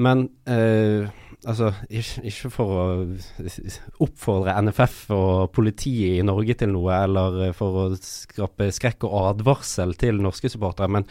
Men 0.00 0.24
eh, 0.48 1.10
altså, 1.44 1.72
ikke, 1.88 2.24
ikke 2.30 2.52
for 2.54 2.76
å 2.76 2.84
oppfordre 4.04 4.56
NFF 4.64 4.98
og 5.16 5.50
politiet 5.56 6.20
i 6.20 6.26
Norge 6.26 6.56
til 6.60 6.72
noe, 6.74 7.02
eller 7.04 7.54
for 7.56 7.82
å 7.82 7.86
skape 8.00 8.70
skrekk 8.74 9.06
og 9.08 9.18
advarsel 9.34 9.96
til 10.00 10.22
norske 10.24 10.52
supportere, 10.52 10.90
men 10.98 11.08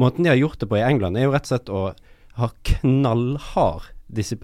måten 0.00 0.26
de 0.26 0.32
har 0.32 0.40
gjort 0.40 0.60
det 0.62 0.70
på 0.70 0.80
i 0.80 0.84
England, 0.86 1.18
er 1.18 1.28
jo 1.28 1.34
rett 1.36 1.46
og 1.46 1.54
slett 1.54 1.72
å 1.72 1.84
ha 2.36 2.50
knallhard 2.74 3.92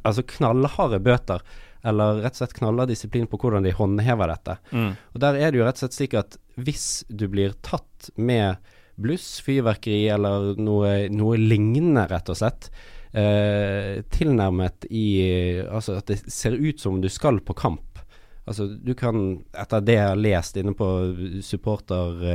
altså 0.03 0.25
knallharde 0.27 0.99
bøter, 1.03 1.43
eller 1.87 2.23
rett 2.23 2.35
og 2.35 2.41
slett 2.43 2.57
knallhard 2.57 2.91
disiplin 2.91 3.29
på 3.31 3.39
hvordan 3.39 3.67
de 3.67 3.75
håndhever 3.75 4.31
dette. 4.31 4.57
Mm. 4.71 4.95
Og 5.15 5.21
Der 5.23 5.39
er 5.39 5.51
det 5.51 5.61
jo 5.61 5.67
rett 5.67 5.79
og 5.79 5.85
slett 5.85 5.99
slik 5.99 6.17
at 6.19 6.39
hvis 6.59 7.05
du 7.09 7.29
blir 7.31 7.55
tatt 7.63 8.11
med 8.17 8.59
bluss, 9.03 9.41
fyrverkeri 9.43 10.05
eller 10.13 10.53
noe, 10.61 11.09
noe 11.15 11.39
lignende, 11.39 12.07
rett 12.11 12.31
og 12.31 12.39
slett, 12.39 12.69
eh, 13.15 14.03
tilnærmet 14.13 14.87
i 14.91 15.07
Altså 15.69 15.99
at 16.01 16.07
det 16.13 16.21
ser 16.33 16.53
ut 16.59 16.81
som 16.81 17.01
du 17.03 17.09
skal 17.13 17.41
på 17.45 17.55
kamp. 17.55 17.89
Altså 18.47 18.67
du 18.75 18.95
kan, 18.99 19.45
etter 19.55 19.81
det 19.87 19.95
jeg 19.95 20.09
har 20.09 20.19
lest 20.19 20.57
inne 20.59 20.73
på 20.75 20.87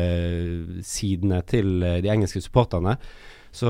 supportersidene 0.07 1.41
til 1.49 1.84
eh, 1.84 1.97
de 2.03 2.09
engelske 2.13 2.41
supporterne, 2.43 2.97
så, 3.57 3.69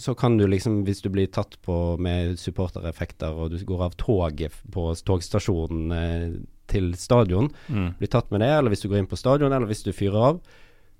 så 0.00 0.14
kan 0.18 0.36
du 0.40 0.46
liksom, 0.50 0.80
hvis 0.86 1.02
du 1.04 1.10
blir 1.14 1.28
tatt 1.32 1.54
på 1.62 1.96
med 2.02 2.38
supportereffekter 2.40 3.36
og 3.38 3.52
du 3.52 3.58
går 3.68 3.84
av 3.86 3.94
toget 4.00 4.52
på 4.74 4.88
togstasjonen 5.06 5.92
eh, 5.94 6.30
til 6.70 6.92
stadion, 6.98 7.50
Mm. 7.68 7.94
blir 7.98 8.08
tatt 8.10 8.30
med 8.30 8.40
det, 8.44 8.48
eller 8.54 8.70
hvis 8.70 8.82
du 8.84 8.88
går 8.90 8.98
inn 9.02 9.08
på 9.10 9.18
stadion, 9.18 9.52
eller 9.52 9.66
hvis 9.70 9.82
du 9.86 9.92
fyrer 9.94 10.20
av, 10.30 10.40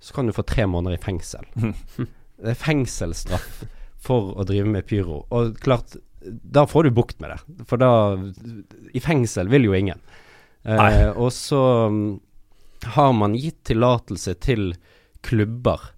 så 0.01 0.13
kan 0.15 0.25
du 0.27 0.33
få 0.35 0.43
tre 0.47 0.65
måneder 0.67 0.97
i 0.97 1.03
fengsel. 1.03 1.45
Det 2.41 2.49
er 2.55 2.57
fengselsstraff 2.57 3.61
for 4.01 4.33
å 4.39 4.45
drive 4.47 4.69
med 4.69 4.87
pyro. 4.89 5.23
Og 5.29 5.57
klart, 5.61 5.95
da 6.25 6.65
får 6.69 6.87
du 6.87 6.95
bukt 6.97 7.21
med 7.21 7.33
det. 7.33 7.65
For 7.69 7.81
da 7.81 8.17
I 8.93 9.01
fengsel 9.03 9.49
vil 9.51 9.69
jo 9.69 9.77
ingen. 9.77 10.01
Eh, 10.63 11.09
og 11.09 11.31
så 11.33 11.61
mm, 11.89 12.19
har 12.97 13.13
man 13.17 13.37
gitt 13.37 13.63
tillatelse 13.69 14.35
til 14.41 14.73
klubber, 15.25 15.91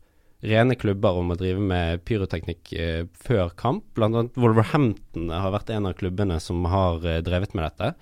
rene 0.43 0.76
klubber, 0.76 1.16
om 1.20 1.32
å 1.32 1.39
drive 1.39 1.64
med 1.64 2.04
pyroteknikk 2.08 2.74
eh, 2.76 3.06
før 3.16 3.54
kamp. 3.60 3.86
Blant 3.95 4.20
annet 4.20 4.39
Wolverhampton 4.39 5.32
har 5.32 5.56
vært 5.56 5.72
en 5.76 5.88
av 5.91 5.97
klubbene 5.99 6.39
som 6.43 6.64
har 6.72 7.04
eh, 7.08 7.22
drevet 7.24 7.56
med 7.56 7.70
dette. 7.70 7.93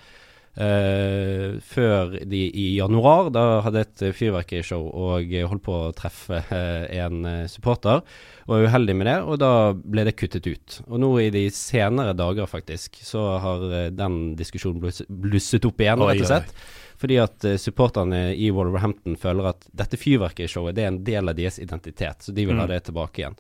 Eh, 0.52 1.62
før 1.64 2.18
de 2.28 2.40
i 2.60 2.66
januar 2.76 3.30
da 3.32 3.62
hadde 3.64 3.86
et 3.86 4.02
eh, 4.04 4.12
fyrverkerishow 4.12 4.84
og 4.84 5.30
eh, 5.32 5.46
holdt 5.48 5.64
på 5.64 5.78
å 5.88 5.94
treffe 5.96 6.42
uh, 6.50 6.84
en 6.92 7.48
supporter. 7.48 8.02
Og 8.44 8.52
var 8.58 8.66
uheldig 8.68 8.96
med 9.00 9.08
det, 9.08 9.16
og 9.24 9.40
da 9.40 9.52
ble 9.72 10.04
det 10.10 10.18
kuttet 10.20 10.50
ut. 10.50 10.82
Og 10.90 11.00
nå 11.00 11.14
i 11.24 11.30
de 11.32 11.46
senere 11.56 12.18
dager, 12.20 12.50
faktisk, 12.52 13.00
så 13.08 13.24
har 13.40 13.64
uh, 13.64 13.88
den 13.96 14.36
diskusjonen 14.36 14.84
bluss, 14.84 15.00
blusset 15.08 15.70
opp 15.70 15.80
igjen, 15.80 16.04
rett 16.04 16.26
og 16.26 16.32
slett. 16.34 16.54
Fordi 17.02 17.18
at 17.18 17.48
supporterne 17.58 18.28
i 18.38 18.52
Wolverhampton 18.54 19.16
føler 19.18 19.54
at 19.56 19.64
dette 19.74 19.98
fyrverkerishowet 19.98 20.76
det 20.78 20.84
er 20.84 20.92
en 20.92 21.00
del 21.08 21.32
av 21.32 21.40
deres 21.40 21.58
identitet, 21.64 22.28
så 22.28 22.36
de 22.36 22.46
vil 22.46 22.60
ha 22.60 22.68
Mm. 22.68 22.74
det 22.76 22.84
tilbake 22.92 23.24
igjen. 23.24 23.40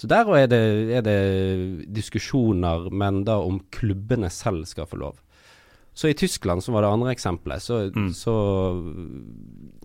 Så 0.00 0.08
der 0.08 0.24
òg 0.24 0.38
er, 0.46 0.54
er 0.96 1.04
det 1.04 1.18
diskusjoner, 1.92 2.88
men 2.88 3.24
da 3.28 3.36
om 3.42 3.60
klubbene 3.74 4.30
selv 4.32 4.64
skal 4.70 4.88
få 4.88 5.02
lov. 5.02 5.20
Så 5.96 6.10
i 6.10 6.16
Tyskland, 6.18 6.60
som 6.64 6.76
var 6.76 6.84
det 6.84 6.92
andre 6.92 7.14
eksempelet, 7.14 7.62
så, 7.64 7.86
Mm. 7.88 8.10
så 8.12 8.34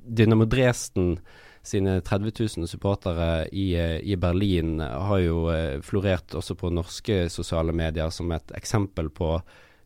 Dynamo 0.03 0.45
Dresden 0.45 1.19
sine 1.63 2.01
30 2.01 2.33
000 2.57 2.67
supportere 2.67 3.47
i, 3.53 3.71
eh, 3.77 3.99
i 4.03 4.15
Berlin 4.17 4.79
har 4.81 5.19
jo 5.21 5.45
eh, 5.53 5.79
florert 5.85 6.33
også 6.35 6.57
på 6.57 6.71
norske 6.73 7.27
sosiale 7.29 7.71
medier 7.71 8.09
som 8.09 8.31
et 8.31 8.51
eksempel 8.57 9.09
på 9.09 9.37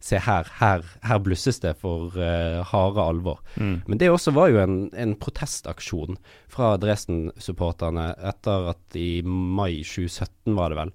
Se 0.06 0.20
her, 0.22 0.46
her, 0.60 0.84
her 1.02 1.20
blusses 1.24 1.58
det 1.64 1.72
for 1.82 2.14
uh, 2.20 2.60
harde 2.70 3.02
alvor. 3.02 3.40
Mm. 3.58 3.80
Men 3.88 3.98
det 3.98 4.12
også 4.12 4.34
var 4.36 4.52
jo 4.52 4.60
en, 4.62 4.76
en 4.94 5.16
protestaksjon 5.18 6.20
fra 6.52 6.76
Dresden-supporterne 6.78 8.12
etter 8.30 8.68
at 8.70 8.98
i 9.00 9.24
mai 9.26 9.80
2017, 9.82 10.54
var 10.60 10.70
det 10.70 10.78
vel, 10.78 10.92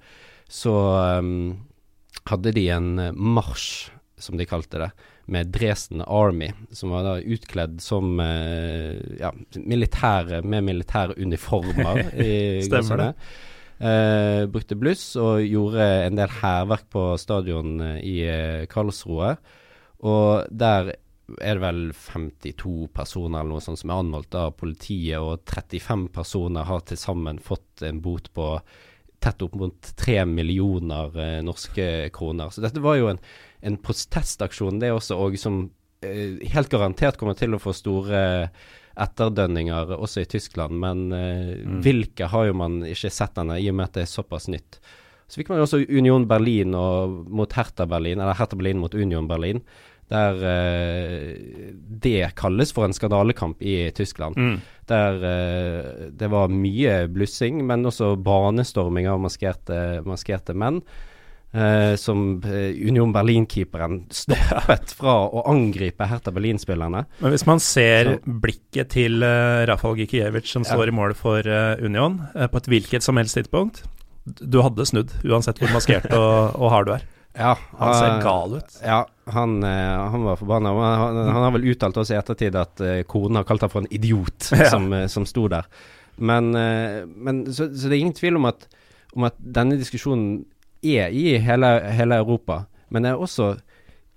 så 0.46 0.76
um, 1.18 1.32
hadde 2.30 2.54
de 2.54 2.68
en 2.70 2.92
marsj, 3.16 3.90
som 4.20 4.38
de 4.38 4.46
kalte 4.46 4.78
det, 4.84 4.92
med 5.30 5.52
Dresden 5.54 6.02
Army, 6.02 6.50
som 6.74 6.92
var 6.94 7.06
da 7.06 7.14
utkledd 7.20 7.78
som 7.82 8.18
uh, 8.20 8.98
ja, 9.20 9.32
militære 9.54 10.42
med 10.42 10.66
militære 10.66 11.16
uniformer. 11.20 12.02
i 12.26 12.60
Stemmer 12.66 13.04
det. 13.04 13.12
Uh, 13.80 14.44
brukte 14.52 14.76
bluss 14.76 15.14
og 15.16 15.40
gjorde 15.46 15.86
en 16.04 16.18
del 16.18 16.34
hærverk 16.40 16.90
på 16.92 17.04
stadion 17.20 17.78
i 18.02 18.18
Karlsroe. 18.70 19.36
Og 20.04 20.50
der 20.50 20.94
er 21.38 21.56
det 21.56 21.62
vel 21.62 21.82
52 21.94 22.90
personer 22.94 23.40
eller 23.40 23.54
noe 23.54 23.64
sånt 23.64 23.80
som 23.80 23.92
er 23.92 24.02
anholdt 24.02 24.36
av 24.36 24.54
politiet, 24.58 25.20
og 25.22 25.44
35 25.46 26.08
personer 26.14 26.66
har 26.66 26.82
til 26.88 26.98
sammen 26.98 27.38
fått 27.42 27.84
en 27.86 28.00
bot 28.02 28.32
på 28.34 28.56
tett 29.20 29.42
opp 29.44 29.54
mot 29.60 29.92
3 30.00 30.24
millioner 30.26 31.42
norske 31.44 32.08
kroner. 32.16 32.50
Så 32.50 32.64
dette 32.64 32.82
var 32.82 32.96
jo 32.96 33.10
en, 33.12 33.20
en 33.60 33.76
protestaksjon, 33.80 34.80
det 34.80 34.90
er 34.90 34.96
også, 34.96 35.18
og 35.20 35.36
som 35.40 35.66
helt 36.00 36.70
garantert 36.72 37.18
kommer 37.20 37.36
til 37.36 37.52
å 37.52 37.60
få 37.60 37.74
store 37.76 38.22
etterdønninger 39.00 39.92
også 39.96 40.24
i 40.24 40.28
Tyskland, 40.28 40.76
men 40.80 41.10
uh, 41.12 41.52
mm. 41.60 41.76
hvilke 41.84 42.28
har 42.32 42.48
jo 42.48 42.56
man 42.56 42.80
ikke 42.88 43.12
sett 43.12 43.38
ennå, 43.40 43.58
i 43.60 43.68
og 43.70 43.76
med 43.76 43.90
at 43.90 43.98
det 43.98 44.06
er 44.06 44.12
såpass 44.12 44.48
nytt. 44.52 44.80
Så 45.30 45.38
fikk 45.38 45.52
man 45.52 45.60
jo 45.60 45.68
også 45.68 45.84
Union 45.86 46.26
Berlin 46.26 46.74
mot 46.74 47.52
Hertha 47.54 47.86
Berlin, 47.86 48.18
eller 48.18 48.34
Hertha 48.34 48.58
Berlin 48.58 48.80
mot 48.82 48.96
Union 48.98 49.28
Berlin, 49.30 49.62
der 50.10 50.40
eh, 50.42 51.36
det 52.02 52.32
kalles 52.34 52.72
for 52.74 52.88
en 52.88 52.94
skandalekamp 52.96 53.62
i 53.62 53.92
Tyskland. 53.94 54.34
Mm. 54.34 54.56
Der 54.90 55.26
eh, 55.28 56.08
det 56.10 56.30
var 56.32 56.50
mye 56.50 57.04
blussing, 57.14 57.62
men 57.66 57.86
også 57.86 58.16
banestorming 58.18 59.06
av 59.06 59.22
maskerte, 59.22 60.00
maskerte 60.02 60.56
menn. 60.58 60.82
Uh, 61.50 61.96
som 61.98 62.36
uh, 62.44 62.50
Union 62.78 63.10
Berlin-keeperen 63.10 64.04
stoppet 64.14 64.92
fra 64.94 65.16
å 65.34 65.40
angripe 65.50 66.06
Hertha 66.06 66.30
Berlin-spillerne. 66.30 67.00
Men 67.18 67.32
hvis 67.34 67.42
man 67.48 67.58
ser 67.58 68.12
Så. 68.20 68.34
blikket 68.44 68.92
til 68.94 69.18
uh, 69.26 69.64
Rafal 69.66 69.96
Gikiewicz, 69.98 70.52
som 70.52 70.62
Ja. 70.62 70.76
står 70.76 70.92
i 70.92 70.94
mål 70.94 71.16
for 71.18 71.42
Union, 71.82 72.20
på 72.36 72.60
et 72.60 72.68
hvilket 72.70 73.02
som 73.02 73.18
helst 73.18 73.34
tidspunkt 73.34 73.80
Du 74.30 74.60
hadde 74.62 74.86
snudd, 74.86 75.10
uansett 75.26 75.58
hvor 75.58 75.72
maskert 75.74 76.06
og, 76.14 76.54
og 76.60 76.70
hard 76.70 76.86
du 76.86 76.92
er. 76.94 77.08
Ja, 77.34 77.56
Han 77.80 77.94
ser 77.98 78.12
uh, 78.14 78.22
gal 78.22 78.54
ut. 78.60 78.78
Ja, 78.84 79.00
han, 79.34 79.56
eh, 79.64 80.10
han 80.14 80.24
var 80.26 80.38
forbanna. 80.38 80.70
Han, 80.74 81.18
han 81.30 81.44
har 81.48 81.52
vel 81.54 81.66
uttalt 81.72 81.98
også 82.02 82.14
i 82.14 82.18
ettertid 82.18 82.56
at 82.58 82.82
uh, 82.82 83.00
konen 83.10 83.38
har 83.38 83.46
kalt 83.48 83.62
ham 83.66 83.70
for 83.74 83.82
en 83.82 83.90
idiot, 83.94 84.50
Ja. 84.54 84.70
som, 84.70 84.86
eh, 84.94 85.06
som 85.10 85.26
sto 85.26 85.48
der. 85.50 85.66
Men, 86.18 86.54
eh, 86.58 87.02
men 87.10 87.44
så, 87.50 87.68
så 87.74 87.86
det 87.90 87.96
er 87.96 88.00
ingen 88.04 88.16
tvil 88.18 88.38
om 88.38 88.46
at, 88.50 88.66
om 89.16 89.26
at 89.30 89.38
denne 89.40 89.78
diskusjonen 89.80 90.44
er 90.82 91.12
i 91.12 91.38
hele, 91.42 91.74
hele 91.92 92.20
Europa. 92.22 92.64
Men 92.88 93.04
det 93.04 93.12
er 93.12 93.22
også 93.22 93.54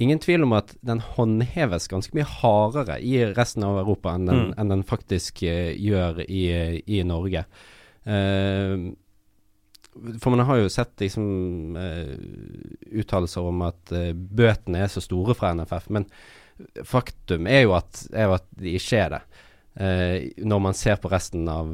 ingen 0.02 0.20
tvil 0.20 0.44
om 0.44 0.56
at 0.58 0.74
den 0.86 1.02
håndheves 1.04 1.88
ganske 1.92 2.16
mye 2.18 2.28
hardere 2.28 2.98
i 3.04 3.20
resten 3.36 3.66
av 3.68 3.80
Europa 3.84 4.16
enn 4.16 4.28
den, 4.28 4.42
Mm. 4.50 4.54
enn 4.58 4.74
den 4.74 4.84
faktisk 4.84 5.44
uh, 5.44 5.72
gjør 5.78 6.24
i, 6.26 6.82
i 6.88 7.04
Norge. 7.08 7.46
Uh, 8.04 8.92
for 10.20 10.34
man 10.34 10.46
har 10.48 10.58
jo 10.58 10.72
sett 10.74 10.98
liksom 11.00 11.78
uh, 11.78 12.18
uttalelser 12.92 13.46
om 13.46 13.62
at 13.62 13.94
bøtene 14.14 14.82
er 14.82 14.90
så 14.90 15.04
store 15.06 15.36
fra 15.38 15.54
NFF, 15.54 15.90
men 15.94 16.10
faktum 16.86 17.48
er 17.48 17.68
jo 17.68 17.76
at, 17.78 18.08
er 18.14 18.28
jo 18.30 18.38
at 18.40 18.48
de 18.58 18.74
ikke 18.78 18.98
er 18.98 19.10
det. 19.16 19.24
Når 20.46 20.60
man 20.62 20.76
ser 20.78 21.00
på 21.02 21.10
resten 21.10 21.48
av, 21.50 21.72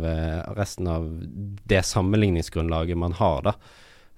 resten 0.55 0.87
av 0.87 1.09
det 1.67 1.81
sammenligningsgrunnlaget 1.83 2.95
man 2.97 3.11
har, 3.17 3.41
da. 3.43 3.53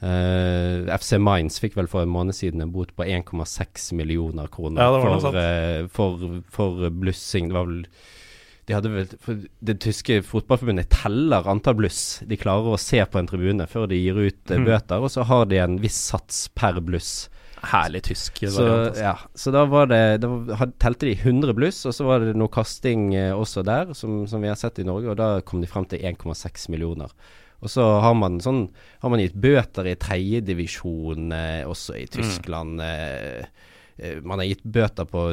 Eh, 0.02 0.88
FC 0.98 1.20
Mainz 1.22 1.60
fikk 1.62 1.76
vel 1.78 1.88
for 1.92 2.02
en 2.02 2.10
måned 2.10 2.34
siden 2.34 2.62
en 2.64 2.72
bot 2.74 2.90
på 2.98 3.06
1,6 3.06 3.92
millioner 3.94 4.48
kroner 4.50 4.82
Ja, 4.82 5.20
for, 5.22 5.36
eh, 5.38 5.86
for, 5.94 6.42
for 6.50 6.90
blussing. 6.90 7.52
Det 7.52 7.58
var 7.60 7.66
vel 7.70 7.84
de 8.70 8.76
hadde 8.78 8.92
vel, 8.94 9.08
for 9.20 9.40
Det 9.66 9.80
tyske 9.82 10.20
fotballforbundet 10.24 10.90
teller 10.94 11.48
antall 11.50 11.76
bluss 11.80 12.22
de 12.30 12.38
klarer 12.38 12.74
å 12.74 12.80
se 12.80 13.02
på 13.10 13.20
en 13.20 13.28
tribune 13.30 13.66
før 13.70 13.88
de 13.90 13.98
gir 14.00 14.18
ut 14.18 14.54
Mhm. 14.54 14.66
bøter, 14.66 15.02
og 15.02 15.10
så 15.14 15.24
har 15.26 15.46
de 15.46 15.58
en 15.58 15.78
viss 15.82 15.98
sats 16.12 16.48
per 16.56 16.80
bluss. 16.80 17.28
Herlig 17.62 18.02
tysk 18.04 18.40
Så. 18.50 18.64
Altså. 18.66 19.02
ja, 19.02 19.16
så 19.36 19.52
da 19.54 19.66
var 19.66 19.86
det 19.86 20.22
Da 20.22 20.66
telte 20.80 21.06
de 21.06 21.14
100 21.16 21.54
bluss, 21.54 21.86
og 21.86 21.94
så 21.94 22.06
var 22.06 22.20
det 22.26 22.36
noe 22.36 22.48
kasting 22.50 23.12
også 23.38 23.64
der, 23.64 23.94
som, 23.94 24.26
som 24.26 24.42
vi 24.42 24.48
har 24.48 24.56
sett 24.58 24.80
i 24.80 24.84
Norge, 24.84 25.10
og 25.12 25.18
da 25.18 25.42
kom 25.42 25.62
de 25.62 25.68
frem 25.68 25.86
til 25.86 26.00
1,6 26.00 26.70
millioner. 26.70 27.10
Og 27.62 27.70
så 27.70 27.84
har 28.02 28.16
man 28.18 28.40
sånn 28.42 28.64
Har 29.04 29.12
man 29.14 29.22
gitt 29.22 29.38
bøter 29.38 29.86
i 29.90 29.98
tredjedivisjon 30.00 31.32
eh, 31.36 31.64
også 31.70 31.98
i 32.00 32.06
Tyskland. 32.10 32.82
Mm. 32.82 33.48
eh, 34.02 34.20
man 34.26 34.42
har 34.42 34.50
gitt 34.50 34.64
bøter 34.66 35.06
på 35.06 35.28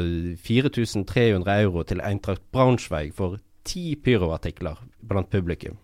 4300 0.45 1.55
euro 1.65 1.85
til 1.89 2.03
Eintracht 2.05 2.45
Braunschweig 2.53 3.15
for 3.17 3.39
ti 3.69 3.95
pyroartikler 3.97 4.77
blant 5.01 5.31
publikum. 5.33 5.79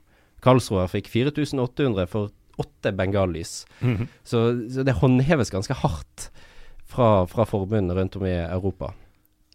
Karlsruher 0.45 0.91
fikk 0.93 1.09
4800 1.09 2.09
for 2.13 2.33
åtte 2.61 2.93
bengallys. 2.93 3.67
-hmm. 3.81 4.07
Så, 4.23 4.69
så 4.71 4.83
det 4.83 5.01
håndheves 5.01 5.51
ganske 5.51 5.75
hardt 5.75 6.31
fra, 6.85 7.27
fra 7.27 7.45
forbundene 7.45 7.95
rundt 7.95 8.17
om 8.17 8.27
i 8.27 8.37
Europa. 8.37 8.93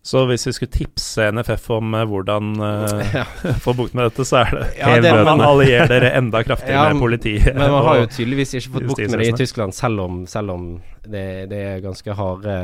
Så 0.02 0.22
hvis 0.30 0.46
vi 0.48 0.52
skulle 0.56 0.72
tipse 0.72 1.26
NFF 1.36 1.66
om 1.76 1.94
eh, 1.94 2.06
hvordan 2.08 2.54
uh, 2.56 3.02
Ja. 3.20 3.24
få 3.66 3.74
bukt 3.76 3.94
med 3.94 4.08
dette, 4.08 4.24
så 4.26 4.40
er 4.46 4.54
det 4.56 4.68
Ja, 4.80 4.94
det- 5.04 5.12
man 5.28 5.42
allierer 5.44 5.92
dere 5.92 6.14
enda 6.18 6.40
kraftigere 6.48 6.86
Ja, 6.88 6.94
med 6.94 7.02
politiet. 7.04 7.50
Men 7.54 7.70
man 7.74 7.84
har 7.86 8.00
jo 8.00 8.06
tydeligvis 8.08 8.54
ikke 8.56 8.72
fått 8.78 8.88
bukt 8.88 9.02
med 9.12 9.20
det 9.20 9.28
i. 9.28 9.34
Tyskland, 9.42 9.76
selv 9.76 10.00
om, 10.06 10.22
selv 10.32 10.52
om 10.56 10.64
det, 11.04 11.26
det 11.52 11.60
er 11.74 11.84
ganske 11.84 12.16
harde, 12.16 12.56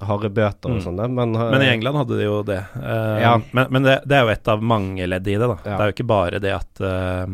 harde 0.00 0.30
bøter 0.32 0.72
og 0.72 0.78
Mm. 0.80 0.82
sånn. 0.86 0.96
Men, 0.96 1.14
Men, 1.14 1.50
Men 1.52 1.62
i 1.62 1.70
England 1.74 2.00
hadde 2.00 2.16
de 2.16 2.24
jo 2.30 2.42
det. 2.48 2.62
Uh, 2.74 3.20
Ja. 3.20 3.34
Men, 3.52 3.66
men 3.70 3.82
det, 3.82 3.98
det 4.08 4.16
er 4.16 4.24
jo 4.24 4.34
et 4.38 4.48
av 4.48 4.62
mange 4.62 5.06
ledd 5.06 5.28
i 5.28 5.36
det. 5.36 5.48
da. 5.52 5.58
Det 5.62 5.76
er 5.76 5.86
jo 5.92 5.96
ikke 5.98 6.08
bare 6.16 6.40
det 6.40 6.54
at 6.56 6.80
uh, 6.80 7.26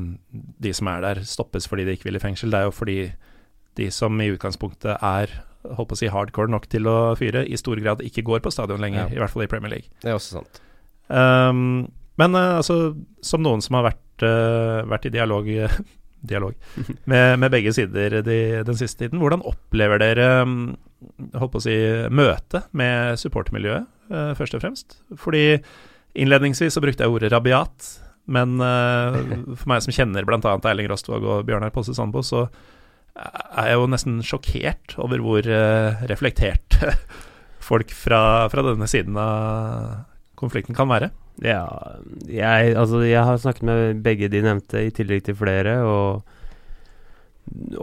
de 0.58 0.72
som 0.74 0.88
er 0.90 1.00
der, 1.06 1.22
stoppes 1.22 1.68
fordi 1.70 1.86
de 1.86 1.94
ikke 1.96 2.10
vil 2.10 2.18
i 2.18 2.24
fengsel. 2.26 2.50
Det 2.50 2.58
er 2.64 2.66
jo 2.66 2.74
fordi 2.74 3.12
de 3.78 3.90
som 3.94 4.18
i 4.20 4.32
utgangspunktet 4.34 4.98
er 5.00 5.30
holdt 5.74 5.90
på 5.90 5.98
å 5.98 6.00
si 6.00 6.10
hardcore 6.12 6.52
nok 6.52 6.68
til 6.72 6.88
å 6.90 6.96
fyre, 7.18 7.44
i 7.46 7.58
stor 7.60 7.80
grad 7.82 8.04
ikke 8.04 8.24
går 8.26 8.42
på 8.44 8.52
stadion 8.54 8.82
lenger. 8.82 9.06
Ja. 9.06 9.16
I 9.16 9.22
hvert 9.22 9.34
fall 9.34 9.46
i 9.46 9.50
Premier 9.50 9.76
League. 9.76 9.90
det 10.02 10.12
er 10.12 10.18
også 10.18 10.38
sant. 10.38 10.60
Um, 11.08 11.86
men 12.20 12.38
uh, 12.38 12.58
altså, 12.60 12.96
som 13.24 13.44
noen 13.44 13.62
som 13.64 13.78
har 13.78 13.90
vært, 13.90 14.24
uh, 14.24 14.86
vært 14.90 15.08
i 15.08 15.14
dialog, 15.14 15.50
dialog 16.32 16.56
med, 17.10 17.36
med 17.42 17.52
begge 17.54 17.74
sider 17.76 18.20
de, 18.26 18.38
den 18.66 18.78
siste 18.78 19.04
tiden, 19.04 19.20
hvordan 19.22 19.44
opplever 19.46 20.02
dere 20.02 20.30
um, 20.46 20.56
holdt 21.36 21.54
på 21.54 21.62
å 21.62 21.66
si, 21.66 21.76
møtet 22.10 22.70
med 22.76 23.20
supportermiljøet, 23.20 23.86
uh, 24.14 24.32
først 24.38 24.56
og 24.56 24.64
fremst? 24.64 24.98
Fordi 25.20 25.46
innledningsvis 26.16 26.76
så 26.76 26.82
brukte 26.82 27.04
jeg 27.04 27.12
ordet 27.12 27.32
rabiat, 27.32 27.90
men 28.26 28.60
eh, 28.60 29.18
for 29.58 29.70
meg 29.70 29.84
som 29.84 29.94
kjenner 29.94 30.26
bl.a. 30.26 30.56
Eiling 30.70 30.90
Rostvåg 30.90 31.26
og 31.26 31.44
Bjørnar 31.48 31.74
Posse 31.74 31.94
Sandbo, 31.96 32.24
så 32.26 32.46
er 33.16 33.72
jo 33.72 33.86
nesten 33.88 34.20
sjokkert 34.24 34.96
over 35.00 35.22
hvor 35.24 35.46
reflekterte 35.46 36.10
reflektert 36.12 37.06
folk 37.68 37.90
fra, 37.96 38.20
fra 38.52 38.62
denne 38.66 38.86
siden 38.90 39.16
av 39.18 40.04
konflikten 40.38 40.76
kan 40.76 40.90
være. 40.90 41.10
Ja, 41.44 41.64
jeg, 42.30 42.72
altså, 42.78 43.02
jeg 43.04 43.24
har 43.24 43.40
snakket 43.40 43.66
med 43.68 44.00
begge 44.04 44.30
de 44.32 44.40
nevnte, 44.44 44.86
i 44.86 44.92
tillegg 44.94 45.26
til 45.26 45.36
flere, 45.36 45.78
og 45.84 46.22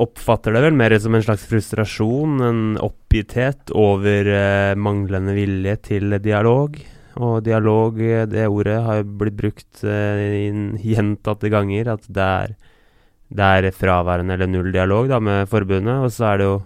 oppfatter 0.04 0.56
det 0.56 0.64
vel 0.66 0.78
mer 0.78 0.96
som 1.00 1.16
en 1.16 1.24
slags 1.24 1.46
frustrasjon, 1.50 2.42
en 2.44 2.64
oppgitthet 2.84 3.72
over 3.78 4.28
eh, 4.30 4.74
manglende 4.76 5.36
vilje 5.38 5.78
til 5.90 6.18
dialog. 6.24 6.80
Og 7.22 7.44
dialog, 7.46 8.02
eh, 8.02 8.26
det 8.30 8.48
ordet, 8.50 8.80
har 8.86 9.02
jo 9.02 9.18
blitt 9.22 9.38
brukt 9.40 9.84
eh, 9.86 10.82
gjentatte 10.82 11.52
ganger, 11.54 11.94
at 11.96 12.10
det 12.10 12.28
er, 12.28 12.56
det 13.34 13.50
er 13.58 13.74
fraværende 13.74 14.38
eller 14.38 14.50
null 14.50 14.72
dialog 14.74 15.10
da, 15.10 15.20
med 15.20 15.50
forbundet. 15.50 16.06
Og 16.06 16.14
så 16.14 16.34
er 16.34 16.42
det 16.42 16.48
jo 16.50 16.60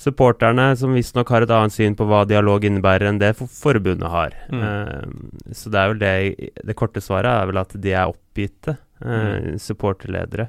supporterne 0.00 0.72
som 0.78 0.94
visstnok 0.96 1.30
har 1.30 1.44
et 1.44 1.52
annet 1.54 1.74
syn 1.74 1.94
på 1.98 2.06
hva 2.08 2.24
dialog 2.26 2.64
innebærer 2.66 3.10
enn 3.10 3.20
det 3.20 3.34
for 3.38 3.50
forbundet 3.50 4.10
har. 4.10 4.36
Mm. 4.50 4.62
Eh, 4.68 5.52
så 5.54 5.70
det 5.70 5.80
er 5.80 5.92
vel 5.92 6.02
det 6.02 6.50
Det 6.66 6.76
korte 6.78 7.02
svaret 7.04 7.30
er 7.30 7.50
vel 7.50 7.62
at 7.62 7.76
de 7.80 7.92
er 7.92 8.10
oppgitte, 8.10 8.78
eh, 9.04 9.54
supporterledere. 9.60 10.48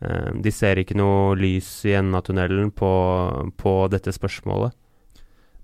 Eh, 0.00 0.30
de 0.44 0.52
ser 0.52 0.78
ikke 0.78 0.98
noe 0.98 1.34
lys 1.36 1.70
i 1.86 1.96
enden 1.98 2.14
av 2.14 2.22
tunnelen 2.28 2.70
på, 2.70 2.92
på 3.56 3.74
dette 3.90 4.12
spørsmålet. 4.14 4.76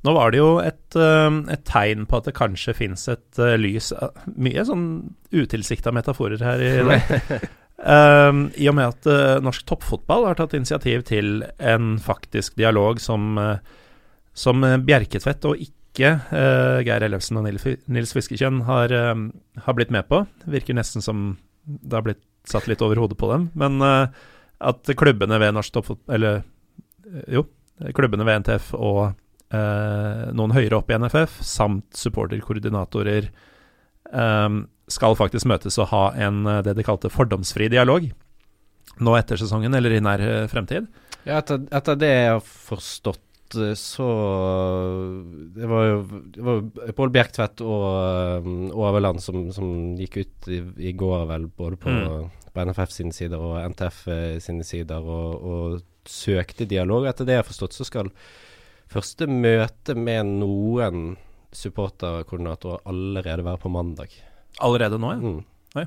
Nå 0.06 0.12
var 0.14 0.30
det 0.30 0.38
jo 0.38 0.50
et, 0.62 0.94
et 0.94 1.62
tegn 1.66 2.04
på 2.06 2.18
at 2.18 2.26
det 2.28 2.34
kanskje 2.36 2.76
fins 2.78 3.08
et 3.10 3.40
lys 3.58 3.88
Mye 4.38 4.62
sånn 4.62 4.84
utilsikta 5.34 5.90
metaforer 5.90 6.44
her 6.46 6.62
i 6.62 6.74
dag. 6.86 7.48
Um, 7.76 8.46
I 8.56 8.70
og 8.70 8.76
med 8.78 8.88
at 8.88 9.06
uh, 9.10 9.42
norsk 9.44 9.66
toppfotball 9.68 10.24
har 10.30 10.38
tatt 10.38 10.54
initiativ 10.56 11.02
til 11.10 11.42
en 11.60 11.96
faktisk 12.00 12.54
dialog 12.56 13.02
som, 13.04 13.36
uh, 13.36 13.58
som 14.32 14.64
eh, 14.64 14.78
Bjerketvedt 14.80 15.44
og 15.48 15.60
ikke 15.60 16.14
uh, 16.30 16.80
Geir 16.84 17.04
Ellefsen 17.04 17.36
og 17.36 17.44
Nils 17.44 18.16
Fiskekjønn 18.16 18.62
har, 18.68 18.92
har, 18.92 19.76
blitt 19.76 19.92
med 19.92 20.08
på. 20.08 20.22
Virker 20.48 20.76
nesten 20.76 21.04
som 21.04 21.28
det 21.64 21.98
har 21.98 22.06
blitt 22.06 22.24
satt 22.48 22.68
litt 22.70 22.84
over 22.84 23.00
hodet 23.02 23.18
på 23.20 23.28
dem. 23.32 23.48
Men 23.58 23.80
at 23.82 24.92
klubbene 24.96 25.40
ved 25.42 25.56
norsk 25.56 25.72
toppfotball 25.74 26.14
Eller 26.14 26.44
jo, 27.32 27.42
klubbene 27.96 28.24
ved 28.28 28.44
NTF 28.44 28.70
og 28.76 29.16
noen 30.36 30.54
høyere 30.54 30.78
opp 30.78 30.92
i 30.92 30.98
NFF, 31.00 31.40
samt 31.46 31.96
supporterkoordinatorer, 31.96 33.28
skal 34.92 35.16
faktisk 35.18 35.48
møtes 35.50 35.78
og 35.82 35.90
ha 35.90 36.04
en 36.28 36.44
det 36.64 36.76
de 36.78 36.84
kalte 36.86 37.10
fordomsfri 37.10 37.66
dialog 37.72 38.06
nå 39.02 39.12
etter 39.18 39.36
sesongen, 39.36 39.74
eller 39.76 39.92
i 39.92 40.00
nær 40.00 40.22
fremtid. 40.48 40.86
Ja, 41.26 41.40
etter, 41.40 41.66
etter 41.74 41.98
det 42.00 42.08
jeg 42.08 42.30
har 42.32 42.44
forstått 42.44 43.26
Eh, 43.54 43.74
så 43.74 44.06
Det 45.54 45.66
var 45.66 45.84
jo, 45.84 46.22
det 46.34 46.42
var 46.42 46.92
Pål 46.96 47.12
Bjerktvedt 47.14 47.62
og 47.64 48.48
Overland 48.74 49.22
som, 49.22 49.46
som, 49.54 49.68
gikk 49.98 50.18
ut 50.22 50.48
i, 50.50 50.60
i, 50.90 50.92
går, 50.92 51.26
vel, 51.30 51.46
både 51.46 51.78
på, 51.80 51.92
mm. 51.92 52.50
på 52.52 52.66
NFF 52.70 52.94
sine 52.94 53.14
sider 53.14 53.42
og 53.42 53.60
NTF 53.72 54.00
eh, 54.12 54.38
sine 54.42 54.66
sider, 54.66 55.02
og, 55.02 55.46
og, 55.46 55.84
søkte 56.06 56.68
dialog. 56.70 57.08
Etter 57.10 57.26
det 57.26 57.34
jeg 57.34 57.42
har 57.42 57.48
forstått, 57.48 57.74
så 57.74 57.82
skal 57.82 58.12
første 58.86 59.26
møte 59.26 59.96
med 59.98 60.28
noen 60.38 61.16
supporterkoordinatorer 61.50 62.86
allerede 62.86 63.42
være 63.42 63.58
på 63.64 63.72
mandag. 63.74 64.14
Allerede 64.64 64.98
nå, 65.00 65.12
ja? 65.12 65.20
Mm. 65.20 65.40
Oi. 65.76 65.86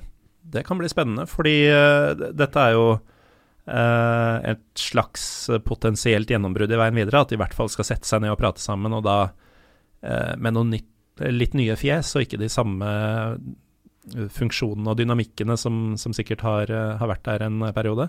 Det 0.50 0.64
kan 0.66 0.80
bli 0.80 0.90
spennende, 0.90 1.26
fordi 1.30 1.56
uh, 1.70 2.12
dette 2.38 2.62
er 2.64 2.76
jo 2.76 2.86
uh, 2.96 4.36
et 4.50 4.64
slags 4.80 5.24
potensielt 5.66 6.30
gjennombrudd 6.32 6.74
i 6.74 6.80
veien 6.80 7.00
videre. 7.00 7.24
At 7.24 7.34
de 7.34 7.38
i 7.38 7.42
hvert 7.42 7.56
fall 7.58 7.72
skal 7.72 7.88
sette 7.88 8.10
seg 8.10 8.24
ned 8.24 8.34
og 8.34 8.40
prate 8.42 8.64
sammen, 8.64 8.96
og 8.96 9.06
da 9.08 9.18
uh, 9.30 10.34
med 10.38 10.56
noen 10.56 10.74
nytt, 10.78 10.90
litt 11.36 11.58
nye 11.58 11.76
fjes, 11.76 12.14
og 12.16 12.24
ikke 12.24 12.40
de 12.40 12.48
samme 12.52 12.90
funksjonene 14.10 14.88
og 14.90 14.98
dynamikkene 14.98 15.58
som, 15.60 15.98
som 16.00 16.16
sikkert 16.16 16.46
har, 16.46 16.72
har, 16.72 17.10
vært 17.12 17.26
der 17.28 17.44
en 17.46 17.60
periode. 17.76 18.08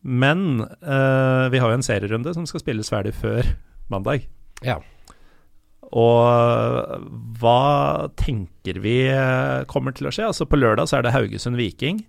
Men 0.00 0.64
vi 0.72 1.60
har 1.60 1.68
jo 1.68 1.76
en 1.76 1.84
serierunde 1.84 2.32
som 2.32 2.46
skal 2.48 2.64
spilles 2.64 2.88
ferdig 2.90 3.12
før 3.18 3.44
mandag. 3.92 4.24
Ja. 4.64 4.78
Og 5.90 7.06
hva 7.40 8.08
tenker 8.18 8.78
vi 8.78 8.96
kommer 9.70 9.96
til 9.96 10.06
å 10.06 10.14
skje? 10.14 10.28
Altså 10.30 10.46
På 10.46 10.58
lørdag 10.60 10.86
så 10.86 11.00
er 11.00 11.06
det 11.06 11.14
Haugesund 11.16 11.58
Viking 11.58 12.04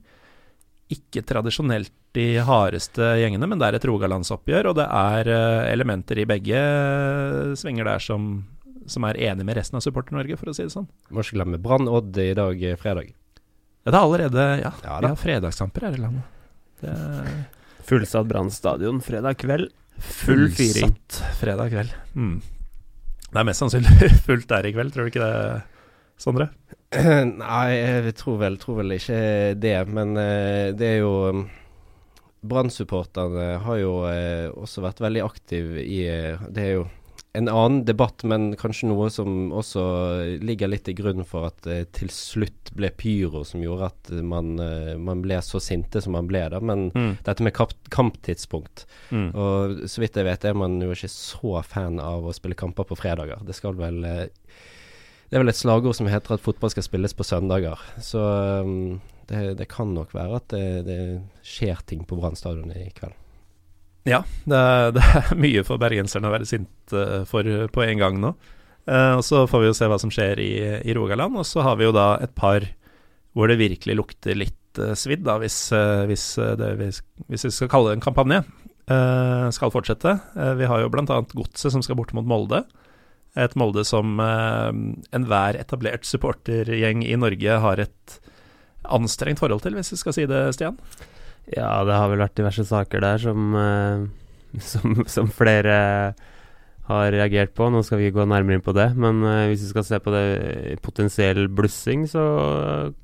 ikke 0.92 1.24
tradisjonelt 1.28 1.94
de 2.16 2.42
hardeste 2.44 3.14
gjengene, 3.22 3.48
men 3.48 3.62
det 3.62 3.70
er 3.70 3.78
et 3.78 3.88
rogalandsoppgjør, 3.88 4.72
og 4.72 4.80
det 4.82 4.88
er 4.88 5.30
uh, 5.32 5.70
elementer 5.72 6.20
i 6.20 6.28
begge 6.28 6.60
svinger 7.60 7.88
der 7.88 8.04
som, 8.04 8.28
som, 8.92 9.08
er 9.08 9.20
enig 9.30 9.48
med 9.48 9.56
resten 9.60 9.80
av 9.80 9.86
Supporter-Norge, 9.86 10.36
for 10.40 10.52
å 10.52 10.56
si 10.58 10.66
det 10.68 10.74
sånn. 10.76 10.90
Må 11.12 11.24
ikke 11.24 11.40
glemme 11.40 11.62
Brann-Odd 11.64 12.20
i 12.20 12.34
dag, 12.38 12.64
eh, 12.68 12.80
fredag. 12.80 13.14
Ja, 13.86 13.94
det 13.94 13.96
er 13.96 14.04
allerede 14.04 14.48
Ja, 14.60 14.74
ja 14.84 15.00
vi 15.00 15.10
har 15.14 15.20
fredagskamper 15.24 15.88
her 15.88 15.96
i 15.98 16.04
landet. 16.04 16.40
Det 16.84 16.96
Fullsatt 17.88 18.28
Brann 18.30 18.52
stadion 18.54 19.00
fredag 19.04 19.40
kveld. 19.42 19.72
Full 19.98 20.50
fyring. 20.54 20.92
Fullsatt 20.92 21.40
fredag 21.40 21.72
kveld. 21.74 21.96
Mm. 22.14 22.36
Det 23.32 23.40
er 23.40 23.48
mest 23.48 23.64
sannsynlig 23.64 24.12
fullt 24.28 24.50
der 24.52 24.68
i 24.68 24.74
kveld, 24.76 24.92
tror 24.92 25.08
du 25.08 25.12
ikke 25.14 25.24
det, 25.24 25.62
Sondre? 26.20 26.50
Nei, 27.46 27.68
jeg 27.78 28.16
tror 28.20 28.42
vel, 28.42 28.58
tror 28.60 28.82
vel 28.82 28.98
ikke 28.98 29.20
det. 29.64 29.78
Men 29.90 30.14
uh, 30.20 30.70
det 30.76 30.90
er 30.90 30.98
jo 31.00 31.14
um, 31.32 31.46
Brann-supporterne 32.42 33.54
har 33.64 33.80
jo 33.80 34.02
uh, 34.04 34.52
også 34.60 34.84
vært 34.84 35.00
veldig 35.04 35.24
aktive 35.24 35.86
i 35.86 36.02
Det 36.52 36.66
er 36.66 36.76
jo 36.80 36.90
en 37.34 37.48
annen 37.48 37.86
debatt, 37.88 38.26
men 38.28 38.50
kanskje 38.60 38.90
noe 38.90 39.08
som 39.14 39.54
også 39.56 39.84
ligger 40.44 40.68
litt 40.72 40.90
i 40.92 40.96
grunnen 40.98 41.28
for 41.28 41.48
at 41.48 41.62
det 41.64 41.94
til 41.96 42.12
slutt 42.12 42.74
ble 42.76 42.90
pyro 42.92 43.46
som 43.48 43.64
gjorde 43.64 43.88
at 43.88 44.12
man, 44.28 44.58
man 45.00 45.24
ble 45.24 45.38
så 45.46 45.62
sinte 45.64 46.02
som 46.04 46.18
man 46.18 46.28
ble 46.28 46.44
da. 46.52 46.60
Men 46.60 46.90
mm. 46.92 47.14
dette 47.24 47.46
med 47.48 47.56
kamp 47.56 47.78
kamptidspunkt 47.92 48.84
mm. 49.16 49.30
Og 49.32 49.88
så 49.88 50.04
vidt 50.04 50.20
jeg 50.20 50.28
vet 50.28 50.46
er 50.48 50.60
man 50.60 50.76
jo 50.84 50.92
ikke 50.92 51.12
så 51.12 51.62
fan 51.64 52.02
av 52.04 52.28
å 52.28 52.36
spille 52.36 52.60
kamper 52.60 52.90
på 52.90 53.00
fredager. 53.00 53.40
Det 53.48 53.56
skal 53.56 53.80
vel 53.80 54.04
det 55.32 55.38
er 55.38 55.46
vel 55.46 55.54
et 55.54 55.56
slagord 55.56 55.96
som 55.96 56.10
heter 56.12 56.36
at 56.36 56.44
fotball 56.44 56.74
skal 56.74 56.84
spilles 56.84 57.14
på 57.16 57.24
søndager. 57.24 57.80
Så 58.04 58.20
um, 58.20 58.98
det, 59.30 59.54
det, 59.62 59.70
kan 59.72 59.94
nok 59.96 60.12
være 60.12 60.42
at 60.42 60.52
det, 60.52 60.66
det 60.90 61.02
skjer 61.48 61.80
ting 61.88 62.04
på 62.04 62.18
Brann 62.20 62.36
stadion 62.36 62.74
i 62.76 62.90
kveld. 62.98 63.16
Ja, 64.08 64.24
det 64.50 64.58
er, 64.58 64.92
det 64.96 65.04
er, 65.06 65.32
mye 65.40 65.64
for 65.68 65.82
bergenserne 65.82 66.30
å 66.30 66.34
være 66.34 66.50
sint 66.50 66.96
uh, 66.96 67.22
for 67.30 67.48
på 67.74 67.86
en 67.86 68.02
gang 68.02 68.22
nå. 68.22 68.34
Uh, 68.90 69.20
og 69.20 69.26
Så 69.26 69.44
får 69.50 69.62
vi 69.62 69.70
jo 69.70 69.78
se 69.78 69.90
hva 69.92 70.00
som 70.02 70.14
skjer 70.14 70.42
i, 70.42 70.54
i, 70.82 70.96
Rogaland. 70.98 71.38
Og 71.38 71.48
så 71.48 71.66
har 71.66 71.78
vi 71.80 71.88
jo 71.88 71.96
da 71.96 72.16
et 72.24 72.34
par 72.38 72.66
hvor 73.38 73.48
det 73.48 73.62
virkelig 73.62 73.96
lukter 73.96 74.36
litt 74.36 74.58
svidd, 74.96 75.24
da, 75.24 75.38
hvis, 75.40 75.56
hvis, 76.08 76.26
det, 76.60 76.68
hvis, 76.80 77.00
vi 77.28 77.52
skal 77.52 77.70
kalle 77.72 77.92
det 77.92 77.98
en 77.98 78.04
kampanje, 78.04 78.38
skal 79.56 79.72
fortsette. 79.72 80.14
vi 80.60 80.68
har 80.68 80.84
jo 80.84 80.90
bl.a. 80.92 81.18
Godset 81.32 81.76
som 81.76 81.84
skal 81.84 81.98
bort 82.00 82.12
mot 82.16 82.28
Molde. 82.28 82.62
Et 83.40 83.54
Molde 83.56 83.84
som 83.88 84.20
eh, 84.20 84.72
enhver 85.16 85.60
etablert 85.60 86.08
supportergjeng 86.08 87.06
i 87.08 87.16
Norge 87.20 87.60
har 87.64 87.80
et 87.80 88.18
anstrengt 88.92 89.40
forhold 89.40 89.64
til, 89.64 89.78
hvis 89.78 89.94
vi 89.94 90.00
skal 90.02 90.16
si 90.18 90.28
det, 90.28 90.42
Stian? 90.58 90.80
Ja, 91.50 91.82
det 91.88 91.98
har 91.98 92.12
vel 92.12 92.22
vært 92.22 92.38
diverse 92.38 92.66
saker 92.68 93.04
der 93.04 93.22
som, 93.22 93.56
eh, 93.58 94.06
som, 94.72 95.02
som, 95.10 95.32
flere 95.34 95.76
har 96.88 97.14
reagert 97.14 97.54
på. 97.58 97.70
Nå 97.72 97.84
skal 97.88 98.02
vi 98.02 98.12
gå 98.14 98.26
nærmere 98.28 98.60
inn 98.60 98.66
på 98.66 98.76
det, 98.78 98.92
men 99.00 99.24
eh, 99.28 99.48
hvis 99.52 99.66
vi 99.66 99.72
skal 99.74 99.88
se 99.88 100.02
på 100.04 100.14
det 100.14 100.80
potensiell 100.86 101.48
blussing, 101.50 102.08
så 102.10 102.24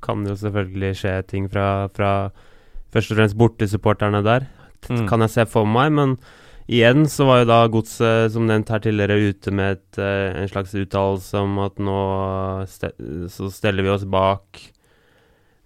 kan 0.04 0.24
det 0.24 0.36
jo 0.36 0.42
selvfølgelig 0.46 0.92
skje 1.02 1.14
ting 1.30 1.48
fra, 1.52 1.88
fra 1.94 2.12
først 2.94 3.14
og 3.14 3.20
fremst 3.20 3.38
bortesupporterne 3.38 4.22
der. 4.26 4.48
Det 4.86 5.08
Kan 5.10 5.24
jeg 5.24 5.34
se 5.34 5.48
for 5.50 5.66
meg, 5.68 5.90
men 5.92 6.18
Igjen 6.68 7.06
så 7.08 7.24
var 7.24 7.38
jo 7.40 7.46
da 7.48 7.62
Godset, 7.72 8.34
som 8.34 8.44
nevnt 8.44 8.68
her 8.68 8.82
tidligere, 8.84 9.30
ute 9.32 9.52
med 9.56 9.78
et, 9.78 9.98
en 10.04 10.50
slags 10.50 10.74
uttalelse 10.76 11.40
om 11.40 11.54
at 11.64 11.78
nå 11.80 12.00
så 12.68 13.48
steller 13.48 13.86
vi 13.86 13.92
oss 13.94 14.04
bak 14.04 14.60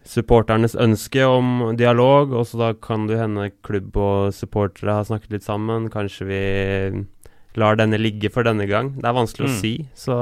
supporternes 0.09 0.75
ønske 0.79 1.25
om 1.27 1.73
dialog. 1.79 2.35
Og 2.37 2.47
så 2.51 2.61
da 2.61 2.71
kan 2.75 3.09
det 3.11 3.21
hende 3.21 3.51
klubb 3.67 3.97
og 3.97 4.35
supportere 4.37 4.99
har 5.01 5.09
snakket 5.09 5.39
litt 5.39 5.47
sammen. 5.47 5.91
Kanskje 5.93 6.29
vi 6.29 6.43
lar 7.59 7.77
denne 7.77 8.01
ligge 8.01 8.31
for 8.33 8.47
denne 8.47 8.67
gang. 8.71 8.95
Det 8.99 9.09
er 9.09 9.17
vanskelig 9.17 9.49
mm. 9.49 9.55
å 9.55 9.61
si, 9.61 9.73
så 9.99 10.17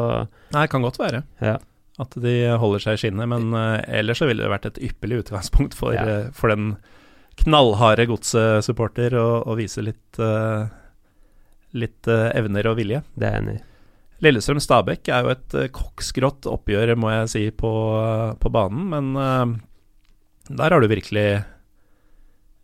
Nei, 0.51 0.64
det 0.64 0.70
kan 0.72 0.85
godt 0.85 1.01
være. 1.01 1.22
Ja. 1.45 1.59
At 2.01 2.16
de 2.22 2.35
holder 2.61 2.83
seg 2.83 2.97
i 2.97 3.03
skinnet. 3.05 3.31
Men 3.31 3.55
uh, 3.55 3.78
ellers 3.87 4.22
så 4.22 4.28
ville 4.31 4.45
det 4.45 4.53
vært 4.53 4.70
et 4.70 4.83
ypperlig 4.91 5.22
utgangspunkt 5.24 5.76
for, 5.78 5.95
ja. 5.97 6.26
uh, 6.26 6.35
for 6.37 6.53
den 6.53 6.74
knallharde 7.41 8.09
godssupporter 8.11 9.14
å, 9.16 9.55
vise 9.57 9.85
litt, 9.85 10.20
uh, 10.20 10.66
litt 11.78 12.09
evner 12.11 12.68
og 12.72 12.81
vilje. 12.81 13.05
Det 13.14 13.28
er 13.28 13.37
jeg 13.37 13.45
enig 13.45 13.59
i. 13.59 13.64
Lillestrøm-Stabæk 14.20 15.09
er 15.09 15.24
jo 15.24 15.33
et 15.33 15.57
uh, 15.57 15.68
koksgrått 15.72 16.49
oppgjør, 16.51 16.97
må 17.01 17.12
jeg 17.14 17.33
si, 17.33 17.45
på, 17.57 17.72
på 18.43 18.53
banen. 18.53 18.91
Men 18.91 19.61
der 20.59 20.74
har 20.74 20.82
du 20.82 20.90
virkelig 20.90 21.42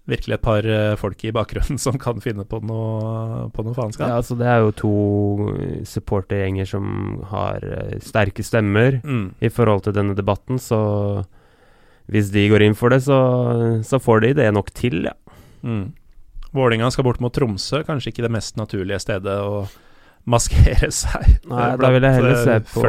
virkelig 0.07 0.37
et 0.37 0.43
par 0.43 0.67
folk 1.01 1.25
i 1.27 1.33
bakgrunnen 1.35 1.81
som 1.83 1.97
kan 1.99 2.21
finne 2.23 2.45
på 2.47 2.61
noe, 2.63 3.49
på 3.51 3.65
noe 3.67 3.75
faenskap. 3.75 4.07
Ja, 4.07 4.21
altså 4.21 4.37
det 4.39 4.47
er 4.47 4.63
jo 4.63 4.75
to 4.79 4.93
supportergjenger 5.89 6.69
som 6.71 7.25
har 7.33 7.67
sterke 8.05 8.45
stemmer 8.47 9.01
mm. 9.03 9.27
i 9.43 9.51
forhold 9.51 9.83
til 9.87 9.97
denne 9.97 10.15
debatten, 10.15 10.63
så 10.63 10.79
hvis 12.07 12.31
de 12.31 12.47
går 12.51 12.63
inn 12.63 12.77
for 12.79 12.95
det, 12.95 13.03
så, 13.07 13.19
så 13.83 13.99
får 14.03 14.23
de 14.23 14.35
det 14.39 14.51
nok 14.55 14.71
til, 14.79 15.09
ja. 15.09 15.17
Mm. 15.67 15.91
Vålinga 16.57 16.91
skal 16.95 17.05
bort 17.05 17.21
mot 17.21 17.35
Tromsø, 17.35 17.83
kanskje 17.85 18.13
ikke 18.13 18.25
det 18.25 18.33
mest 18.33 18.57
naturlige 18.61 19.01
stedet 19.03 19.35
å 19.43 19.67
maskere 20.31 20.91
seg 21.03 21.37
Nei, 21.51 21.71
da 21.81 21.91
vil, 21.95 22.07
eh, 22.07 22.61
på, 22.71 22.85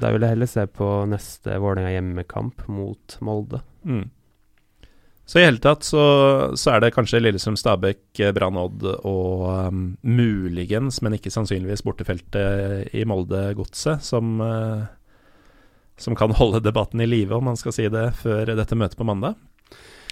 da 0.00 0.10
vil 0.14 0.26
jeg 0.26 0.34
heller 0.34 0.50
se 0.50 0.66
på 0.70 0.88
neste 1.10 1.58
Vålinga 1.62 1.94
hjemmekamp 1.94 2.66
mot 2.70 3.16
Molde. 3.24 3.62
Mm. 3.86 4.08
Så 5.30 5.38
i 5.38 5.44
hele 5.46 5.60
tatt 5.62 5.86
så, 5.86 6.04
så 6.58 6.72
er 6.72 6.82
det 6.82 6.94
kanskje 6.96 7.20
Lillestrøm, 7.20 7.54
Stabæk, 7.60 8.02
eh, 8.18 8.32
Brann 8.34 8.58
Odd 8.58 8.82
og 8.98 9.44
um, 9.46 9.84
muligens, 10.02 10.98
men 11.06 11.14
ikke 11.14 11.30
sannsynligvis 11.30 11.84
bortefeltet 11.86 12.90
i 12.98 13.04
Molde-godset 13.06 14.02
som 14.02 14.40
uh, 14.42 14.88
som 16.00 16.16
kan 16.16 16.32
holde 16.32 16.60
debatten 16.60 17.00
i 17.00 17.06
live, 17.06 17.34
om 17.34 17.44
man 17.44 17.58
skal 17.60 17.74
si 17.76 17.88
det, 17.92 18.06
før 18.22 18.54
dette 18.56 18.78
møtet 18.78 18.98
på 18.98 19.04
mandag. 19.04 19.36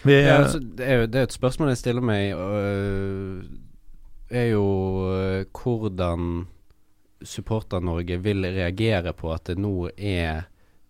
Vi, 0.05 0.15
ja, 0.15 0.43
altså, 0.43 0.61
det, 0.61 0.85
er 0.85 1.01
jo, 1.01 1.07
det, 1.09 1.21
er 1.21 1.29
et 1.29 1.35
spørsmål 1.35 1.73
jeg 1.73 1.81
stiller 1.81 2.05
meg, 2.05 2.35
øh, 2.37 3.41
er 4.31 4.51
jo 4.53 4.67
øh, 5.17 5.41
hvordan 5.49 6.45
Supporter-Norge 7.25 8.21
vil 8.23 8.47
reagere 8.47 9.15
på 9.17 9.33
at 9.35 9.49
det 9.49 9.59
nå 9.59 9.89
er 9.97 10.45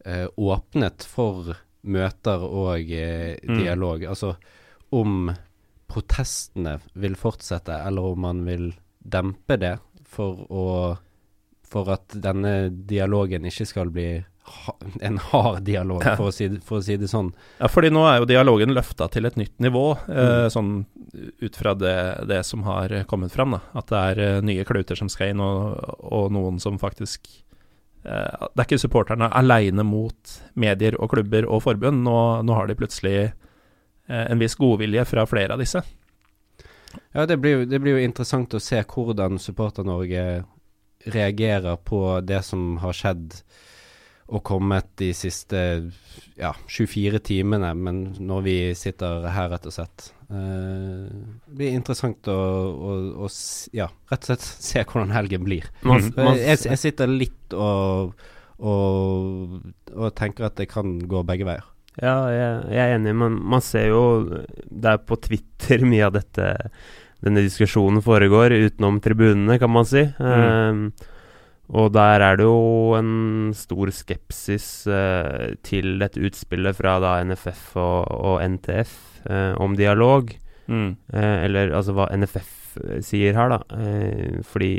øh, 0.05 0.27
åpnet 0.37 1.07
for 1.09 1.55
møter 1.89 2.45
og 2.45 2.79
mm. 2.85 3.59
dialog. 3.59 4.05
Mm. 4.05 4.09
Altså 4.15 4.35
om 4.97 5.31
protestene 5.89 6.79
vil 7.01 7.17
fortsette, 7.17 7.77
eller 7.89 8.13
om 8.13 8.25
man 8.27 8.45
vil 8.47 8.71
dempe 8.99 9.57
det 9.61 9.77
for 10.09 10.45
å 10.49 10.67
for 11.69 11.91
at 11.93 12.15
denne 12.17 12.71
dialogen 12.89 13.45
ikke 13.45 13.67
skal 13.69 13.91
bli 13.93 14.07
ha, 14.49 14.73
en 15.05 15.19
hard 15.21 15.63
dialog, 15.67 16.01
Ja. 16.05 16.15
for, 16.17 16.31
å 16.31 16.33
si, 16.33 16.49
for 16.65 16.81
å 16.81 16.85
si 16.85 16.97
det 16.97 17.11
sånn. 17.11 17.33
Ja, 17.59 17.69
fordi 17.69 17.91
nå 17.93 18.07
er 18.09 18.23
jo 18.23 18.29
dialogen 18.31 18.73
løfta 18.73 19.11
til 19.13 19.29
et 19.29 19.37
nytt 19.37 19.59
nivå, 19.61 19.99
eh, 20.09 20.49
Mm. 20.49 20.51
sånn 20.51 20.87
ut 21.43 21.57
fra 21.57 21.75
det, 21.75 22.25
det 22.29 22.45
som 22.47 22.63
har 22.63 22.89
kommet 23.05 23.33
fram. 23.33 23.51
Da. 23.51 23.61
At 23.75 23.87
det 23.89 23.99
er 23.99 24.19
eh, 24.37 24.41
nye 24.41 24.65
kluter 24.65 24.97
som 24.97 25.09
skal 25.09 25.35
inn, 25.35 25.41
og, 25.41 25.77
og 26.01 26.33
noen 26.33 26.59
som 26.59 26.79
faktisk 26.79 27.29
eh, 27.29 27.58
Det 28.09 28.63
er 28.63 28.67
ikke 28.67 28.81
supporterne 28.81 29.29
aleine 29.37 29.85
mot 29.85 30.35
medier 30.59 30.97
og 30.99 31.13
klubber 31.13 31.47
og 31.49 31.63
forbund. 31.67 32.03
Nå, 32.07 32.19
nå 32.47 32.57
har 32.57 32.69
de 32.69 32.77
plutselig 32.79 33.17
eh, 33.29 34.25
en 34.25 34.41
viss 34.41 34.57
godvilje 34.59 35.05
fra 35.09 35.27
flere 35.29 35.57
av 35.57 35.63
disse. 35.63 35.83
Ja, 37.13 37.27
det 37.29 37.37
blir, 37.43 37.67
det 37.69 37.81
blir 37.83 37.99
jo 37.99 38.07
interessant 38.07 38.55
å 38.57 38.63
se 38.63 38.81
hvordan 38.81 39.41
Supporter-Norge 39.43 40.25
reagerer 41.09 41.77
på 41.85 42.03
det 42.27 42.41
som 42.47 42.79
har 42.83 42.97
skjedd 42.97 43.41
og 44.29 44.43
kommet 44.45 44.85
de 45.01 45.07
siste 45.17 45.61
ja, 46.37 46.51
24 46.69 47.19
timene, 47.25 47.71
men 47.75 48.01
når 48.21 48.43
vi 48.45 48.57
sitter 48.77 49.25
her, 49.33 49.49
rett 49.55 49.65
og 49.71 49.73
slett. 49.73 50.11
Eh, 50.29 51.07
det 51.49 51.57
blir 51.57 51.73
interessant 51.79 52.29
å, 52.29 52.37
å, 52.37 52.97
å 53.25 53.31
ja, 53.73 53.87
rett 54.13 54.27
og 54.27 54.29
slett 54.33 54.45
se 54.69 54.85
hvordan 54.85 55.15
helgen 55.17 55.47
blir. 55.49 55.71
Man, 55.83 56.05
Mm. 56.11 56.13
man, 56.19 56.37
jeg, 56.37 56.61
jeg 56.69 56.79
sitter 56.83 57.09
litt 57.09 57.57
og, 57.57 58.13
og, 58.61 59.59
og 59.97 60.15
tenker 60.19 60.49
at 60.51 60.59
det 60.61 60.69
kan 60.71 60.99
gå 61.09 61.25
begge 61.29 61.49
veier. 61.49 61.65
Ja, 61.99 62.15
jeg, 62.31 62.59
jeg 62.77 62.85
er 62.85 62.95
enig, 62.95 63.15
men 63.19 63.41
man 63.51 63.63
ser 63.65 63.89
jo 63.91 64.03
Det 64.71 64.87
er 64.93 65.01
på 65.03 65.17
Twitter 65.19 65.83
mye 65.91 66.05
av 66.07 66.15
dette 66.21 66.53
denne 67.19 67.43
diskusjonen 67.43 67.99
foregår, 68.05 68.53
utenom 68.69 69.01
tribunene, 69.03 69.57
kan 69.59 69.73
man 69.75 69.89
si. 69.91 70.05
Ehm, 70.23 70.85
og 71.69 71.91
der 71.93 72.23
er 72.25 72.37
det 72.41 72.47
jo 72.49 72.95
en 72.97 73.51
stor 73.57 73.91
skepsis 73.93 74.87
eh, 74.89 75.55
til 75.67 75.99
dette 76.01 76.21
utspillet 76.25 76.77
fra 76.79 76.95
da 77.03 77.17
NFF 77.29 77.75
og, 77.77 78.07
og 78.15 78.39
NTF 78.45 78.95
eh, 79.29 79.53
om 79.61 79.75
dialog. 79.77 80.33
Mm. 80.69 80.91
Eh, 81.13 81.37
eller 81.45 81.75
altså 81.77 81.93
hva 81.97 82.09
NFF 82.17 82.55
sier 83.05 83.35
her, 83.37 83.53
da. 83.53 83.61
Eh, 83.77 84.41
fordi 84.47 84.73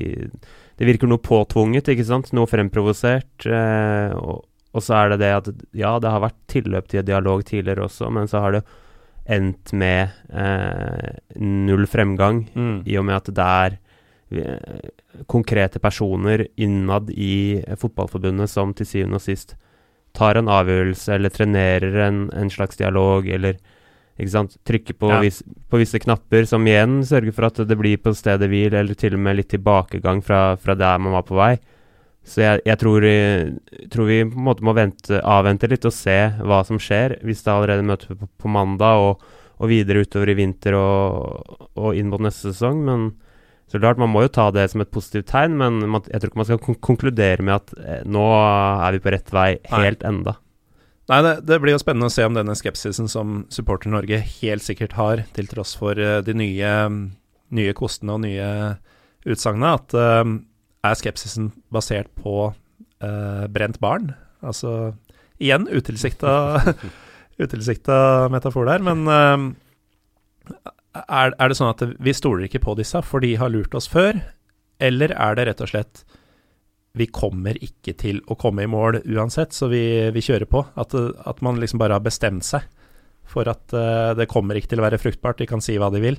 det 0.80 0.88
virker 0.88 1.10
noe 1.12 1.20
påtvunget, 1.22 1.90
ikke 1.92 2.06
sant? 2.08 2.30
Noe 2.34 2.48
fremprovosert. 2.50 3.46
Eh, 3.46 4.14
og, 4.18 4.46
og 4.74 4.86
så 4.86 4.96
er 5.02 5.14
det 5.14 5.20
det 5.24 5.32
at 5.36 5.50
ja, 5.78 5.96
det 6.02 6.10
har 6.14 6.24
vært 6.24 6.38
tilløp 6.50 6.88
til 6.90 7.06
dialog 7.06 7.44
tidligere 7.46 7.86
også, 7.90 8.10
men 8.14 8.30
så 8.32 8.42
har 8.46 8.58
det 8.58 8.64
endt 9.30 9.74
med 9.78 10.10
eh, 10.34 11.20
null 11.38 11.86
fremgang, 11.90 12.48
Mm. 12.56 12.82
i 12.90 12.98
og 12.98 13.06
med 13.06 13.20
at 13.20 13.30
det 13.38 13.46
er 13.46 13.76
eh, 13.78 13.86
konkrete 15.28 15.80
personer 15.80 16.48
innad 16.56 17.10
i 17.10 17.64
eh, 17.68 17.76
fotballforbundet 17.76 18.50
som 18.50 18.74
til 18.78 18.86
syvende 18.86 19.20
og 19.20 19.26
sist 19.26 19.56
tar 20.18 20.40
en 20.40 20.50
avgjørelse 20.50 21.14
eller 21.16 21.34
trenerer 21.34 21.98
en, 22.08 22.24
en 22.34 22.50
slags 22.50 22.78
dialog, 22.78 23.28
eller 23.30 23.60
trykker 24.20 24.98
på, 25.00 25.10
Ja. 25.10 25.20
vis, 25.22 25.44
på 25.70 25.78
visse 25.78 26.00
knapper, 26.00 26.46
som 26.46 26.66
igjen 26.68 27.04
sørger 27.06 27.32
for 27.32 27.46
at 27.46 27.62
det 27.68 27.78
blir 27.78 27.98
på 27.98 28.14
stedet 28.14 28.50
hvil, 28.50 28.74
eller 28.74 28.98
til 28.98 29.14
og 29.16 29.20
med 29.20 29.38
litt 29.38 29.50
tilbakegang 29.50 30.22
fra, 30.26 30.58
fra 30.58 30.76
der 30.76 30.98
man 31.00 31.14
var 31.14 31.24
på 31.24 31.38
vei. 31.38 31.58
Så 32.26 32.42
jeg, 32.42 32.62
jeg 32.66 32.78
tror, 32.78 33.06
eh, 33.06 33.54
tror 33.90 34.06
vi 34.10 34.24
på 34.26 34.38
en 34.38 34.44
måte 34.50 34.66
må 34.66 34.74
vente, 34.76 35.22
avvente 35.24 35.70
litt 35.70 35.86
og 35.86 35.94
se 35.96 36.18
hva 36.42 36.66
som 36.68 36.78
skjer, 36.82 37.20
hvis 37.24 37.46
det 37.46 37.54
allerede 37.54 37.86
møter 37.86 38.18
på, 38.18 38.28
på 38.38 38.52
mandag 38.52 39.00
og, 39.00 39.24
og 39.60 39.70
videre 39.72 40.04
utover 40.04 40.30
i 40.34 40.38
vinter 40.38 40.76
og, 40.78 41.70
og 41.80 41.96
inn 41.96 42.10
mot 42.12 42.22
neste 42.22 42.52
sesong. 42.52 42.84
Men 42.86 43.10
så 43.70 43.78
klart, 43.78 44.02
man 44.02 44.10
må 44.10 44.24
jo 44.26 44.34
ta 44.34 44.48
det 44.54 44.66
som 44.72 44.82
et 44.82 44.92
positivt 44.94 45.30
tegn, 45.30 45.58
men 45.60 45.82
jeg 46.10 46.22
tror 46.22 46.32
ikke 46.32 46.42
man 46.42 46.48
skal 46.50 46.62
kon 46.64 46.78
konkludere 46.82 47.46
med 47.46 47.56
at 47.60 47.74
eh, 47.80 48.06
nå 48.10 48.26
er 48.34 48.96
vi 48.96 49.02
på 49.04 49.14
rett 49.14 49.34
vei 49.36 49.50
Nei. 49.58 49.82
helt 49.86 50.06
enda. 50.10 50.36
Nei, 51.10 51.20
det, 51.26 51.34
det 51.50 51.58
blir 51.62 51.74
jo 51.74 51.82
spennende 51.82 52.10
å 52.10 52.14
se 52.14 52.26
om 52.26 52.36
denne 52.38 52.56
skepsisen 52.58 53.10
som 53.10 53.44
Supporter-Norge 53.54 54.22
helt 54.42 54.66
sikkert 54.66 54.94
har, 54.98 55.24
til 55.38 55.50
tross 55.50 55.76
for 55.78 55.98
eh, 55.98 56.20
de 56.26 56.36
nye, 56.38 56.74
nye 57.58 57.76
kostene 57.78 58.18
og 58.18 58.24
nye 58.26 58.50
utsagnene, 59.30 59.76
at 59.76 59.96
uh, 59.98 60.24
er 60.86 60.98
skepsisen 60.98 61.52
basert 61.74 62.10
på 62.18 62.36
uh, 62.50 63.46
brent 63.52 63.80
barn? 63.84 64.14
Altså 64.40 64.94
igjen 65.40 65.68
utilsikta, 65.72 66.62
utilsikta 67.44 68.30
metafor 68.32 68.68
der, 68.70 68.84
men 68.84 69.08
eh, 69.12 70.70
er, 70.98 71.36
er 71.36 71.52
det 71.52 71.58
sånn 71.60 71.72
at 71.72 71.84
vi 72.02 72.14
stoler 72.18 72.48
ikke 72.48 72.64
på 72.64 72.76
disse, 72.80 73.02
for 73.06 73.24
de 73.24 73.36
har 73.40 73.52
lurt 73.54 73.76
oss 73.78 73.90
før? 73.92 74.18
Eller 74.80 75.14
er 75.14 75.38
det 75.38 75.50
rett 75.50 75.64
og 75.66 75.72
slett 75.72 76.04
vi 76.98 77.06
kommer 77.14 77.58
ikke 77.62 77.94
til 78.00 78.20
å 78.28 78.36
komme 78.40 78.66
i 78.66 78.70
mål 78.70 79.04
uansett, 79.06 79.54
så 79.54 79.70
vi, 79.72 79.84
vi 80.14 80.24
kjører 80.26 80.50
på. 80.50 80.64
At, 80.80 80.96
at 80.98 81.42
man 81.46 81.60
liksom 81.62 81.82
bare 81.82 82.00
har 82.00 82.06
bestemt 82.06 82.48
seg 82.48 82.66
for 83.30 83.50
at 83.52 83.76
uh, 83.78 84.16
det 84.18 84.30
kommer 84.32 84.58
ikke 84.58 84.72
til 84.72 84.82
å 84.82 84.88
være 84.88 85.00
fruktbart, 85.02 85.38
de 85.38 85.48
kan 85.50 85.62
si 85.62 85.78
hva 85.78 85.92
de 85.94 86.02
vil. 86.02 86.18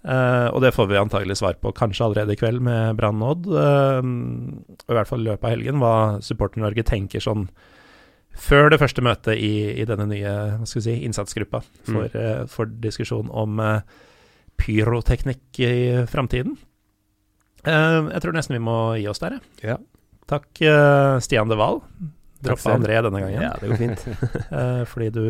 Uh, 0.00 0.48
og 0.54 0.62
det 0.64 0.72
får 0.72 0.86
vi 0.88 1.00
antagelig 1.00 1.40
svar 1.40 1.58
på 1.60 1.74
kanskje 1.76 2.06
allerede 2.06 2.36
i 2.36 2.40
kveld 2.40 2.62
med 2.64 2.94
Brann 3.00 3.20
Odd. 3.26 3.50
Uh, 3.50 3.98
og 4.86 4.94
i 4.94 4.96
hvert 4.96 5.10
fall 5.10 5.24
i 5.24 5.28
løpet 5.28 5.48
av 5.48 5.54
helgen, 5.56 5.82
hva 5.82 5.94
Supporter-Norge 6.24 6.86
tenker 6.86 7.24
sånn 7.24 7.48
før 8.40 8.70
det 8.72 8.80
første 8.80 9.04
møtet 9.04 9.40
i, 9.40 9.52
i 9.82 9.86
denne 9.88 10.06
nye 10.10 10.34
si, 10.68 10.80
innsatsgruppa 10.96 11.62
for, 11.88 12.08
eh, 12.16 12.44
for 12.50 12.70
diskusjon 12.82 13.30
om 13.30 13.60
eh, 13.64 13.82
pyroteknikk 14.60 15.60
i 15.64 15.72
framtiden. 16.10 16.56
Eh, 17.64 17.98
jeg 18.14 18.24
tror 18.24 18.36
nesten 18.36 18.56
vi 18.56 18.62
må 18.64 18.78
gi 19.00 19.08
oss 19.12 19.22
der, 19.22 19.38
jeg. 19.38 19.74
Ja. 19.74 19.78
Takk, 20.30 20.46
Stian 21.24 21.50
De 21.50 21.56
Wahl. 21.58 21.80
Droppa. 22.40 22.76
André 22.76 23.00
denne 23.02 23.18
gangen, 23.18 23.42
Ja, 23.42 23.50
det 23.58 23.72
går 23.72 23.80
fint. 23.80 24.04
fordi 24.92 25.08
du 25.12 25.24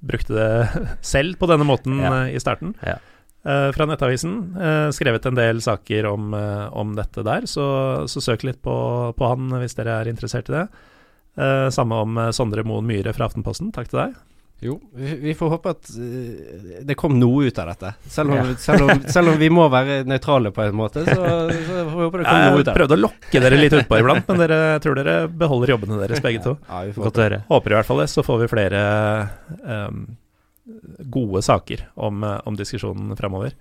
brukte 0.00 0.32
det 0.32 0.86
selv 1.04 1.36
på 1.38 1.46
denne 1.50 1.66
måten 1.68 2.00
Ja. 2.00 2.24
i 2.32 2.40
starten. 2.40 2.72
Ja. 2.80 2.96
Uh, 3.40 3.70
fra 3.72 3.86
Nettavisen. 3.88 4.32
Uh, 4.56 4.90
skrevet 4.92 5.24
en 5.28 5.36
del 5.38 5.62
saker 5.64 6.08
om, 6.10 6.34
uh, 6.36 6.68
om 6.76 6.92
dette 6.96 7.24
der, 7.24 7.46
så, 7.48 7.64
så 8.10 8.20
søk 8.20 8.44
litt 8.44 8.60
på, 8.60 8.74
på 9.16 9.30
han 9.30 9.48
hvis 9.62 9.78
dere 9.78 10.00
er 10.00 10.10
interessert 10.12 10.50
i 10.52 10.58
det. 10.58 10.66
Eh, 11.40 11.68
samme 11.72 12.02
om 12.04 12.18
eh, 12.18 12.32
Sondre 12.36 12.64
Moen 12.66 12.88
Myhre 12.88 13.14
fra 13.16 13.30
Aftenposten. 13.30 13.72
Takk 13.72 13.88
til 13.92 14.02
deg. 14.02 14.18
Jo, 14.60 14.74
vi, 14.92 15.32
får 15.32 15.54
håpe 15.54 15.70
at 15.72 15.88
eh, 15.96 16.80
det 16.84 16.96
kom 17.00 17.14
noe 17.16 17.46
ut 17.48 17.58
av 17.62 17.70
dette. 17.70 17.94
Selv 18.12 18.34
om, 18.34 18.36
Ja. 18.36 18.56
selv 18.60 18.84
om, 18.84 19.02
selv 19.08 19.32
om 19.32 19.38
vi 19.40 19.48
må 19.48 19.64
være 19.72 20.02
nøytrale 20.04 20.52
på 20.52 20.66
en 20.66 20.76
måte, 20.76 21.06
så, 21.08 21.16
så 21.16 21.78
får 21.78 21.96
vi 21.96 22.04
håpe 22.04 22.20
det 22.20 22.26
kom 22.28 22.42
noe 22.44 22.52
ut 22.52 22.58
av 22.58 22.60
det. 22.60 22.66
Jeg 22.66 22.76
prøvde 22.82 22.98
å 22.98 23.02
lokke 23.06 23.42
dere 23.46 23.60
litt 23.62 23.78
utpå 23.78 24.02
iblant, 24.02 24.28
men 24.28 24.42
dere 24.44 24.60
jeg 24.74 24.84
tror 24.84 25.00
dere 25.00 25.16
beholder 25.32 25.74
jobbene 25.76 26.02
deres 26.02 26.20
begge 26.24 26.44
to. 26.44 26.56
Ja, 26.68 26.82
vi 26.84 26.92
får 26.98 27.08
Godt 27.08 27.22
å 27.22 27.24
høre. 27.24 27.42
Håper 27.48 27.72
i 27.72 27.78
hvert 27.78 27.88
fall 27.88 28.04
det, 28.04 28.10
så 28.12 28.26
får 28.26 28.44
vi 28.44 28.52
flere 28.52 28.84
um, 29.64 30.04
gode 31.16 31.40
saker 31.46 31.88
om, 31.96 32.20
om 32.20 32.60
diskusjonen 32.60 33.16
framover. 33.16 33.56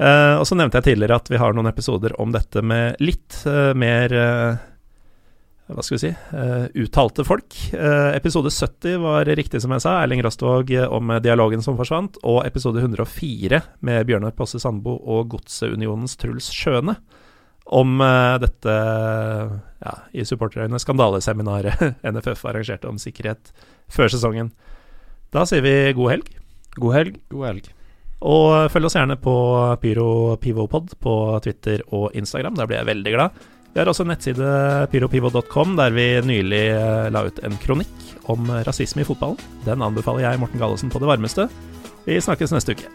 Uh, 0.00 0.40
og 0.40 0.46
så 0.48 0.56
nevnte 0.56 0.80
jeg 0.80 0.94
tidligere 0.94 1.20
at 1.20 1.28
vi 1.28 1.38
har 1.38 1.52
noen 1.52 1.68
episoder 1.68 2.16
om 2.20 2.32
dette 2.32 2.64
med 2.64 2.96
litt 3.04 3.36
uh, 3.44 3.70
mer 3.76 4.14
eh, 4.16 4.62
hva 5.76 5.82
skal 5.84 5.96
vi 5.96 6.02
si 6.02 6.10
uh, 6.12 6.66
uttalte 6.84 7.24
folk. 7.26 7.56
Uh, 7.72 8.12
episode 8.16 8.50
70 8.52 9.00
var 9.02 9.28
riktig, 9.28 9.60
som 9.62 9.74
jeg 9.74 9.84
sa. 9.84 9.96
Erling 10.02 10.22
Rostvåg 10.24 10.72
eh, 10.76 10.86
om 10.86 11.12
dialogen 11.24 11.64
som 11.64 11.78
forsvant. 11.78 12.18
Og 12.28 12.42
episode 12.46 12.82
104 12.82 13.60
med 13.86 14.06
Bjørnar 14.08 14.34
Posse 14.38 14.60
Sandbo 14.62 14.98
og 15.00 15.32
Godseunionens 15.34 16.16
Truls 16.20 16.50
Skjøne. 16.54 16.96
Om 17.72 18.02
uh, 18.02 18.38
dette, 18.42 18.78
ja, 19.82 19.94
i 20.12 20.26
supporterøyne, 20.28 20.80
skandaleseminaret 20.82 21.86
NFF 22.12 22.44
arrangerte 22.50 22.90
om 22.90 23.00
sikkerhet 23.00 23.54
før 23.92 24.12
sesongen. 24.12 24.52
Da 25.32 25.46
sier 25.48 25.64
vi 25.64 25.76
god 25.96 26.16
helg. 26.16 26.34
God 26.76 26.98
helg. 26.98 27.22
God 27.32 27.48
helg. 27.48 27.72
Og 28.22 28.70
følg 28.70 28.86
oss 28.86 28.94
gjerne 28.94 29.16
på 29.18 29.34
Pyro 29.82 30.36
Pivopod 30.42 30.94
på 31.02 31.16
Twitter 31.42 31.82
og 31.90 32.12
Instagram. 32.18 32.54
Der 32.58 32.68
blir 32.70 32.82
jeg 32.82 32.90
veldig 32.92 33.14
glad. 33.16 33.42
Vi 33.72 33.80
har 33.80 33.88
også 33.88 34.04
en 34.04 34.10
nettside 34.12 34.48
pyropivo.com, 34.92 35.76
der 35.78 35.94
vi 35.96 36.06
nylig 36.28 36.64
eh, 36.76 37.06
la 37.12 37.24
ut 37.24 37.40
en 37.40 37.56
kronikk 37.62 38.10
om 38.32 38.50
rasisme 38.68 39.00
i 39.00 39.08
fotballen. 39.08 39.40
Den 39.64 39.84
anbefaler 39.84 40.26
jeg 40.26 40.42
Morten 40.42 40.60
Gallesen 40.60 40.92
på 40.92 41.00
det 41.00 41.08
varmeste. 41.08 41.48
Vi 42.04 42.20
snakkes 42.20 42.52
neste 42.52 42.76
uke. 42.76 42.90